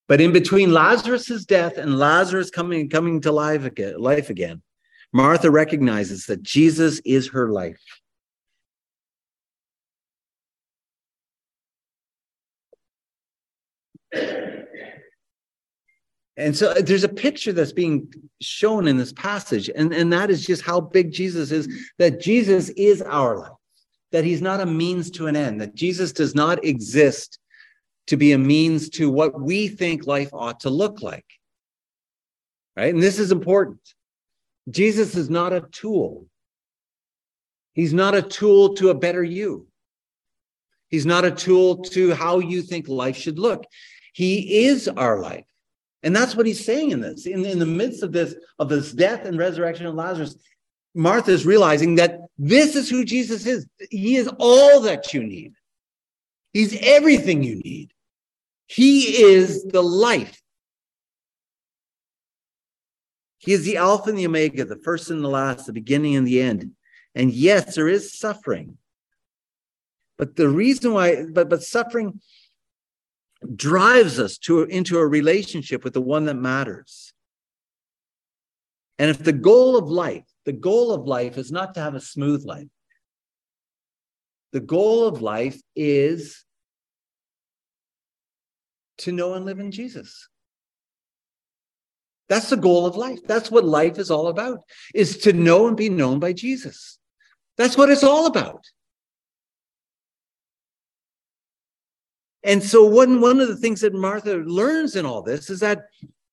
But 0.08 0.22
in 0.22 0.32
between 0.32 0.74
Lazarus's 0.74 1.46
death 1.46 1.78
and 1.78 1.98
Lazarus 1.98 2.50
coming 2.50 2.90
coming 2.90 3.22
to 3.22 3.32
life 3.32 3.66
again, 3.66 4.00
life 4.00 4.30
again, 4.30 4.62
Martha 5.14 5.52
recognizes 5.52 6.26
that 6.26 6.42
Jesus 6.42 7.00
is 7.06 7.30
her 7.30 7.50
life. 7.50 7.80
And 16.36 16.58
so 16.58 16.72
uh, 16.72 16.82
there's 16.82 17.04
a 17.04 17.10
picture 17.10 17.54
that's 17.54 17.72
being 17.72 18.12
shown 18.42 18.88
in 18.88 18.98
this 18.98 19.14
passage, 19.14 19.70
and, 19.76 19.94
and 19.94 20.12
that 20.12 20.32
is 20.32 20.46
just 20.46 20.64
how 20.64 20.82
big 20.82 21.12
Jesus 21.12 21.52
is, 21.52 21.68
that 22.00 22.20
Jesus 22.20 22.70
is 22.70 23.04
our 23.04 23.38
life, 23.38 23.52
that 24.12 24.24
he's 24.24 24.42
not 24.42 24.60
a 24.60 24.66
means 24.66 25.12
to 25.12 25.28
an 25.28 25.36
end, 25.36 25.62
that 25.62 25.76
Jesus 25.76 26.12
does 26.12 26.34
not 26.34 26.66
exist 26.66 27.38
to 28.08 28.18
be 28.18 28.32
a 28.32 28.38
means 28.38 28.90
to 28.90 29.12
what 29.12 29.40
we 29.40 29.68
think 29.68 30.08
life 30.08 30.30
ought 30.34 30.60
to 30.62 30.72
look 30.72 31.02
like. 31.02 31.26
Right? 32.76 32.94
And 32.94 33.04
this 33.04 33.20
is 33.20 33.32
important. 33.32 33.80
Jesus 34.70 35.16
is 35.16 35.30
not 35.30 35.54
a 35.54 35.62
tool. 35.72 36.28
He's 37.74 37.94
not 37.94 38.16
a 38.16 38.22
tool 38.22 38.76
to 38.76 38.90
a 38.90 38.96
better 38.96 39.24
you. 39.24 39.68
He's 40.90 41.06
not 41.06 41.26
a 41.26 41.32
tool 41.32 41.82
to 41.86 42.14
how 42.14 42.40
you 42.40 42.62
think 42.62 42.88
life 42.88 43.18
should 43.18 43.40
look. 43.40 43.66
He 44.14 44.66
is 44.66 44.88
our 44.88 45.20
life. 45.20 45.46
And 46.04 46.16
that's 46.16 46.36
what 46.36 46.46
he's 46.46 46.64
saying 46.64 46.92
in 46.92 47.02
this. 47.02 47.26
In, 47.26 47.44
in 47.46 47.60
the 47.60 47.66
midst 47.66 48.04
of 48.04 48.12
this, 48.12 48.36
of 48.60 48.70
this 48.70 48.92
death 48.92 49.26
and 49.26 49.38
resurrection 49.38 49.88
of 49.88 49.96
Lazarus, 49.96 50.36
Martha 50.94 51.32
is 51.32 51.46
realizing 51.46 51.96
that 51.96 52.20
this 52.38 52.76
is 52.76 52.90
who 52.90 53.04
Jesus 53.04 53.48
is. 53.48 53.66
He 53.90 54.18
is 54.18 54.30
all 54.38 54.82
that 54.82 55.14
you 55.14 55.24
need. 55.24 55.54
He's 56.52 56.78
everything 56.82 57.42
you 57.42 57.56
need. 57.56 57.92
He 58.68 59.24
is 59.24 59.64
the 59.64 59.82
life. 59.82 60.43
He 63.44 63.52
is 63.52 63.66
the 63.66 63.76
Alpha 63.76 64.10
and 64.10 64.18
the 64.18 64.26
Omega, 64.26 64.64
the 64.64 64.78
first 64.78 65.10
and 65.10 65.22
the 65.22 65.28
last, 65.28 65.66
the 65.66 65.74
beginning 65.74 66.16
and 66.16 66.26
the 66.26 66.42
end. 66.42 66.72
And 67.14 67.30
yes, 67.30 67.76
there 67.76 67.90
is 67.90 68.18
suffering. 68.18 68.78
But 70.18 70.38
the 70.38 70.48
reason 70.48 70.94
why, 70.94 71.26
but, 71.30 71.50
but 71.50 71.62
suffering 71.62 72.22
drives 73.54 74.18
us 74.18 74.38
to 74.38 74.64
into 74.64 74.98
a 74.98 75.06
relationship 75.06 75.84
with 75.84 75.92
the 75.94 76.00
one 76.00 76.24
that 76.26 76.36
matters. 76.36 77.14
And 78.98 79.10
if 79.10 79.20
the 79.20 79.34
goal 79.34 79.76
of 79.76 79.90
life, 79.90 80.24
the 80.46 80.54
goal 80.54 80.94
of 80.94 81.06
life 81.06 81.38
is 81.38 81.52
not 81.52 81.74
to 81.74 81.82
have 81.82 81.96
a 81.96 82.00
smooth 82.00 82.46
life. 82.46 82.70
The 84.54 84.62
goal 84.62 85.06
of 85.06 85.22
life 85.22 85.60
is 85.76 86.46
to 89.00 89.12
know 89.12 89.34
and 89.34 89.44
live 89.44 89.60
in 89.60 89.72
Jesus. 89.72 90.30
That's 92.30 92.50
the 92.50 92.58
goal 92.58 92.86
of 92.86 92.96
life. 92.96 93.20
That's 93.26 93.52
what 93.52 93.66
life 93.66 93.98
is 93.98 94.10
all 94.10 94.28
about, 94.28 94.60
is 94.94 95.18
to 95.20 95.34
know 95.34 95.68
and 95.68 95.78
be 95.78 95.90
known 95.90 96.20
by 96.20 96.34
Jesus. 96.34 96.98
That's 97.58 97.78
what 97.78 97.90
it's 97.90 98.04
all 98.04 98.26
about. 98.26 98.66
And 102.44 102.62
so 102.62 102.86
one, 102.86 103.22
one 103.22 103.40
of 103.40 103.48
the 103.48 103.56
things 103.56 103.82
that 103.82 103.94
Martha 103.94 104.36
learns 104.36 104.96
in 104.96 105.06
all 105.06 105.22
this 105.22 105.50
is 105.50 105.62
that 105.62 105.84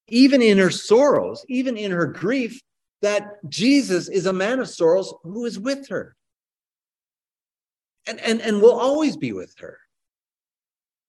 even 0.09 0.43
in 0.43 0.59
her 0.59 0.71
sorrows, 0.71 1.45
even 1.49 1.77
in 1.77 1.91
her 1.93 2.07
grief, 2.07 2.61
that 3.03 3.49
Jesus 3.49 4.09
is 4.09 4.27
a 4.27 4.33
man 4.33 4.59
of 4.59 4.69
sorrows 4.69 5.15
who 5.23 5.45
is 5.45 5.59
with 5.59 5.89
her. 5.89 6.17
And, 8.07 8.19
and, 8.21 8.41
and 8.41 8.61
will 8.61 8.79
always 8.79 9.17
be 9.17 9.33
with 9.33 9.55
her. 9.59 9.79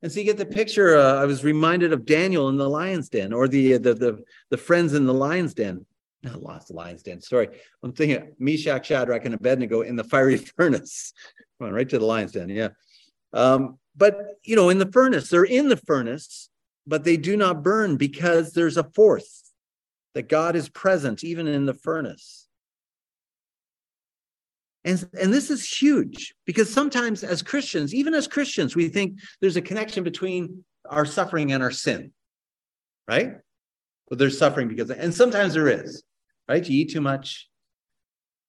And 0.03 0.11
so 0.11 0.19
you 0.19 0.25
get 0.25 0.37
the 0.37 0.45
picture. 0.45 0.97
Uh, 0.97 1.21
I 1.21 1.25
was 1.25 1.43
reminded 1.43 1.93
of 1.93 2.05
Daniel 2.05 2.49
in 2.49 2.57
the 2.57 2.69
lion's 2.69 3.09
den, 3.09 3.33
or 3.33 3.47
the 3.47 3.77
the 3.77 3.93
the, 3.93 4.23
the 4.49 4.57
friends 4.57 4.93
in 4.93 5.05
the 5.05 5.13
lion's 5.13 5.53
den. 5.53 5.85
Not 6.23 6.41
lost 6.41 6.67
the 6.67 6.73
lion's 6.73 7.03
den. 7.03 7.21
Sorry, 7.21 7.49
I'm 7.83 7.93
thinking 7.93 8.33
Meshach, 8.39 8.85
Shadrach, 8.85 9.25
and 9.25 9.35
Abednego 9.35 9.81
in 9.81 9.95
the 9.95 10.03
fiery 10.03 10.37
furnace. 10.57 11.13
Come 11.59 11.67
on, 11.67 11.73
right 11.73 11.89
to 11.89 11.99
the 11.99 12.05
lion's 12.05 12.31
den. 12.31 12.49
Yeah. 12.49 12.69
Um, 13.33 13.77
but, 13.95 14.39
you 14.43 14.55
know, 14.55 14.69
in 14.69 14.77
the 14.77 14.91
furnace, 14.91 15.29
they're 15.29 15.43
in 15.43 15.67
the 15.67 15.77
furnace, 15.77 16.49
but 16.87 17.03
they 17.03 17.17
do 17.17 17.35
not 17.37 17.63
burn 17.63 17.97
because 17.97 18.53
there's 18.53 18.77
a 18.77 18.89
fourth 18.95 19.51
that 20.13 20.29
God 20.29 20.55
is 20.55 20.69
present 20.69 21.23
even 21.23 21.47
in 21.47 21.65
the 21.65 21.73
furnace. 21.73 22.40
And, 24.83 25.07
and 25.19 25.31
this 25.31 25.51
is 25.51 25.67
huge 25.67 26.33
because 26.45 26.71
sometimes 26.71 27.23
as 27.23 27.41
Christians, 27.41 27.93
even 27.93 28.13
as 28.13 28.27
Christians, 28.27 28.75
we 28.75 28.89
think 28.89 29.19
there's 29.39 29.57
a 29.57 29.61
connection 29.61 30.03
between 30.03 30.63
our 30.89 31.05
suffering 31.05 31.51
and 31.51 31.61
our 31.61 31.71
sin, 31.71 32.11
right? 33.07 33.35
Well, 34.09 34.17
there's 34.17 34.37
suffering 34.37 34.67
because, 34.67 34.89
and 34.89 35.13
sometimes 35.13 35.53
there 35.53 35.67
is, 35.67 36.03
right? 36.49 36.67
You 36.67 36.81
eat 36.81 36.91
too 36.91 37.01
much 37.01 37.47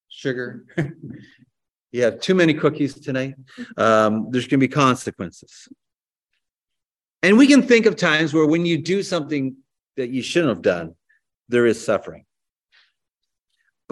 sugar, 0.08 0.64
you 1.92 2.02
have 2.02 2.20
too 2.20 2.34
many 2.34 2.54
cookies 2.54 2.94
tonight, 2.94 3.34
um, 3.76 4.28
there's 4.30 4.46
going 4.46 4.60
to 4.60 4.66
be 4.66 4.68
consequences. 4.68 5.68
And 7.22 7.36
we 7.36 7.46
can 7.46 7.62
think 7.62 7.86
of 7.86 7.96
times 7.96 8.32
where 8.32 8.46
when 8.46 8.66
you 8.66 8.78
do 8.78 9.02
something 9.02 9.56
that 9.96 10.08
you 10.08 10.22
shouldn't 10.22 10.50
have 10.50 10.62
done, 10.62 10.94
there 11.48 11.66
is 11.66 11.82
suffering. 11.82 12.24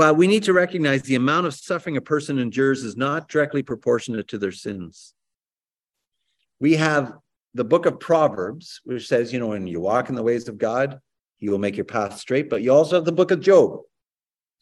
But 0.00 0.16
we 0.16 0.26
need 0.26 0.44
to 0.44 0.54
recognize 0.54 1.02
the 1.02 1.16
amount 1.16 1.46
of 1.46 1.52
suffering 1.52 1.98
a 1.98 2.00
person 2.00 2.38
endures 2.38 2.84
is 2.84 2.96
not 2.96 3.28
directly 3.28 3.62
proportionate 3.62 4.28
to 4.28 4.38
their 4.38 4.50
sins. 4.50 5.12
We 6.58 6.76
have 6.76 7.12
the 7.52 7.64
book 7.64 7.84
of 7.84 8.00
Proverbs, 8.00 8.80
which 8.84 9.06
says, 9.06 9.30
you 9.30 9.38
know, 9.38 9.48
when 9.48 9.66
you 9.66 9.78
walk 9.78 10.08
in 10.08 10.14
the 10.14 10.22
ways 10.22 10.48
of 10.48 10.56
God, 10.56 10.98
you 11.38 11.50
will 11.50 11.58
make 11.58 11.76
your 11.76 11.84
path 11.84 12.16
straight. 12.16 12.48
But 12.48 12.62
you 12.62 12.72
also 12.72 12.96
have 12.96 13.04
the 13.04 13.12
book 13.12 13.30
of 13.30 13.42
Job. 13.42 13.80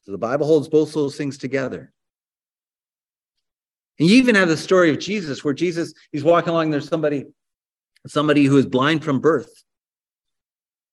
So 0.02 0.10
the 0.10 0.18
Bible 0.18 0.44
holds 0.44 0.66
both 0.66 0.92
those 0.92 1.16
things 1.16 1.38
together. 1.38 1.92
And 4.00 4.08
you 4.08 4.16
even 4.16 4.34
have 4.34 4.48
the 4.48 4.56
story 4.56 4.90
of 4.90 4.98
Jesus 4.98 5.44
where 5.44 5.54
Jesus, 5.54 5.94
he's 6.10 6.24
walking 6.24 6.50
along, 6.50 6.72
there's 6.72 6.88
somebody, 6.88 7.26
somebody 8.08 8.44
who 8.44 8.56
is 8.56 8.66
blind 8.66 9.04
from 9.04 9.20
birth. 9.20 9.52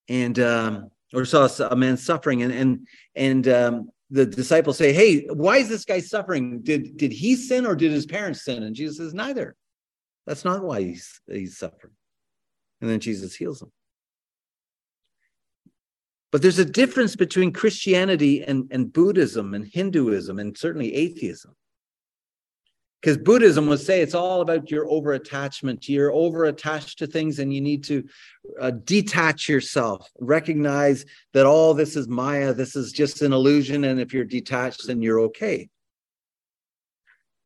And 0.08 0.38
um, 0.38 0.92
or 1.12 1.24
saw 1.24 1.48
a 1.68 1.76
man 1.76 1.96
suffering, 1.96 2.42
and 2.42 2.52
and 2.52 2.86
and 3.14 3.48
um, 3.48 3.90
the 4.10 4.26
disciples 4.26 4.78
say, 4.78 4.92
Hey, 4.92 5.26
why 5.26 5.58
is 5.58 5.68
this 5.68 5.84
guy 5.84 6.00
suffering? 6.00 6.60
Did 6.62 6.96
did 6.96 7.12
he 7.12 7.36
sin 7.36 7.66
or 7.66 7.74
did 7.74 7.92
his 7.92 8.06
parents 8.06 8.44
sin? 8.44 8.62
And 8.62 8.74
Jesus 8.74 8.98
says, 8.98 9.14
Neither. 9.14 9.56
That's 10.26 10.44
not 10.44 10.64
why 10.64 10.82
he's 10.82 11.20
he's 11.28 11.56
suffering. 11.56 11.92
And 12.80 12.90
then 12.90 13.00
Jesus 13.00 13.34
heals 13.34 13.62
him. 13.62 13.72
But 16.32 16.42
there's 16.42 16.58
a 16.58 16.64
difference 16.64 17.16
between 17.16 17.52
Christianity 17.52 18.42
and, 18.42 18.68
and 18.70 18.92
Buddhism 18.92 19.54
and 19.54 19.64
Hinduism 19.64 20.38
and 20.38 20.56
certainly 20.58 20.94
atheism. 20.94 21.54
Because 23.00 23.18
Buddhism 23.18 23.66
would 23.66 23.80
say 23.80 24.00
it's 24.00 24.14
all 24.14 24.40
about 24.40 24.70
your 24.70 24.86
over 24.88 25.12
attachment. 25.12 25.88
You're 25.88 26.12
over 26.12 26.46
attached 26.46 26.98
to 26.98 27.06
things 27.06 27.38
and 27.38 27.52
you 27.52 27.60
need 27.60 27.84
to 27.84 28.04
uh, 28.60 28.72
detach 28.84 29.48
yourself, 29.48 30.10
recognize 30.18 31.04
that 31.32 31.46
all 31.46 31.74
this 31.74 31.94
is 31.94 32.08
Maya, 32.08 32.52
this 32.52 32.74
is 32.74 32.92
just 32.92 33.22
an 33.22 33.32
illusion. 33.32 33.84
And 33.84 34.00
if 34.00 34.12
you're 34.12 34.24
detached, 34.24 34.86
then 34.86 35.02
you're 35.02 35.20
okay. 35.20 35.68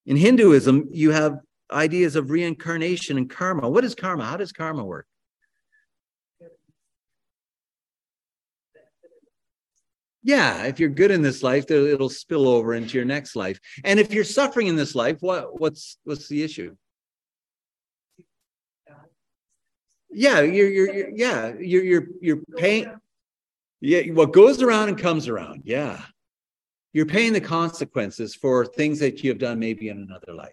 In 0.06 0.16
Hinduism, 0.16 0.88
you 0.92 1.10
have 1.10 1.40
ideas 1.70 2.16
of 2.16 2.30
reincarnation 2.30 3.18
and 3.18 3.28
karma. 3.28 3.68
What 3.68 3.84
is 3.84 3.94
karma? 3.94 4.24
How 4.24 4.36
does 4.36 4.52
karma 4.52 4.84
work? 4.84 5.06
Yeah 10.22 10.64
if 10.64 10.78
you're 10.78 10.88
good 10.88 11.10
in 11.10 11.22
this 11.22 11.42
life 11.42 11.70
it'll 11.70 12.10
spill 12.10 12.48
over 12.48 12.74
into 12.74 12.96
your 12.96 13.04
next 13.04 13.36
life. 13.36 13.58
And 13.84 13.98
if 13.98 14.12
you're 14.12 14.24
suffering 14.24 14.66
in 14.66 14.76
this 14.76 14.94
life 14.94 15.18
what 15.20 15.60
what's 15.60 15.98
what's 16.04 16.28
the 16.28 16.42
issue? 16.42 16.76
Yeah 20.10 20.40
you're 20.40 20.68
you're, 20.68 20.92
you're 20.94 21.10
yeah 21.10 21.52
you're 21.58 21.84
you're 21.84 22.06
you're 22.20 22.42
paying 22.56 22.92
yeah 23.80 24.02
what 24.12 24.32
goes 24.32 24.60
around 24.62 24.88
and 24.88 24.98
comes 24.98 25.28
around 25.28 25.62
yeah. 25.64 26.02
You're 26.92 27.06
paying 27.06 27.32
the 27.32 27.40
consequences 27.40 28.34
for 28.34 28.66
things 28.66 28.98
that 28.98 29.22
you 29.22 29.30
have 29.30 29.38
done 29.38 29.60
maybe 29.60 29.90
in 29.90 29.98
another 29.98 30.34
life. 30.34 30.50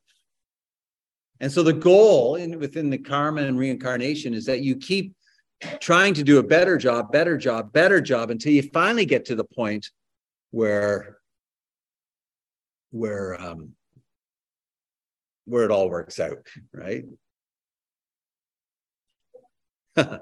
And 1.39 1.51
so 1.51 1.63
the 1.63 1.73
goal 1.73 2.35
in 2.35 2.59
within 2.59 2.91
the 2.91 2.99
karma 2.99 3.41
and 3.41 3.57
reincarnation 3.57 4.35
is 4.35 4.45
that 4.45 4.61
you 4.61 4.75
keep 4.75 5.15
trying 5.79 6.13
to 6.15 6.23
do 6.23 6.39
a 6.39 6.43
better 6.43 6.77
job, 6.77 7.11
better 7.11 7.37
job, 7.37 7.73
better 7.73 8.01
job 8.01 8.29
until 8.29 8.53
you 8.53 8.63
finally 8.63 9.05
get 9.05 9.25
to 9.25 9.35
the 9.35 9.43
point 9.43 9.89
where 10.51 11.17
where 12.91 13.39
um 13.41 13.73
where 15.45 15.63
it 15.63 15.71
all 15.71 15.89
works 15.89 16.19
out, 16.19 16.45
right? 16.73 17.05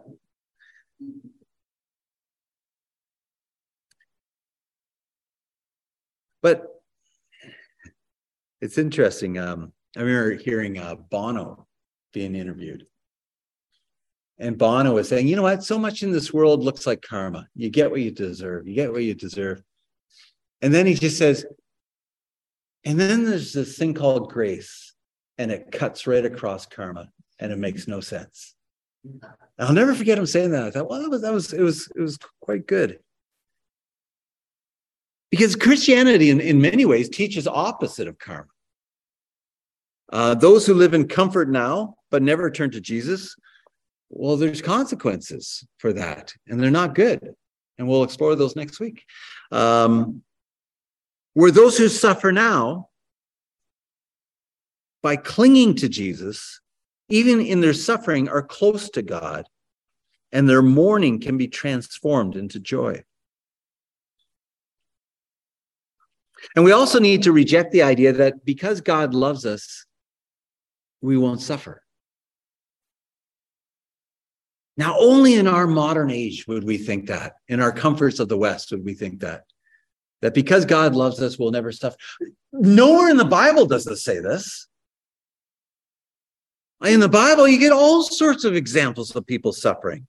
but 6.42 6.66
it's 8.62 8.78
interesting. 8.78 9.38
Um, 9.38 9.74
I 9.98 10.02
remember 10.02 10.36
hearing 10.36 10.78
uh, 10.78 10.96
Bono 10.96 11.68
being 12.14 12.36
interviewed 12.36 12.86
and 14.38 14.58
Bono 14.58 14.94
was 14.94 15.08
saying, 15.08 15.28
you 15.28 15.36
know 15.36 15.44
what? 15.44 15.64
So 15.64 15.80
much 15.80 16.04
in 16.04 16.12
this 16.12 16.34
world 16.34 16.64
looks 16.64 16.86
like 16.86 17.02
karma. 17.02 17.48
You 17.56 17.70
get 17.70 17.90
what 17.90 18.02
you 18.02 18.12
deserve. 18.12 18.68
You 18.68 18.76
get 18.76 18.92
what 18.92 19.04
you 19.04 19.14
deserve. 19.14 19.62
And 20.62 20.74
then 20.74 20.86
he 20.86 20.94
just 20.94 21.18
says, 21.18 21.46
and 22.84 23.00
then 23.00 23.26
there's 23.26 23.54
this 23.54 23.78
thing 23.78 23.94
called 23.94 24.32
grace, 24.32 24.94
and 25.38 25.52
it 25.52 25.72
cuts 25.72 26.06
right 26.06 26.24
across 26.24 26.66
karma, 26.66 27.10
and 27.40 27.52
it 27.52 27.58
makes 27.58 27.88
no 27.88 28.00
sense. 28.00 28.56
I'll 29.58 29.74
never 29.74 29.96
forget 29.96 30.18
him 30.18 30.26
saying 30.26 30.52
that. 30.52 30.64
I 30.64 30.72
thought, 30.72 30.90
well, 30.90 31.02
that 31.02 31.10
was 31.10 31.22
that 31.22 31.34
was 31.34 31.54
it 31.54 31.62
was 31.62 31.90
it 31.96 32.02
was 32.02 32.18
quite 32.42 32.68
good. 32.68 33.00
Because 35.32 35.56
Christianity, 35.56 36.30
in, 36.30 36.40
in 36.40 36.62
many 36.62 36.86
ways, 36.86 37.10
teaches 37.10 37.48
opposite 37.48 38.08
of 38.08 38.18
karma. 38.20 38.48
Uh, 40.12 40.36
those 40.36 40.66
who 40.66 40.74
live 40.74 40.94
in 40.94 41.08
comfort 41.08 41.50
now 41.50 41.96
but 42.12 42.22
never 42.22 42.50
turn 42.52 42.72
to 42.72 42.80
Jesus 42.80 43.36
Well, 44.18 44.38
there's 44.38 44.62
consequences 44.62 45.68
for 45.78 45.92
that, 45.92 46.34
and 46.48 46.60
they're 46.60 46.72
not 46.72 46.96
good. 46.96 47.36
And 47.78 47.86
we'll 47.86 48.04
explore 48.04 48.36
those 48.36 48.56
next 48.56 48.80
week. 48.80 49.04
Um, 49.52 50.24
where 51.34 51.52
those 51.52 51.78
who 51.78 51.90
suffer 51.90 52.32
now, 52.32 52.88
by 55.04 55.18
clinging 55.18 55.76
to 55.76 55.90
Jesus, 55.90 56.62
even 57.10 57.42
in 57.42 57.60
their 57.60 57.74
suffering, 57.74 58.30
are 58.30 58.42
close 58.42 58.90
to 58.92 59.02
God, 59.02 59.48
and 60.32 60.48
their 60.48 60.62
mourning 60.62 61.20
can 61.20 61.38
be 61.38 61.50
transformed 61.50 62.38
into 62.38 62.62
joy. 62.62 63.04
And 66.56 66.64
we 66.64 66.72
also 66.72 67.00
need 67.00 67.24
to 67.24 67.34
reject 67.34 67.74
the 67.74 67.84
idea 67.84 68.14
that 68.14 68.46
because 68.46 68.80
God 68.80 69.14
loves 69.14 69.46
us, 69.46 69.86
we 71.02 71.18
won't 71.18 71.42
suffer. 71.42 71.85
Now, 74.78 74.98
only 75.00 75.36
in 75.36 75.48
our 75.48 75.68
modern 75.68 76.12
age 76.12 76.46
would 76.48 76.64
we 76.64 76.78
think 76.78 77.08
that. 77.08 77.36
In 77.48 77.62
our 77.62 77.72
comforts 77.72 78.20
of 78.20 78.28
the 78.28 78.38
West, 78.38 78.72
would 78.72 78.84
we 78.84 78.94
think 78.94 79.22
that. 79.22 79.44
That 80.22 80.34
because 80.34 80.66
God 80.66 80.96
loves 80.96 81.22
us, 81.22 81.40
we'll 81.40 81.52
never 81.52 81.72
suffer. 81.72 81.98
Nowhere 82.52 83.10
in 83.10 83.18
the 83.18 83.26
Bible 83.26 83.66
does 83.66 83.88
it 83.88 83.98
say 83.98 84.20
this. 84.20 84.68
In 86.84 87.00
the 87.00 87.10
Bible, 87.10 87.48
you 87.48 87.58
get 87.58 87.72
all 87.72 88.04
sorts 88.04 88.44
of 88.44 88.54
examples 88.54 89.16
of 89.16 89.26
people 89.26 89.54
suffering. 89.54 90.08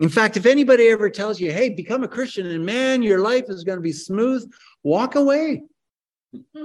In 0.00 0.08
fact, 0.08 0.36
if 0.36 0.46
anybody 0.46 0.88
ever 0.88 1.08
tells 1.08 1.40
you, 1.40 1.52
hey, 1.52 1.70
become 1.70 2.02
a 2.02 2.08
Christian 2.08 2.46
and 2.46 2.64
man, 2.64 3.02
your 3.02 3.20
life 3.20 3.44
is 3.48 3.64
going 3.64 3.78
to 3.78 3.82
be 3.82 3.92
smooth, 3.92 4.50
walk 4.82 5.14
away. 5.14 5.62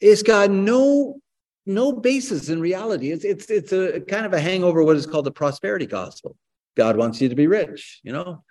It's 0.00 0.22
got 0.22 0.50
no 0.50 1.18
no 1.66 1.92
basis 1.92 2.48
in 2.48 2.60
reality. 2.60 3.10
It's 3.10 3.24
it's 3.24 3.50
it's 3.50 3.72
a 3.72 4.00
kind 4.00 4.26
of 4.26 4.32
a 4.32 4.40
hangover 4.40 4.82
what 4.82 4.96
is 4.96 5.06
called 5.06 5.24
the 5.24 5.32
prosperity 5.32 5.86
gospel. 5.86 6.36
God 6.76 6.96
wants 6.96 7.20
you 7.20 7.28
to 7.28 7.34
be 7.34 7.46
rich, 7.46 8.00
you 8.02 8.12
know. 8.12 8.42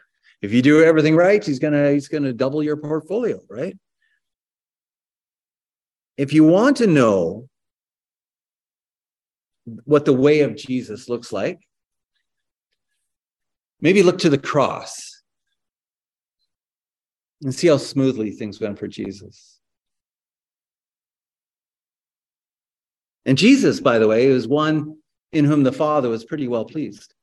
If 0.42 0.52
you 0.52 0.62
do 0.62 0.84
everything 0.84 1.16
right, 1.16 1.44
he's 1.44 1.60
gonna 1.60 1.92
he's 1.92 2.08
gonna 2.08 2.34
double 2.34 2.64
your 2.64 2.78
portfolio, 2.78 3.40
right? 3.50 3.78
If 6.18 6.34
you 6.34 6.44
want 6.44 6.78
to 6.78 6.88
know 6.88 7.50
what 9.86 10.06
the 10.06 10.14
way 10.14 10.42
of 10.42 10.56
Jesus 10.56 11.08
looks 11.08 11.32
like, 11.32 11.60
maybe 13.80 14.04
look 14.04 14.20
to 14.20 14.30
the 14.30 14.38
cross 14.38 15.22
and 17.42 17.54
see 17.54 17.68
how 17.68 17.78
smoothly 17.78 18.32
things 18.32 18.60
went 18.60 18.80
for 18.80 18.88
Jesus. 18.88 19.60
And 23.26 23.38
Jesus, 23.38 23.80
by 23.80 24.00
the 24.00 24.08
way, 24.08 24.26
is 24.26 24.48
one 24.48 24.98
in 25.32 25.46
whom 25.46 25.64
the 25.64 25.72
Father 25.72 26.10
was 26.10 26.26
pretty 26.26 26.48
well 26.48 26.66
pleased. 26.66 27.14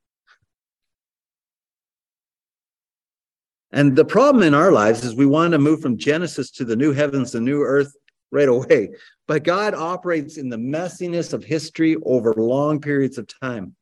And 3.73 3.95
the 3.95 4.05
problem 4.05 4.43
in 4.43 4.55
our 4.55 4.73
lives 4.73 5.05
is 5.05 5.15
we 5.15 5.27
want 5.27 5.53
to 5.53 5.59
move 5.59 5.81
from 5.81 5.97
Genesis 5.97 6.51
to 6.53 6.65
the 6.65 6.75
new 6.75 6.93
heavens, 6.93 7.33
the 7.33 7.41
new 7.41 7.63
earth 7.63 7.95
right 8.33 8.49
away. 8.49 8.91
But 9.29 9.45
God 9.45 9.75
operates 9.75 10.39
in 10.39 10.49
the 10.49 10.57
messiness 10.57 11.33
of 11.33 11.45
history 11.45 11.97
over 12.05 12.35
long 12.35 12.81
periods 12.81 13.17
of 13.19 13.29
time. 13.41 13.77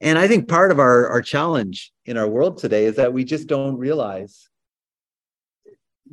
And 0.00 0.18
I 0.18 0.28
think 0.28 0.48
part 0.48 0.70
of 0.70 0.78
our, 0.78 1.08
our 1.08 1.22
challenge 1.22 1.92
in 2.04 2.16
our 2.16 2.28
world 2.28 2.58
today 2.58 2.84
is 2.84 2.96
that 2.96 3.12
we 3.12 3.24
just 3.24 3.48
don't 3.48 3.76
realize 3.76 4.48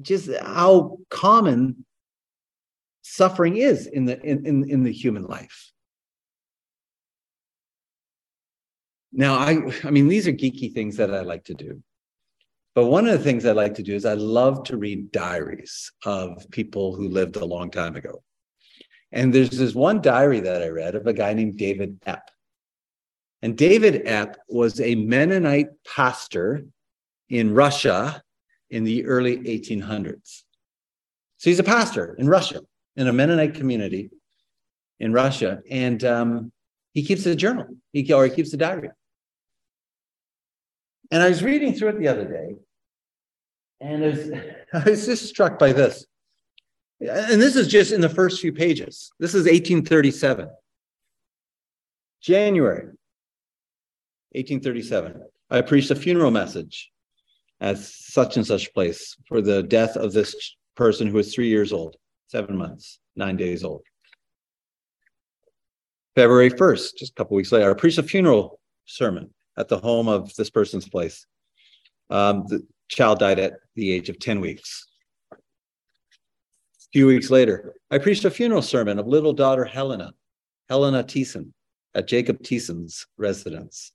just 0.02 0.30
how 0.42 0.98
common 1.10 1.86
suffering 3.06 3.58
is 3.58 3.86
in 3.86 4.06
the 4.06 4.20
in, 4.22 4.46
in, 4.46 4.70
in 4.70 4.84
the 4.84 4.92
human 4.92 5.24
life. 5.26 5.72
Now, 9.14 9.36
I 9.36 9.72
I 9.84 9.92
mean, 9.92 10.08
these 10.08 10.28
are 10.28 10.34
geeky 10.34 10.74
things 10.74 10.98
that 10.98 11.14
I 11.14 11.22
like 11.22 11.46
to 11.46 11.54
do. 11.54 11.84
But 12.74 12.88
one 12.88 13.08
of 13.08 13.18
the 13.18 13.24
things 13.24 13.46
I 13.46 13.52
like 13.52 13.76
to 13.76 13.84
do 13.84 13.96
is 13.96 14.06
I 14.06 14.16
love 14.16 14.64
to 14.66 14.78
read 14.78 15.12
diaries 15.12 15.92
of 16.04 16.46
people 16.52 16.96
who 16.96 17.08
lived 17.08 17.38
a 17.38 17.46
long 17.46 17.70
time 17.70 17.96
ago. 17.96 18.24
And 19.12 19.34
there's 19.34 19.52
this 19.52 19.76
one 19.76 20.02
diary 20.02 20.42
that 20.42 20.62
I 20.62 20.68
read 20.68 20.96
of 20.96 21.08
a 21.08 21.14
guy 21.14 21.34
named 21.34 21.58
David 21.58 22.02
Epp. 22.02 22.24
And 23.42 23.56
David 23.56 24.06
Epp 24.06 24.36
was 24.50 24.82
a 24.82 24.96
Mennonite 24.96 25.70
pastor 25.88 26.66
in 27.30 27.54
Russia 27.54 28.22
in 28.72 28.84
the 28.84 29.06
early 29.06 29.38
1800s. 29.38 30.42
So 31.38 31.50
he's 31.50 31.60
a 31.60 31.64
pastor 31.64 32.16
in 32.16 32.28
Russia 32.28 32.60
in 32.96 33.08
a 33.08 33.14
Mennonite 33.14 33.56
community 33.56 34.10
in 35.00 35.12
Russia, 35.12 35.62
and 35.70 36.04
um, 36.04 36.52
he 36.94 37.04
keeps 37.04 37.26
a 37.26 37.36
journal, 37.36 37.68
he, 37.92 38.12
or 38.14 38.26
he 38.26 38.32
keeps 38.34 38.54
a 38.54 38.58
diary. 38.58 38.90
And 41.12 41.22
I 41.22 41.30
was 41.30 41.44
reading 41.44 41.74
through 41.74 41.90
it 41.90 42.00
the 42.00 42.08
other 42.08 42.26
day, 42.26 42.56
and 43.82 44.04
I 44.04 44.08
was, 44.08 44.32
I 44.74 44.90
was 44.90 45.06
just 45.06 45.28
struck 45.28 45.60
by 45.60 45.74
this. 45.74 46.06
And 47.02 47.42
this 47.42 47.58
is 47.58 47.68
just 47.68 47.92
in 47.92 48.00
the 48.00 48.10
first 48.10 48.40
few 48.40 48.54
pages. 48.54 49.12
This 49.20 49.32
is 49.32 49.44
1837. 49.44 50.50
January 52.22 52.86
1837. 54.32 55.22
I 55.50 55.62
preached 55.62 55.92
a 55.92 55.96
funeral 55.96 56.32
message 56.32 56.92
at 57.60 57.78
such 57.78 58.38
and 58.38 58.48
such 58.48 58.74
place 58.74 59.16
for 59.28 59.42
the 59.42 59.62
death 59.64 59.96
of 59.98 60.14
this 60.14 60.56
person 60.76 61.08
who 61.08 61.18
was 61.18 61.34
three 61.34 61.50
years 61.50 61.72
old 61.72 61.98
seven 62.28 62.58
months, 62.58 63.00
nine 63.16 63.38
days 63.38 63.64
old. 63.64 63.82
February 66.16 66.50
1st, 66.50 66.96
just 66.98 67.12
a 67.12 67.16
couple 67.16 67.36
weeks 67.36 67.52
later, 67.52 67.70
I 67.70 67.74
preached 67.74 67.98
a 67.98 68.04
funeral 68.04 68.60
sermon 68.86 69.34
at 69.58 69.68
the 69.68 69.78
home 69.78 70.08
of 70.08 70.34
this 70.36 70.50
person's 70.50 70.88
place. 70.88 71.26
Um, 72.10 72.46
the 72.48 72.66
child 72.88 73.20
died 73.20 73.40
at 73.40 73.54
the 73.76 73.92
age 73.92 74.10
of 74.10 74.20
10 74.20 74.40
weeks. 74.40 74.88
A 75.34 75.38
few 76.94 77.08
weeks 77.08 77.30
later, 77.30 77.74
I 77.92 77.98
preached 77.98 78.24
a 78.26 78.32
funeral 78.32 78.62
sermon 78.62 79.00
of 79.00 79.08
little 79.08 79.34
daughter 79.34 79.66
Helena, 79.66 80.14
Helena 80.70 81.04
Thiessen, 81.04 81.52
at 81.94 82.08
Jacob 82.08 82.42
Thiessen's 82.44 83.06
residence. 83.18 83.92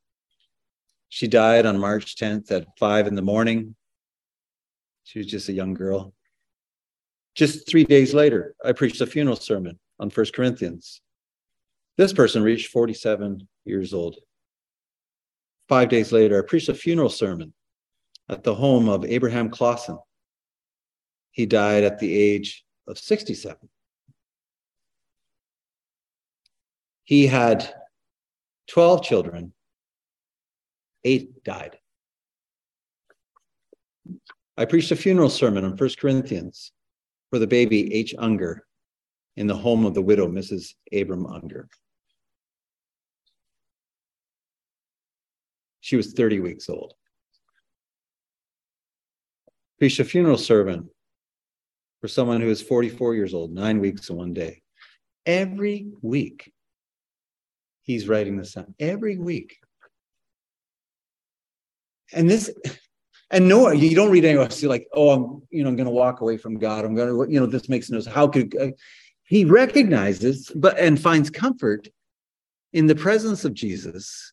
She 1.09 1.27
died 1.27 1.67
on 1.67 1.79
March 1.79 2.17
10th 2.17 2.51
at 2.53 2.67
five 2.79 3.07
in 3.07 3.15
the 3.15 3.23
morning. 3.23 3.75
She 5.05 5.19
was 5.19 5.27
just 5.27 5.49
a 5.49 5.53
young 5.53 5.75
girl. 5.75 6.13
Just 7.35 7.69
three 7.69 7.85
days 7.85 8.13
later, 8.13 8.55
I 8.65 8.73
preached 8.73 9.01
a 9.01 9.07
funeral 9.07 9.37
sermon 9.37 9.79
on 9.99 10.11
First 10.11 10.35
Corinthians. 10.35 11.01
This 11.97 12.13
person 12.13 12.43
reached 12.43 12.73
47 12.73 13.47
years 13.65 13.95
old. 13.95 14.17
Five 15.69 15.89
days 15.89 16.13
later, 16.13 16.43
I 16.43 16.47
preached 16.47 16.69
a 16.69 16.75
funeral 16.75 17.11
sermon 17.11 17.53
at 18.29 18.43
the 18.43 18.55
home 18.55 18.89
of 18.89 19.05
Abraham 19.05 19.51
Clausen. 19.51 19.99
He 21.31 21.47
died 21.47 21.85
at 21.85 21.99
the 21.99 22.13
age 22.13 22.65
of 22.89 22.99
67. 22.99 23.57
He 27.05 27.27
had 27.27 27.73
12 28.69 29.03
children, 29.03 29.53
eight 31.05 31.43
died. 31.45 31.79
I 34.57 34.65
preached 34.65 34.91
a 34.91 34.97
funeral 34.97 35.31
sermon 35.31 35.65
on 35.65 35.77
First 35.77 35.99
Corinthians 35.99 36.73
for 37.31 37.39
the 37.39 37.47
baby 37.47 37.95
H. 37.95 38.15
Unger 38.19 38.67
in 39.37 39.47
the 39.47 39.57
home 39.57 39.87
of 39.87 39.95
the 39.95 40.03
widow, 40.03 40.29
Mrs. 40.29 40.75
Abram 40.93 41.27
Unger. 41.27 41.69
She 45.81 45.97
was 45.97 46.13
30 46.13 46.41
weeks 46.41 46.69
old. 46.69 46.95
Preached 49.79 50.01
a 50.01 50.05
funeral 50.05 50.37
sermon 50.37 50.91
for 52.01 52.09
someone 52.09 52.41
who 52.41 52.49
was 52.49 52.61
44 52.63 53.15
years 53.15 53.33
old, 53.33 53.53
nine 53.53 53.81
weeks 53.81 54.09
and 54.09 54.19
one 54.19 54.35
day. 54.35 54.63
Every 55.25 55.89
week, 56.03 56.53
he's 57.83 58.09
writing 58.09 58.37
this 58.37 58.55
down. 58.55 58.75
Every 58.79 59.17
week. 59.17 59.59
And 62.13 62.29
this, 62.29 62.51
and 63.31 63.49
no, 63.49 63.71
you 63.71 63.95
don't 63.95 64.11
read 64.11 64.25
anywhere. 64.25 64.51
See, 64.51 64.67
like, 64.67 64.89
oh, 64.93 65.11
I'm, 65.11 65.43
you 65.51 65.63
know, 65.63 65.69
I'm 65.69 65.77
going 65.77 65.87
to 65.87 65.93
walk 65.93 66.21
away 66.21 66.37
from 66.37 66.59
God. 66.59 66.85
I'm 66.85 66.95
going 66.95 67.09
to, 67.09 67.33
you 67.33 67.39
know, 67.39 67.47
this 67.47 67.69
makes 67.69 67.91
no 67.91 68.01
sense. 68.01 68.15
How 68.15 68.27
could 68.27 68.57
uh, 68.57 68.71
he 69.25 69.45
recognizes, 69.45 70.51
but 70.55 70.79
and 70.79 71.01
finds 71.01 71.31
comfort 71.31 71.89
in 72.73 72.87
the 72.87 72.95
presence 72.95 73.45
of 73.45 73.55
Jesus 73.55 74.33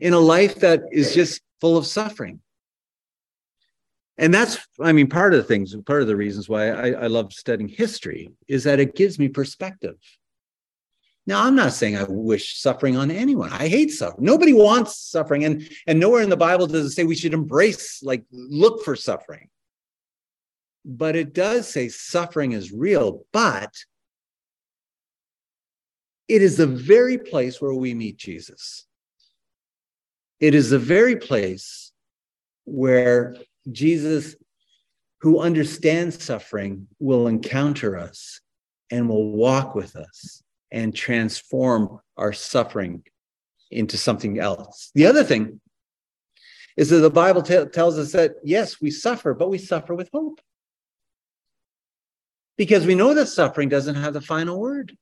in 0.00 0.12
a 0.12 0.18
life 0.18 0.56
that 0.56 0.82
is 0.92 1.14
just 1.14 1.40
full 1.60 1.76
of 1.76 1.86
suffering. 1.86 2.40
And 4.18 4.32
that's, 4.32 4.58
I 4.80 4.92
mean, 4.92 5.08
part 5.08 5.34
of 5.34 5.38
the 5.38 5.48
things, 5.48 5.74
part 5.86 6.02
of 6.02 6.08
the 6.08 6.16
reasons 6.16 6.48
why 6.48 6.68
I, 6.68 6.90
I 6.90 7.06
love 7.06 7.32
studying 7.32 7.68
history 7.68 8.30
is 8.46 8.62
that 8.64 8.78
it 8.78 8.94
gives 8.94 9.18
me 9.18 9.28
perspective. 9.28 9.96
Now, 11.26 11.44
I'm 11.44 11.54
not 11.54 11.72
saying 11.72 11.96
I 11.96 12.04
wish 12.08 12.60
suffering 12.60 12.96
on 12.96 13.10
anyone. 13.10 13.52
I 13.52 13.68
hate 13.68 13.92
suffering. 13.92 14.24
Nobody 14.24 14.52
wants 14.52 14.96
suffering. 14.96 15.44
And, 15.44 15.68
and 15.86 16.00
nowhere 16.00 16.22
in 16.22 16.30
the 16.30 16.36
Bible 16.36 16.66
does 16.66 16.86
it 16.86 16.90
say 16.90 17.04
we 17.04 17.14
should 17.14 17.34
embrace, 17.34 18.02
like, 18.02 18.24
look 18.32 18.84
for 18.84 18.96
suffering. 18.96 19.48
But 20.84 21.14
it 21.14 21.32
does 21.32 21.68
say 21.68 21.88
suffering 21.88 22.52
is 22.52 22.72
real, 22.72 23.24
but 23.32 23.72
it 26.26 26.42
is 26.42 26.56
the 26.56 26.66
very 26.66 27.18
place 27.18 27.60
where 27.60 27.74
we 27.74 27.94
meet 27.94 28.16
Jesus. 28.16 28.86
It 30.40 30.56
is 30.56 30.70
the 30.70 30.78
very 30.78 31.14
place 31.14 31.92
where 32.64 33.36
Jesus, 33.70 34.34
who 35.20 35.38
understands 35.38 36.24
suffering, 36.24 36.88
will 36.98 37.28
encounter 37.28 37.96
us 37.96 38.40
and 38.90 39.08
will 39.08 39.30
walk 39.30 39.76
with 39.76 39.94
us 39.94 40.42
and 40.72 40.96
transform 40.96 42.00
our 42.16 42.32
suffering 42.32 43.04
into 43.70 43.96
something 43.96 44.40
else. 44.40 44.90
The 44.94 45.06
other 45.06 45.22
thing 45.22 45.60
is 46.76 46.88
that 46.88 46.96
the 46.98 47.10
Bible 47.10 47.42
t- 47.42 47.66
tells 47.66 47.98
us 47.98 48.12
that 48.12 48.32
yes, 48.42 48.80
we 48.80 48.90
suffer, 48.90 49.34
but 49.34 49.50
we 49.50 49.58
suffer 49.58 49.94
with 49.94 50.08
hope. 50.12 50.40
Because 52.56 52.86
we 52.86 52.94
know 52.94 53.14
that 53.14 53.26
suffering 53.26 53.68
doesn't 53.68 53.94
have 53.94 54.14
the 54.14 54.20
final 54.20 54.58
word. 54.58 54.96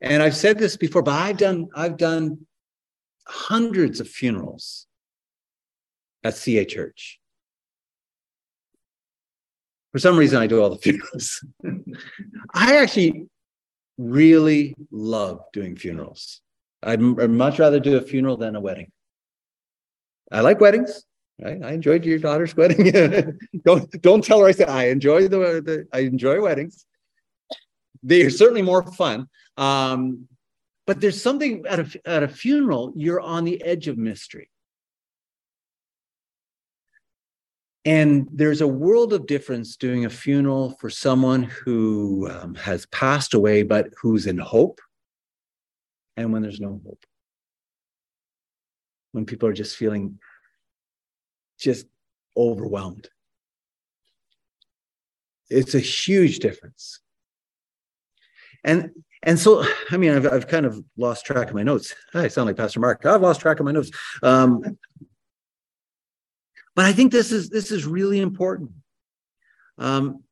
And 0.00 0.22
I've 0.22 0.36
said 0.36 0.58
this 0.58 0.76
before, 0.76 1.02
but 1.02 1.14
I've 1.14 1.38
done 1.38 1.68
I've 1.74 1.96
done 1.96 2.46
hundreds 3.26 3.98
of 3.98 4.08
funerals 4.08 4.86
at 6.22 6.36
CA 6.36 6.64
Church. 6.64 7.18
For 9.92 9.98
some 9.98 10.16
reason, 10.16 10.40
I 10.40 10.46
do 10.46 10.60
all 10.62 10.70
the 10.70 10.76
funerals. 10.82 11.44
I 12.52 12.76
actually 12.76 13.28
really 13.98 14.74
love 14.90 15.40
doing 15.52 15.76
funerals. 15.76 16.40
I'd, 16.82 17.00
much 17.00 17.58
rather 17.58 17.80
do 17.80 17.96
a 17.96 18.00
funeral 18.00 18.36
than 18.36 18.56
a 18.56 18.60
wedding. 18.60 18.90
I 20.30 20.40
like 20.40 20.60
weddings. 20.60 21.04
Right? 21.40 21.62
I 21.62 21.72
enjoyed 21.72 22.04
your 22.04 22.18
daughter's 22.18 22.56
wedding. 22.56 23.38
don't 23.64 24.02
don't 24.02 24.24
tell 24.24 24.40
her 24.40 24.46
I 24.46 24.52
said 24.52 24.68
I 24.68 24.88
enjoy 24.88 25.28
the, 25.28 25.38
the 25.64 25.86
I 25.92 26.00
enjoy 26.00 26.40
weddings. 26.40 26.86
They 28.02 28.22
are 28.22 28.30
certainly 28.30 28.62
more 28.62 28.84
fun. 28.92 29.28
Um, 29.56 30.28
but 30.86 31.00
there's 31.00 31.20
something 31.20 31.64
at 31.66 31.80
a 31.80 32.08
at 32.08 32.22
a 32.22 32.28
funeral, 32.28 32.92
you're 32.96 33.20
on 33.20 33.44
the 33.44 33.62
edge 33.62 33.88
of 33.88 33.98
mystery. 33.98 34.48
And 37.86 38.28
there's 38.32 38.62
a 38.62 38.66
world 38.66 39.12
of 39.12 39.28
difference 39.28 39.76
doing 39.76 40.04
a 40.04 40.10
funeral 40.10 40.76
for 40.80 40.90
someone 40.90 41.44
who 41.44 42.28
um, 42.28 42.56
has 42.56 42.84
passed 42.86 43.32
away, 43.32 43.62
but 43.62 43.90
who's 44.02 44.26
in 44.26 44.38
hope, 44.38 44.80
and 46.16 46.32
when 46.32 46.42
there's 46.42 46.58
no 46.58 46.80
hope. 46.84 47.06
When 49.12 49.24
people 49.24 49.48
are 49.48 49.52
just 49.52 49.76
feeling 49.76 50.18
just 51.60 51.86
overwhelmed. 52.36 53.08
It's 55.48 55.76
a 55.76 55.80
huge 55.80 56.40
difference. 56.40 57.00
And 58.64 58.90
and 59.22 59.38
so, 59.38 59.64
I 59.90 59.96
mean, 59.96 60.10
I've, 60.12 60.26
I've 60.26 60.48
kind 60.48 60.66
of 60.66 60.82
lost 60.96 61.24
track 61.24 61.48
of 61.48 61.54
my 61.54 61.62
notes. 61.62 61.94
I 62.14 62.26
sound 62.26 62.46
like 62.46 62.56
Pastor 62.56 62.80
Mark. 62.80 63.06
I've 63.06 63.22
lost 63.22 63.40
track 63.40 63.60
of 63.60 63.64
my 63.64 63.72
notes. 63.72 63.90
Um, 64.24 64.76
but 66.76 66.84
I 66.84 66.92
think 66.92 67.10
this 67.10 67.32
is 67.32 67.48
this 67.48 67.72
is 67.72 67.86
really 67.86 68.20
important. 68.20 68.70
Um, 69.78 70.22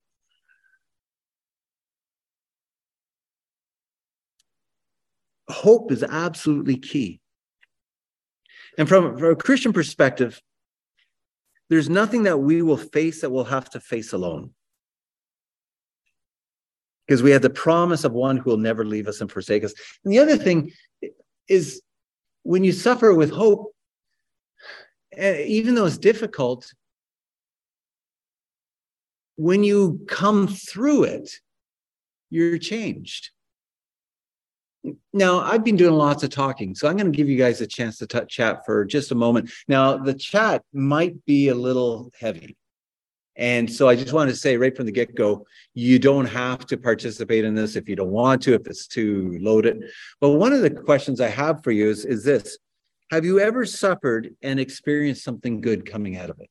hope 5.48 5.90
is 5.90 6.02
absolutely 6.02 6.76
key. 6.76 7.20
And 8.76 8.88
from, 8.88 9.16
from 9.18 9.30
a 9.30 9.36
Christian 9.36 9.72
perspective, 9.72 10.40
there's 11.70 11.88
nothing 11.88 12.24
that 12.24 12.38
we 12.38 12.62
will 12.62 12.76
face 12.76 13.20
that 13.20 13.30
we'll 13.30 13.44
have 13.44 13.70
to 13.70 13.80
face 13.80 14.12
alone. 14.12 14.50
Because 17.06 17.22
we 17.22 17.30
have 17.30 17.42
the 17.42 17.50
promise 17.50 18.04
of 18.04 18.12
one 18.12 18.36
who 18.36 18.50
will 18.50 18.58
never 18.58 18.84
leave 18.84 19.08
us 19.08 19.20
and 19.20 19.30
forsake 19.30 19.64
us. 19.64 19.74
And 20.04 20.12
the 20.12 20.18
other 20.18 20.36
thing 20.36 20.72
is 21.48 21.82
when 22.42 22.64
you 22.64 22.72
suffer 22.72 23.14
with 23.14 23.30
hope, 23.30 23.73
Eh, 25.16 25.44
even 25.46 25.74
though 25.74 25.86
it's 25.86 25.98
difficult, 25.98 26.72
when 29.36 29.64
you 29.64 30.04
come 30.08 30.46
through 30.46 31.04
it, 31.04 31.30
you're 32.30 32.58
changed. 32.58 33.30
Now, 35.12 35.40
I've 35.40 35.64
been 35.64 35.76
doing 35.76 35.94
lots 35.94 36.22
of 36.22 36.30
talking, 36.30 36.74
so 36.74 36.88
I'm 36.88 36.96
going 36.96 37.10
to 37.10 37.16
give 37.16 37.28
you 37.28 37.38
guys 37.38 37.60
a 37.60 37.66
chance 37.66 37.98
to 37.98 38.06
t- 38.06 38.20
chat 38.28 38.66
for 38.66 38.84
just 38.84 39.12
a 39.12 39.14
moment. 39.14 39.50
Now, 39.66 39.96
the 39.96 40.12
chat 40.12 40.62
might 40.72 41.24
be 41.24 41.48
a 41.48 41.54
little 41.54 42.10
heavy. 42.20 42.56
And 43.36 43.70
so 43.72 43.88
I 43.88 43.96
just 43.96 44.12
want 44.12 44.30
to 44.30 44.36
say 44.36 44.56
right 44.56 44.76
from 44.76 44.86
the 44.86 44.92
get 44.92 45.14
go, 45.14 45.46
you 45.72 45.98
don't 45.98 46.26
have 46.26 46.66
to 46.66 46.76
participate 46.76 47.44
in 47.44 47.54
this 47.54 47.74
if 47.74 47.88
you 47.88 47.96
don't 47.96 48.10
want 48.10 48.42
to, 48.42 48.54
if 48.54 48.66
it's 48.66 48.86
too 48.86 49.38
loaded. 49.40 49.84
But 50.20 50.30
one 50.30 50.52
of 50.52 50.60
the 50.60 50.70
questions 50.70 51.20
I 51.20 51.28
have 51.28 51.64
for 51.64 51.72
you 51.72 51.88
is, 51.88 52.04
is 52.04 52.22
this 52.22 52.58
Have 53.14 53.24
you 53.24 53.38
ever 53.38 53.64
suffered 53.64 54.34
and 54.42 54.58
experienced 54.58 55.22
something 55.22 55.60
good 55.60 55.88
coming 55.88 56.16
out 56.16 56.30
of 56.30 56.40
it? 56.40 56.50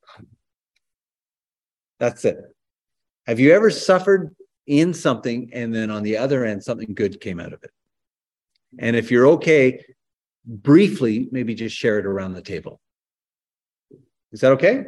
That's 2.00 2.24
it. 2.24 2.38
Have 3.26 3.38
you 3.38 3.52
ever 3.52 3.68
suffered 3.68 4.34
in 4.66 4.94
something 4.94 5.50
and 5.52 5.74
then 5.74 5.90
on 5.90 6.02
the 6.02 6.16
other 6.16 6.46
end, 6.46 6.64
something 6.64 6.94
good 6.94 7.20
came 7.20 7.38
out 7.38 7.52
of 7.52 7.62
it? 7.64 7.70
And 8.78 8.96
if 8.96 9.10
you're 9.10 9.26
okay, 9.26 9.84
briefly, 10.46 11.28
maybe 11.30 11.54
just 11.54 11.76
share 11.76 11.98
it 11.98 12.06
around 12.06 12.32
the 12.32 12.40
table. 12.40 12.80
Is 14.32 14.40
that 14.40 14.52
okay? 14.52 14.86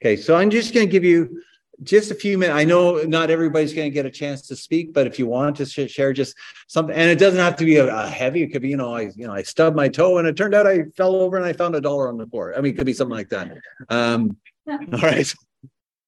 Okay, 0.00 0.14
so 0.14 0.36
I'm 0.36 0.50
just 0.50 0.74
going 0.74 0.86
to 0.86 0.92
give 0.92 1.02
you 1.02 1.42
just 1.82 2.10
a 2.10 2.14
few 2.14 2.38
minutes. 2.38 2.56
I 2.56 2.64
know 2.64 3.02
not 3.02 3.30
everybody's 3.30 3.72
going 3.72 3.86
to 3.90 3.94
get 3.94 4.06
a 4.06 4.10
chance 4.10 4.42
to 4.48 4.56
speak, 4.56 4.92
but 4.92 5.06
if 5.06 5.18
you 5.18 5.26
want 5.26 5.56
to 5.56 5.66
share 5.66 6.12
just 6.12 6.36
something, 6.66 6.94
and 6.94 7.10
it 7.10 7.18
doesn't 7.18 7.40
have 7.40 7.56
to 7.56 7.64
be 7.64 7.76
a, 7.76 7.94
a, 7.94 8.08
heavy. 8.08 8.42
It 8.42 8.48
could 8.48 8.62
be, 8.62 8.68
you 8.68 8.76
know, 8.76 8.94
I 8.94 9.10
you 9.16 9.26
know 9.26 9.32
I 9.32 9.42
stubbed 9.42 9.76
my 9.76 9.88
toe 9.88 10.18
and 10.18 10.26
it 10.26 10.36
turned 10.36 10.54
out 10.54 10.66
I 10.66 10.84
fell 10.96 11.14
over 11.14 11.36
and 11.36 11.46
I 11.46 11.52
found 11.52 11.74
a 11.74 11.80
dollar 11.80 12.08
on 12.08 12.18
the 12.18 12.26
floor. 12.26 12.56
I 12.56 12.60
mean, 12.60 12.74
it 12.74 12.76
could 12.76 12.86
be 12.86 12.92
something 12.92 13.16
like 13.16 13.28
that. 13.30 13.50
Um, 13.88 14.36
all 14.68 15.00
right. 15.00 15.32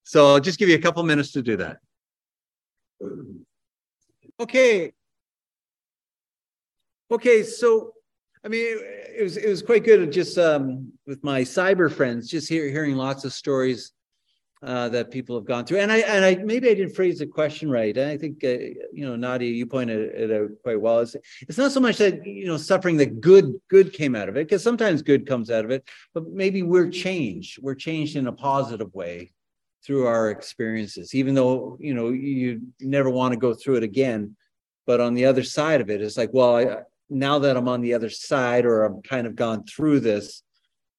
So 0.04 0.26
I'll 0.26 0.40
just 0.40 0.58
give 0.58 0.68
you 0.68 0.74
a 0.74 0.80
couple 0.80 1.02
minutes 1.02 1.32
to 1.32 1.42
do 1.42 1.56
that. 1.58 1.78
Okay, 4.40 4.92
Okay, 7.10 7.42
so 7.42 7.92
I 8.44 8.48
mean, 8.48 8.64
it, 8.64 9.14
it 9.18 9.22
was 9.22 9.36
it 9.36 9.48
was 9.48 9.62
quite 9.62 9.84
good. 9.84 10.12
Just 10.12 10.38
um, 10.38 10.92
with 11.06 11.22
my 11.24 11.40
cyber 11.40 11.92
friends, 11.92 12.28
just 12.28 12.48
hear, 12.48 12.68
hearing 12.68 12.96
lots 12.96 13.24
of 13.24 13.32
stories 13.32 13.92
uh, 14.62 14.88
that 14.90 15.10
people 15.10 15.36
have 15.36 15.46
gone 15.46 15.64
through. 15.64 15.78
And 15.78 15.90
I 15.90 15.98
and 15.98 16.24
I 16.24 16.34
maybe 16.36 16.68
I 16.68 16.74
didn't 16.74 16.94
phrase 16.94 17.18
the 17.18 17.26
question 17.26 17.70
right. 17.70 17.96
And 17.96 18.10
I 18.10 18.16
think 18.16 18.44
uh, 18.44 18.48
you 18.92 19.06
know, 19.06 19.16
Nadia, 19.16 19.50
you 19.50 19.66
pointed 19.66 20.14
it 20.14 20.30
out 20.30 20.50
quite 20.62 20.80
well. 20.80 21.00
It's 21.00 21.16
it's 21.48 21.58
not 21.58 21.72
so 21.72 21.80
much 21.80 21.96
that 21.98 22.26
you 22.26 22.46
know 22.46 22.56
suffering 22.56 22.96
that 22.98 23.20
good 23.20 23.54
good 23.68 23.92
came 23.92 24.14
out 24.14 24.28
of 24.28 24.36
it, 24.36 24.46
because 24.46 24.62
sometimes 24.62 25.02
good 25.02 25.26
comes 25.26 25.50
out 25.50 25.64
of 25.64 25.70
it, 25.70 25.88
but 26.12 26.28
maybe 26.28 26.62
we're 26.62 26.90
changed. 26.90 27.58
We're 27.62 27.74
changed 27.74 28.16
in 28.16 28.26
a 28.26 28.32
positive 28.32 28.94
way 28.94 29.32
through 29.82 30.06
our 30.06 30.30
experiences, 30.30 31.14
even 31.14 31.34
though 31.34 31.78
you 31.80 31.94
know 31.94 32.10
you 32.10 32.60
never 32.80 33.08
want 33.08 33.32
to 33.32 33.38
go 33.38 33.54
through 33.54 33.76
it 33.76 33.82
again. 33.82 34.36
But 34.86 35.00
on 35.00 35.14
the 35.14 35.26
other 35.26 35.44
side 35.44 35.80
of 35.80 35.88
it, 35.88 36.02
it's 36.02 36.16
like, 36.16 36.30
well, 36.32 36.56
I, 36.56 36.76
now 37.08 37.38
that 37.38 37.56
I'm 37.56 37.68
on 37.68 37.80
the 37.80 37.94
other 37.94 38.10
side 38.10 38.66
or 38.66 38.84
I'm 38.84 39.02
kind 39.02 39.26
of 39.26 39.36
gone 39.36 39.64
through 39.64 40.00
this, 40.00 40.42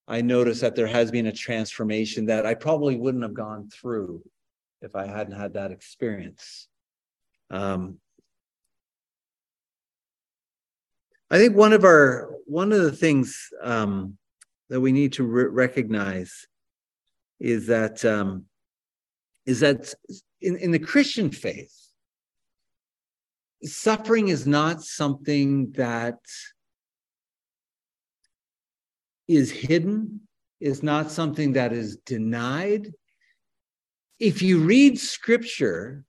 I 0.07 0.21
notice 0.21 0.59
that 0.61 0.75
there 0.75 0.87
has 0.87 1.11
been 1.11 1.27
a 1.27 1.31
transformation 1.31 2.25
that 2.25 2.45
I 2.45 2.53
probably 2.53 2.95
wouldn't 2.95 3.23
have 3.23 3.33
gone 3.33 3.69
through 3.69 4.21
if 4.81 4.95
I 4.95 5.05
hadn't 5.05 5.39
had 5.39 5.53
that 5.53 5.71
experience. 5.71 6.67
Um, 7.49 7.99
I 11.29 11.37
think 11.37 11.55
one 11.55 11.71
of 11.71 11.85
our 11.85 12.33
one 12.45 12.73
of 12.73 12.81
the 12.81 12.91
things 12.91 13.49
um, 13.61 14.17
that 14.69 14.81
we 14.81 14.91
need 14.91 15.13
to 15.13 15.23
re- 15.23 15.45
recognize 15.45 16.45
is 17.39 17.67
that 17.67 18.03
um, 18.03 18.45
is 19.45 19.61
that 19.61 19.93
in, 20.41 20.57
in 20.57 20.71
the 20.71 20.79
Christian 20.79 21.31
faith, 21.31 21.73
suffering 23.63 24.27
is 24.27 24.45
not 24.45 24.81
something 24.81 25.71
that 25.71 26.19
is 29.35 29.51
hidden, 29.51 30.21
is 30.59 30.83
not 30.83 31.11
something 31.11 31.53
that 31.53 31.73
is 31.73 31.97
denied. 31.97 32.91
If 34.19 34.41
you 34.41 34.59
read 34.59 34.99
scripture, 34.99 36.03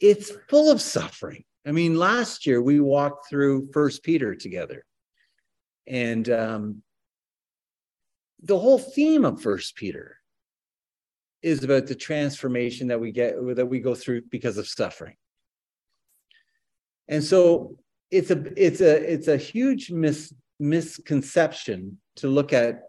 it's 0.00 0.32
full 0.48 0.70
of 0.70 0.80
suffering. 0.80 1.44
I 1.66 1.72
mean, 1.72 1.96
last 1.96 2.46
year 2.46 2.62
we 2.62 2.78
walked 2.78 3.28
through 3.28 3.70
First 3.72 4.04
Peter 4.04 4.34
together, 4.34 4.84
and 5.86 6.28
um, 6.30 6.82
the 8.42 8.58
whole 8.58 8.78
theme 8.78 9.24
of 9.24 9.42
First 9.42 9.74
Peter 9.74 10.18
is 11.42 11.64
about 11.64 11.86
the 11.86 11.94
transformation 11.94 12.88
that 12.88 13.00
we 13.00 13.10
get 13.10 13.34
that 13.56 13.66
we 13.66 13.80
go 13.80 13.94
through 13.94 14.22
because 14.30 14.58
of 14.58 14.68
suffering. 14.68 15.16
And 17.08 17.22
so 17.22 17.76
it's 18.10 18.30
a 18.30 18.44
it's 18.56 18.80
a 18.80 19.12
it's 19.12 19.28
a 19.28 19.36
huge 19.36 19.90
mis, 19.90 20.32
misconception 20.58 21.98
to 22.16 22.28
look 22.28 22.52
at 22.52 22.82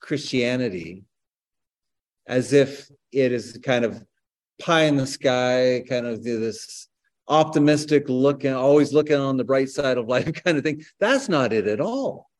Christianity 0.00 1.04
as 2.26 2.52
if 2.52 2.90
it 3.12 3.32
is 3.32 3.58
kind 3.62 3.84
of 3.84 4.02
pie 4.60 4.84
in 4.84 4.96
the 4.96 5.06
sky, 5.06 5.84
kind 5.88 6.06
of 6.06 6.22
this 6.22 6.88
optimistic 7.28 8.08
looking, 8.08 8.52
always 8.52 8.92
looking 8.92 9.16
on 9.16 9.36
the 9.36 9.44
bright 9.44 9.70
side 9.70 9.98
of 9.98 10.08
life 10.08 10.32
kind 10.44 10.58
of 10.58 10.64
thing. 10.64 10.84
That's 11.00 11.28
not 11.28 11.52
it 11.52 11.66
at 11.66 11.80
all. 11.80 12.30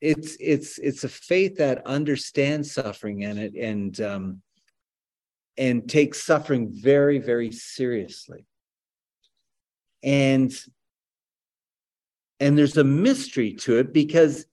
It's 0.00 0.36
it's 0.40 0.78
it's 0.78 1.04
a 1.04 1.08
faith 1.08 1.56
that 1.58 1.86
understands 1.86 2.72
suffering 2.72 3.24
and 3.24 3.38
it 3.38 3.54
and 3.54 4.00
um, 4.00 4.42
and 5.58 5.86
takes 5.86 6.22
suffering 6.22 6.70
very 6.72 7.18
very 7.18 7.52
seriously. 7.52 8.46
And 10.02 10.50
and 12.40 12.56
there's 12.56 12.78
a 12.78 12.84
mystery 12.84 13.52
to 13.52 13.78
it 13.78 13.92
because 13.92 14.46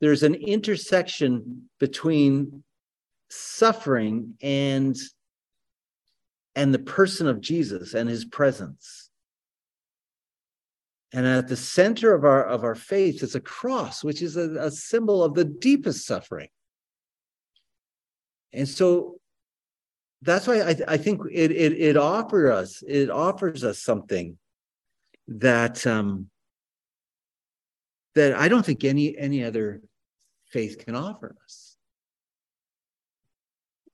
there's 0.00 0.22
an 0.22 0.34
intersection 0.34 1.68
between 1.78 2.64
suffering 3.30 4.34
and 4.42 4.96
and 6.56 6.72
the 6.72 6.78
person 6.78 7.26
of 7.26 7.40
Jesus 7.40 7.94
and 7.94 8.08
his 8.08 8.24
presence. 8.24 9.10
And 11.12 11.26
at 11.26 11.48
the 11.48 11.56
center 11.56 12.14
of 12.14 12.24
our 12.24 12.44
of 12.44 12.64
our 12.64 12.74
faith 12.74 13.22
is 13.22 13.34
a 13.34 13.40
cross, 13.40 14.02
which 14.02 14.22
is 14.22 14.36
a, 14.36 14.50
a 14.58 14.70
symbol 14.70 15.22
of 15.22 15.34
the 15.34 15.44
deepest 15.44 16.06
suffering. 16.06 16.48
And 18.52 18.68
so 18.68 19.20
that's 20.22 20.46
why 20.46 20.60
I, 20.60 20.76
I 20.88 20.96
think 20.96 21.20
it, 21.30 21.50
it 21.52 21.72
it 21.72 21.96
offers 21.96 22.50
us 22.50 22.82
it 22.86 23.10
offers 23.10 23.62
us 23.62 23.78
something 23.80 24.38
that 25.28 25.86
um 25.86 26.30
that 28.14 28.34
I 28.34 28.48
don't 28.48 28.64
think 28.64 28.84
any 28.84 29.16
any 29.16 29.44
other 29.44 29.80
faith 30.46 30.78
can 30.78 30.94
offer 30.94 31.36
us. 31.44 31.76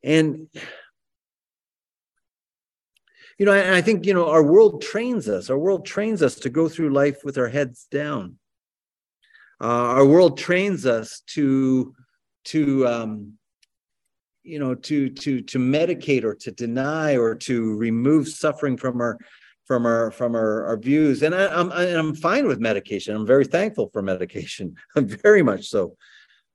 And 0.02 0.48
you 3.40 3.46
know, 3.46 3.52
and 3.52 3.74
I 3.74 3.80
think, 3.80 4.04
you 4.04 4.12
know, 4.12 4.28
our 4.28 4.42
world 4.42 4.82
trains 4.82 5.26
us. 5.26 5.48
Our 5.48 5.58
world 5.58 5.86
trains 5.86 6.22
us 6.22 6.34
to 6.40 6.50
go 6.50 6.68
through 6.68 6.90
life 6.90 7.24
with 7.24 7.38
our 7.38 7.48
heads 7.48 7.86
down. 7.90 8.36
Uh, 9.58 9.96
our 9.96 10.04
world 10.04 10.36
trains 10.36 10.84
us 10.84 11.22
to, 11.28 11.94
to, 12.44 12.86
um, 12.86 13.38
you 14.42 14.58
know, 14.58 14.74
to 14.74 15.08
to 15.08 15.40
to 15.40 15.58
medicate 15.58 16.24
or 16.24 16.34
to 16.34 16.50
deny 16.50 17.16
or 17.16 17.34
to 17.34 17.76
remove 17.78 18.28
suffering 18.28 18.76
from 18.76 19.00
our 19.00 19.16
from 19.70 19.86
our 19.86 20.10
from 20.10 20.34
our, 20.34 20.66
our 20.66 20.76
views. 20.76 21.22
And 21.22 21.32
I, 21.32 21.46
I'm 21.46 21.70
I'm 21.70 22.12
fine 22.12 22.48
with 22.48 22.58
medication. 22.58 23.14
I'm 23.14 23.24
very 23.24 23.44
thankful 23.44 23.88
for 23.92 24.02
medication. 24.02 24.74
I'm 24.96 25.06
very 25.06 25.44
much 25.44 25.68
so. 25.68 25.94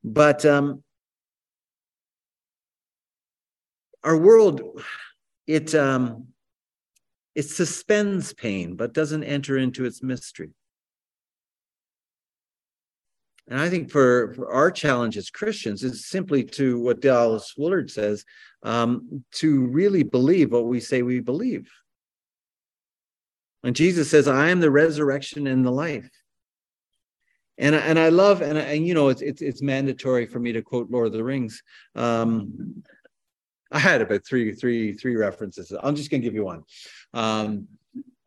But 0.04 0.46
um, 0.46 0.84
our 4.04 4.18
world, 4.18 4.82
it 5.48 5.74
um, 5.74 6.28
it 7.36 7.44
suspends 7.44 8.34
pain, 8.34 8.76
but 8.76 8.94
doesn't 8.94 9.24
enter 9.24 9.58
into 9.58 9.86
its 9.86 10.04
mystery. 10.04 10.50
And 13.48 13.62
I 13.62 13.70
think 13.70 13.92
for, 13.92 14.34
for 14.34 14.52
our 14.52 14.72
challenge 14.72 15.16
as 15.16 15.30
Christians 15.30 15.86
is 15.86 16.08
simply 16.08 16.44
to 16.44 16.82
what 16.82 17.00
Dallas 17.00 17.54
Willard 17.58 17.90
says, 17.90 18.26
um, 18.64 19.24
to 19.36 19.68
really 19.68 20.04
believe 20.04 20.52
what 20.52 20.66
we 20.66 20.82
say 20.82 21.02
we 21.02 21.22
believe. 21.22 21.72
And 23.66 23.76
Jesus 23.76 24.12
says, 24.12 24.28
I 24.28 24.50
am 24.50 24.60
the 24.60 24.70
resurrection 24.70 25.48
and 25.48 25.66
the 25.66 25.72
life. 25.72 26.08
And, 27.58 27.74
and 27.74 27.98
I 27.98 28.10
love, 28.10 28.44
and, 28.44 28.60
and 28.60 28.86
you 28.86 28.94
know, 28.94 29.10
it's, 29.10 29.24
it's, 29.24 29.42
it's 29.42 29.62
mandatory 29.64 30.28
for 30.28 30.40
me 30.40 30.52
to 30.52 30.62
quote 30.62 30.92
Lord 30.92 31.08
of 31.08 31.14
the 31.14 31.24
Rings. 31.24 31.64
Um, 31.96 32.84
I 33.72 33.80
had 33.80 34.04
about 34.04 34.24
three, 34.24 34.54
three, 34.54 34.94
three 34.94 35.16
references. 35.16 35.74
I'm 35.82 35.96
just 35.96 36.12
going 36.12 36.22
to 36.22 36.26
give 36.28 36.36
you 36.36 36.46
one. 36.46 36.62
Um, 37.16 37.68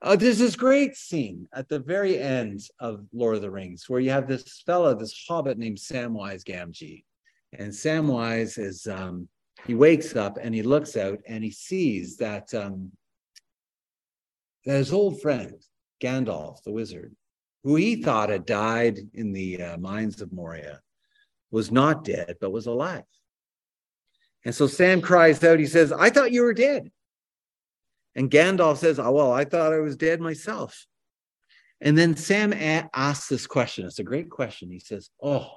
uh, 0.02 0.16
there's 0.16 0.38
this 0.38 0.56
great 0.56 0.96
scene 0.96 1.46
at 1.52 1.68
the 1.68 1.78
very 1.78 2.18
end 2.18 2.62
of 2.80 3.06
Lord 3.12 3.36
of 3.36 3.42
the 3.42 3.50
Rings 3.50 3.88
where 3.88 4.00
you 4.00 4.10
have 4.10 4.26
this 4.26 4.62
fella, 4.66 4.96
this 4.96 5.24
hobbit 5.28 5.56
named 5.56 5.78
Samwise 5.78 6.42
Gamgee. 6.42 7.04
And 7.52 7.70
Samwise 7.70 8.58
is, 8.58 8.88
um, 8.88 9.28
he 9.68 9.76
wakes 9.76 10.16
up 10.16 10.36
and 10.40 10.52
he 10.52 10.62
looks 10.62 10.96
out 10.96 11.20
and 11.28 11.44
he 11.44 11.52
sees 11.52 12.16
that, 12.16 12.52
um, 12.54 12.90
that 14.68 14.76
his 14.76 14.92
old 14.92 15.18
friend, 15.22 15.54
Gandalf 15.98 16.62
the 16.62 16.70
wizard, 16.70 17.16
who 17.64 17.76
he 17.76 18.02
thought 18.02 18.28
had 18.28 18.44
died 18.44 18.98
in 19.14 19.32
the 19.32 19.62
uh, 19.62 19.78
mines 19.78 20.20
of 20.20 20.30
Moria, 20.30 20.82
was 21.50 21.72
not 21.72 22.04
dead, 22.04 22.36
but 22.38 22.52
was 22.52 22.66
alive. 22.66 23.02
And 24.44 24.54
so 24.54 24.66
Sam 24.66 25.00
cries 25.00 25.42
out, 25.42 25.58
he 25.58 25.64
says, 25.64 25.90
I 25.90 26.10
thought 26.10 26.32
you 26.32 26.42
were 26.42 26.52
dead. 26.52 26.92
And 28.14 28.30
Gandalf 28.30 28.76
says, 28.76 28.98
Oh, 28.98 29.10
well, 29.10 29.32
I 29.32 29.46
thought 29.46 29.72
I 29.72 29.78
was 29.78 29.96
dead 29.96 30.20
myself. 30.20 30.86
And 31.80 31.96
then 31.96 32.14
Sam 32.14 32.52
a- 32.52 32.90
asks 32.92 33.30
this 33.30 33.46
question. 33.46 33.86
It's 33.86 34.00
a 34.00 34.04
great 34.04 34.28
question. 34.28 34.70
He 34.70 34.80
says, 34.80 35.08
Oh, 35.22 35.48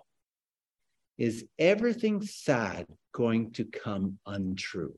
is 1.18 1.44
everything 1.60 2.22
sad 2.22 2.86
going 3.14 3.52
to 3.54 3.66
come 3.66 4.20
untrue? 4.26 4.96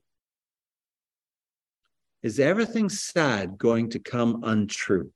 Is 2.24 2.40
everything 2.40 2.90
sad 2.90 3.58
going 3.58 3.90
to 3.90 4.00
come 4.00 4.44
untrue? 4.44 5.12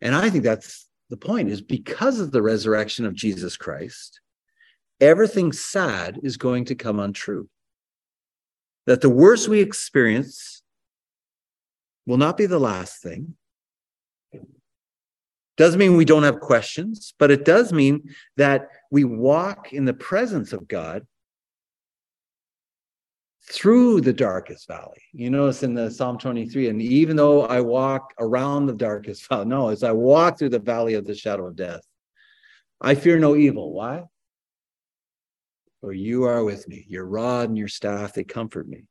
And 0.00 0.14
I 0.14 0.30
think 0.30 0.44
that's 0.44 0.88
the 1.10 1.16
point 1.16 1.50
is 1.50 1.60
because 1.60 2.20
of 2.20 2.30
the 2.30 2.42
resurrection 2.42 3.04
of 3.04 3.14
Jesus 3.14 3.56
Christ, 3.56 4.20
everything 5.00 5.52
sad 5.52 6.20
is 6.22 6.36
going 6.36 6.66
to 6.66 6.76
come 6.76 7.00
untrue. 7.00 7.48
That 8.86 9.00
the 9.00 9.10
worst 9.10 9.48
we 9.48 9.60
experience 9.60 10.62
will 12.06 12.16
not 12.16 12.36
be 12.36 12.46
the 12.46 12.60
last 12.60 13.02
thing. 13.02 13.34
Doesn't 15.56 15.80
mean 15.80 15.96
we 15.96 16.04
don't 16.04 16.22
have 16.22 16.38
questions, 16.38 17.14
but 17.18 17.32
it 17.32 17.44
does 17.44 17.72
mean 17.72 18.14
that 18.36 18.68
we 18.92 19.02
walk 19.02 19.72
in 19.72 19.84
the 19.84 19.92
presence 19.92 20.52
of 20.52 20.68
God 20.68 21.04
through 23.50 24.00
the 24.00 24.12
darkest 24.12 24.68
valley. 24.68 25.02
You 25.12 25.30
notice 25.30 25.62
in 25.62 25.74
the 25.74 25.90
Psalm 25.90 26.18
23, 26.18 26.68
and 26.68 26.82
even 26.82 27.16
though 27.16 27.46
I 27.46 27.60
walk 27.60 28.12
around 28.18 28.66
the 28.66 28.74
darkest 28.74 29.26
valley, 29.28 29.44
no, 29.46 29.68
as 29.68 29.82
I 29.82 29.92
walk 29.92 30.38
through 30.38 30.50
the 30.50 30.58
valley 30.58 30.94
of 30.94 31.06
the 31.06 31.14
shadow 31.14 31.46
of 31.46 31.56
death, 31.56 31.80
I 32.80 32.94
fear 32.94 33.18
no 33.18 33.36
evil. 33.36 33.72
Why? 33.72 34.04
For 35.80 35.92
you 35.92 36.24
are 36.24 36.44
with 36.44 36.68
me. 36.68 36.84
Your 36.88 37.06
rod 37.06 37.48
and 37.48 37.56
your 37.56 37.68
staff, 37.68 38.12
they 38.12 38.24
comfort 38.24 38.68
me. 38.68 38.84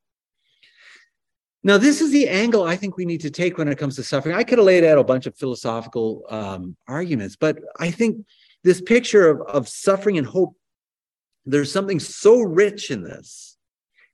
Now, 1.64 1.78
this 1.78 2.02
is 2.02 2.12
the 2.12 2.30
angle 2.30 2.64
I 2.64 2.78
think 2.78 2.98
we 2.98 3.06
need 3.06 3.22
to 3.22 3.30
take 3.30 3.58
when 3.58 3.68
it 3.68 3.78
comes 3.78 3.96
to 3.98 4.04
suffering. 4.04 4.36
I 4.36 4.44
could 4.44 4.58
have 4.58 4.66
laid 4.66 4.86
out 4.86 4.98
a 4.98 5.04
bunch 5.04 5.26
of 5.26 5.36
philosophical 5.36 6.24
um, 6.30 6.78
arguments, 6.88 7.36
but 7.36 7.60
I 7.80 7.92
think 7.92 8.26
this 8.64 8.82
picture 8.82 9.30
of, 9.30 9.42
of 9.42 9.68
suffering 9.68 10.18
and 10.18 10.26
hope, 10.26 10.56
there's 11.46 11.72
something 11.72 12.00
so 12.00 12.42
rich 12.42 12.90
in 12.90 13.04
this 13.04 13.57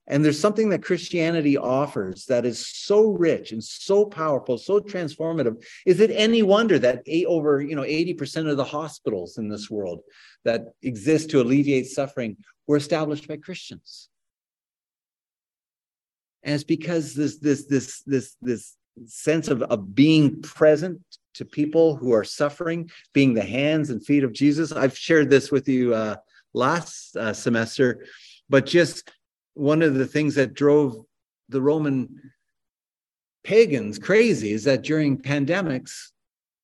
and 0.08 0.24
there's 0.24 0.40
something 0.40 0.70
that 0.70 0.84
Christianity 0.84 1.58
offers 1.58 2.26
that 2.26 2.46
is 2.46 2.68
so 2.68 3.12
rich 3.12 3.54
and 3.54 3.64
so 3.64 4.06
powerful, 4.06 4.58
so 4.58 4.80
transformative. 4.82 5.64
Is 5.86 6.02
it 6.02 6.12
any 6.12 6.44
wonder 6.44 6.78
that 6.80 7.04
eight, 7.06 7.26
over 7.26 7.62
you 7.62 7.76
know 7.76 7.84
80% 7.84 8.50
of 8.50 8.58
the 8.58 8.66
hospitals 8.66 9.38
in 9.38 9.48
this 9.48 9.70
world 9.70 10.02
that 10.44 10.74
exist 10.82 11.30
to 11.30 11.42
alleviate 11.42 11.88
suffering 11.88 12.38
were 12.68 12.78
established 12.78 13.28
by 13.28 13.38
Christians? 13.38 14.10
And 16.44 16.56
it's 16.56 16.66
because 16.66 17.16
this 17.16 17.38
this 17.38 17.66
this 17.66 18.02
this 18.06 18.36
this 18.42 18.76
sense 19.06 19.48
of, 19.48 19.62
of 19.64 19.96
being 19.96 20.42
present 20.42 21.02
to 21.36 21.46
people 21.46 21.96
who 21.96 22.12
are 22.14 22.26
suffering, 22.26 22.92
being 23.14 23.34
the 23.34 23.44
hands 23.44 23.90
and 23.90 24.06
feet 24.06 24.24
of 24.24 24.34
Jesus. 24.34 24.72
I've 24.74 24.98
shared 24.98 25.30
this 25.30 25.50
with 25.50 25.68
you 25.68 25.94
uh, 25.94 26.18
last 26.54 27.16
uh, 27.16 27.34
semester, 27.34 28.06
but 28.50 28.66
just 28.66 29.10
one 29.54 29.82
of 29.82 29.96
the 29.96 30.08
things 30.08 30.36
that 30.36 30.54
drove 30.54 31.06
the 31.50 31.62
Roman 31.62 32.32
pagans 33.44 34.00
crazy 34.00 34.52
is 34.52 34.64
that 34.64 34.84
during 34.84 35.18
pandemics, 35.18 36.12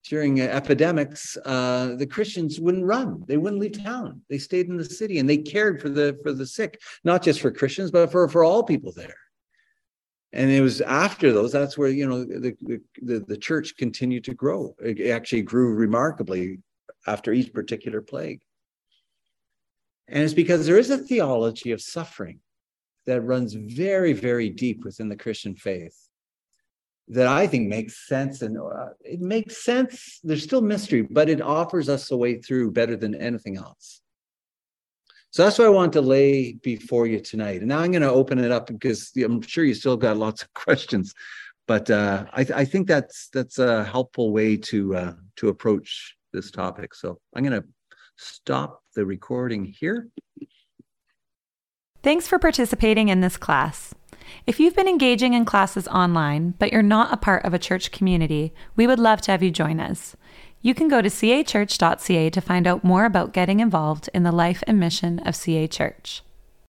during 0.05 0.41
epidemics, 0.41 1.37
uh, 1.45 1.95
the 1.97 2.07
Christians 2.07 2.59
wouldn't 2.59 2.85
run; 2.85 3.23
they 3.27 3.37
wouldn't 3.37 3.61
leave 3.61 3.83
town. 3.83 4.21
They 4.29 4.37
stayed 4.37 4.67
in 4.67 4.77
the 4.77 4.85
city 4.85 5.19
and 5.19 5.29
they 5.29 5.37
cared 5.37 5.81
for 5.81 5.89
the 5.89 6.17
for 6.23 6.33
the 6.33 6.47
sick, 6.47 6.81
not 7.03 7.21
just 7.21 7.41
for 7.41 7.51
Christians, 7.51 7.91
but 7.91 8.11
for 8.11 8.27
for 8.27 8.43
all 8.43 8.63
people 8.63 8.91
there. 8.91 9.17
And 10.31 10.49
it 10.49 10.61
was 10.61 10.81
after 10.81 11.31
those 11.33 11.51
that's 11.51 11.77
where 11.77 11.89
you 11.89 12.07
know 12.07 12.23
the 12.23 12.55
the, 13.01 13.19
the 13.27 13.37
church 13.37 13.75
continued 13.77 14.23
to 14.25 14.33
grow. 14.33 14.75
It 14.79 15.11
actually 15.11 15.43
grew 15.43 15.73
remarkably 15.73 16.59
after 17.05 17.33
each 17.33 17.53
particular 17.53 18.01
plague. 18.01 18.41
And 20.07 20.23
it's 20.23 20.33
because 20.33 20.65
there 20.65 20.79
is 20.79 20.89
a 20.89 20.97
theology 20.97 21.71
of 21.71 21.81
suffering 21.81 22.39
that 23.09 23.21
runs 23.21 23.53
very, 23.53 24.13
very 24.13 24.49
deep 24.49 24.85
within 24.85 25.09
the 25.09 25.15
Christian 25.15 25.55
faith 25.55 25.97
that 27.07 27.25
I 27.25 27.47
think 27.47 27.67
makes 27.67 28.07
sense. 28.07 28.43
And 28.43 28.55
uh, 28.57 28.89
it 29.01 29.19
makes 29.19 29.65
sense. 29.65 30.19
There's 30.23 30.43
still 30.43 30.61
mystery, 30.61 31.01
but 31.01 31.27
it 31.27 31.41
offers 31.41 31.89
us 31.89 32.11
a 32.11 32.17
way 32.17 32.39
through 32.39 32.71
better 32.71 32.95
than 32.95 33.15
anything 33.15 33.57
else. 33.57 34.01
So 35.31 35.43
that's 35.43 35.57
what 35.57 35.65
I 35.65 35.71
want 35.71 35.93
to 35.93 36.01
lay 36.01 36.53
before 36.53 37.07
you 37.07 37.19
tonight. 37.19 37.61
And 37.61 37.69
now 37.69 37.79
I'm 37.79 37.91
going 37.91 38.03
to 38.03 38.11
open 38.11 38.37
it 38.39 38.51
up 38.51 38.67
because 38.67 39.11
I'm 39.17 39.41
sure 39.41 39.63
you 39.63 39.73
still 39.73 39.97
got 39.97 40.17
lots 40.17 40.43
of 40.43 40.53
questions. 40.65 41.13
but 41.67 41.89
uh, 41.89 42.25
I, 42.31 42.45
I 42.55 42.65
think 42.65 42.87
that's 42.87 43.29
that's 43.33 43.57
a 43.59 43.83
helpful 43.83 44.31
way 44.31 44.57
to 44.69 44.95
uh, 44.95 45.13
to 45.37 45.49
approach 45.49 46.15
this 46.31 46.51
topic. 46.51 46.93
So 46.93 47.19
I'm 47.35 47.43
going 47.43 47.59
to 47.59 47.67
stop 48.17 48.83
the 48.95 49.05
recording 49.05 49.65
here. 49.65 50.09
Thanks 52.01 52.29
for 52.29 52.39
participating 52.39 53.09
in 53.09 53.19
this 53.19 53.35
class. 53.35 53.93
If 54.47 54.57
you've 54.57 54.75
been 54.75 54.87
engaging 54.87 55.33
in 55.33 55.43
classes 55.43 55.85
online, 55.89 56.53
but 56.57 56.71
you're 56.71 56.81
not 56.81 57.11
a 57.11 57.17
part 57.17 57.43
of 57.43 57.53
a 57.53 57.59
church 57.59 57.91
community, 57.91 58.53
we 58.77 58.87
would 58.87 58.99
love 58.99 59.19
to 59.21 59.31
have 59.31 59.43
you 59.43 59.51
join 59.51 59.81
us. 59.81 60.15
You 60.61 60.73
can 60.73 60.87
go 60.87 61.01
to 61.01 61.09
cachurch.ca 61.09 62.29
to 62.29 62.41
find 62.41 62.67
out 62.67 62.85
more 62.85 63.03
about 63.03 63.33
getting 63.33 63.59
involved 63.59 64.09
in 64.13 64.23
the 64.23 64.31
life 64.31 64.63
and 64.65 64.79
mission 64.79 65.19
of 65.19 65.35
CA 65.35 65.67
Church. 65.67 66.21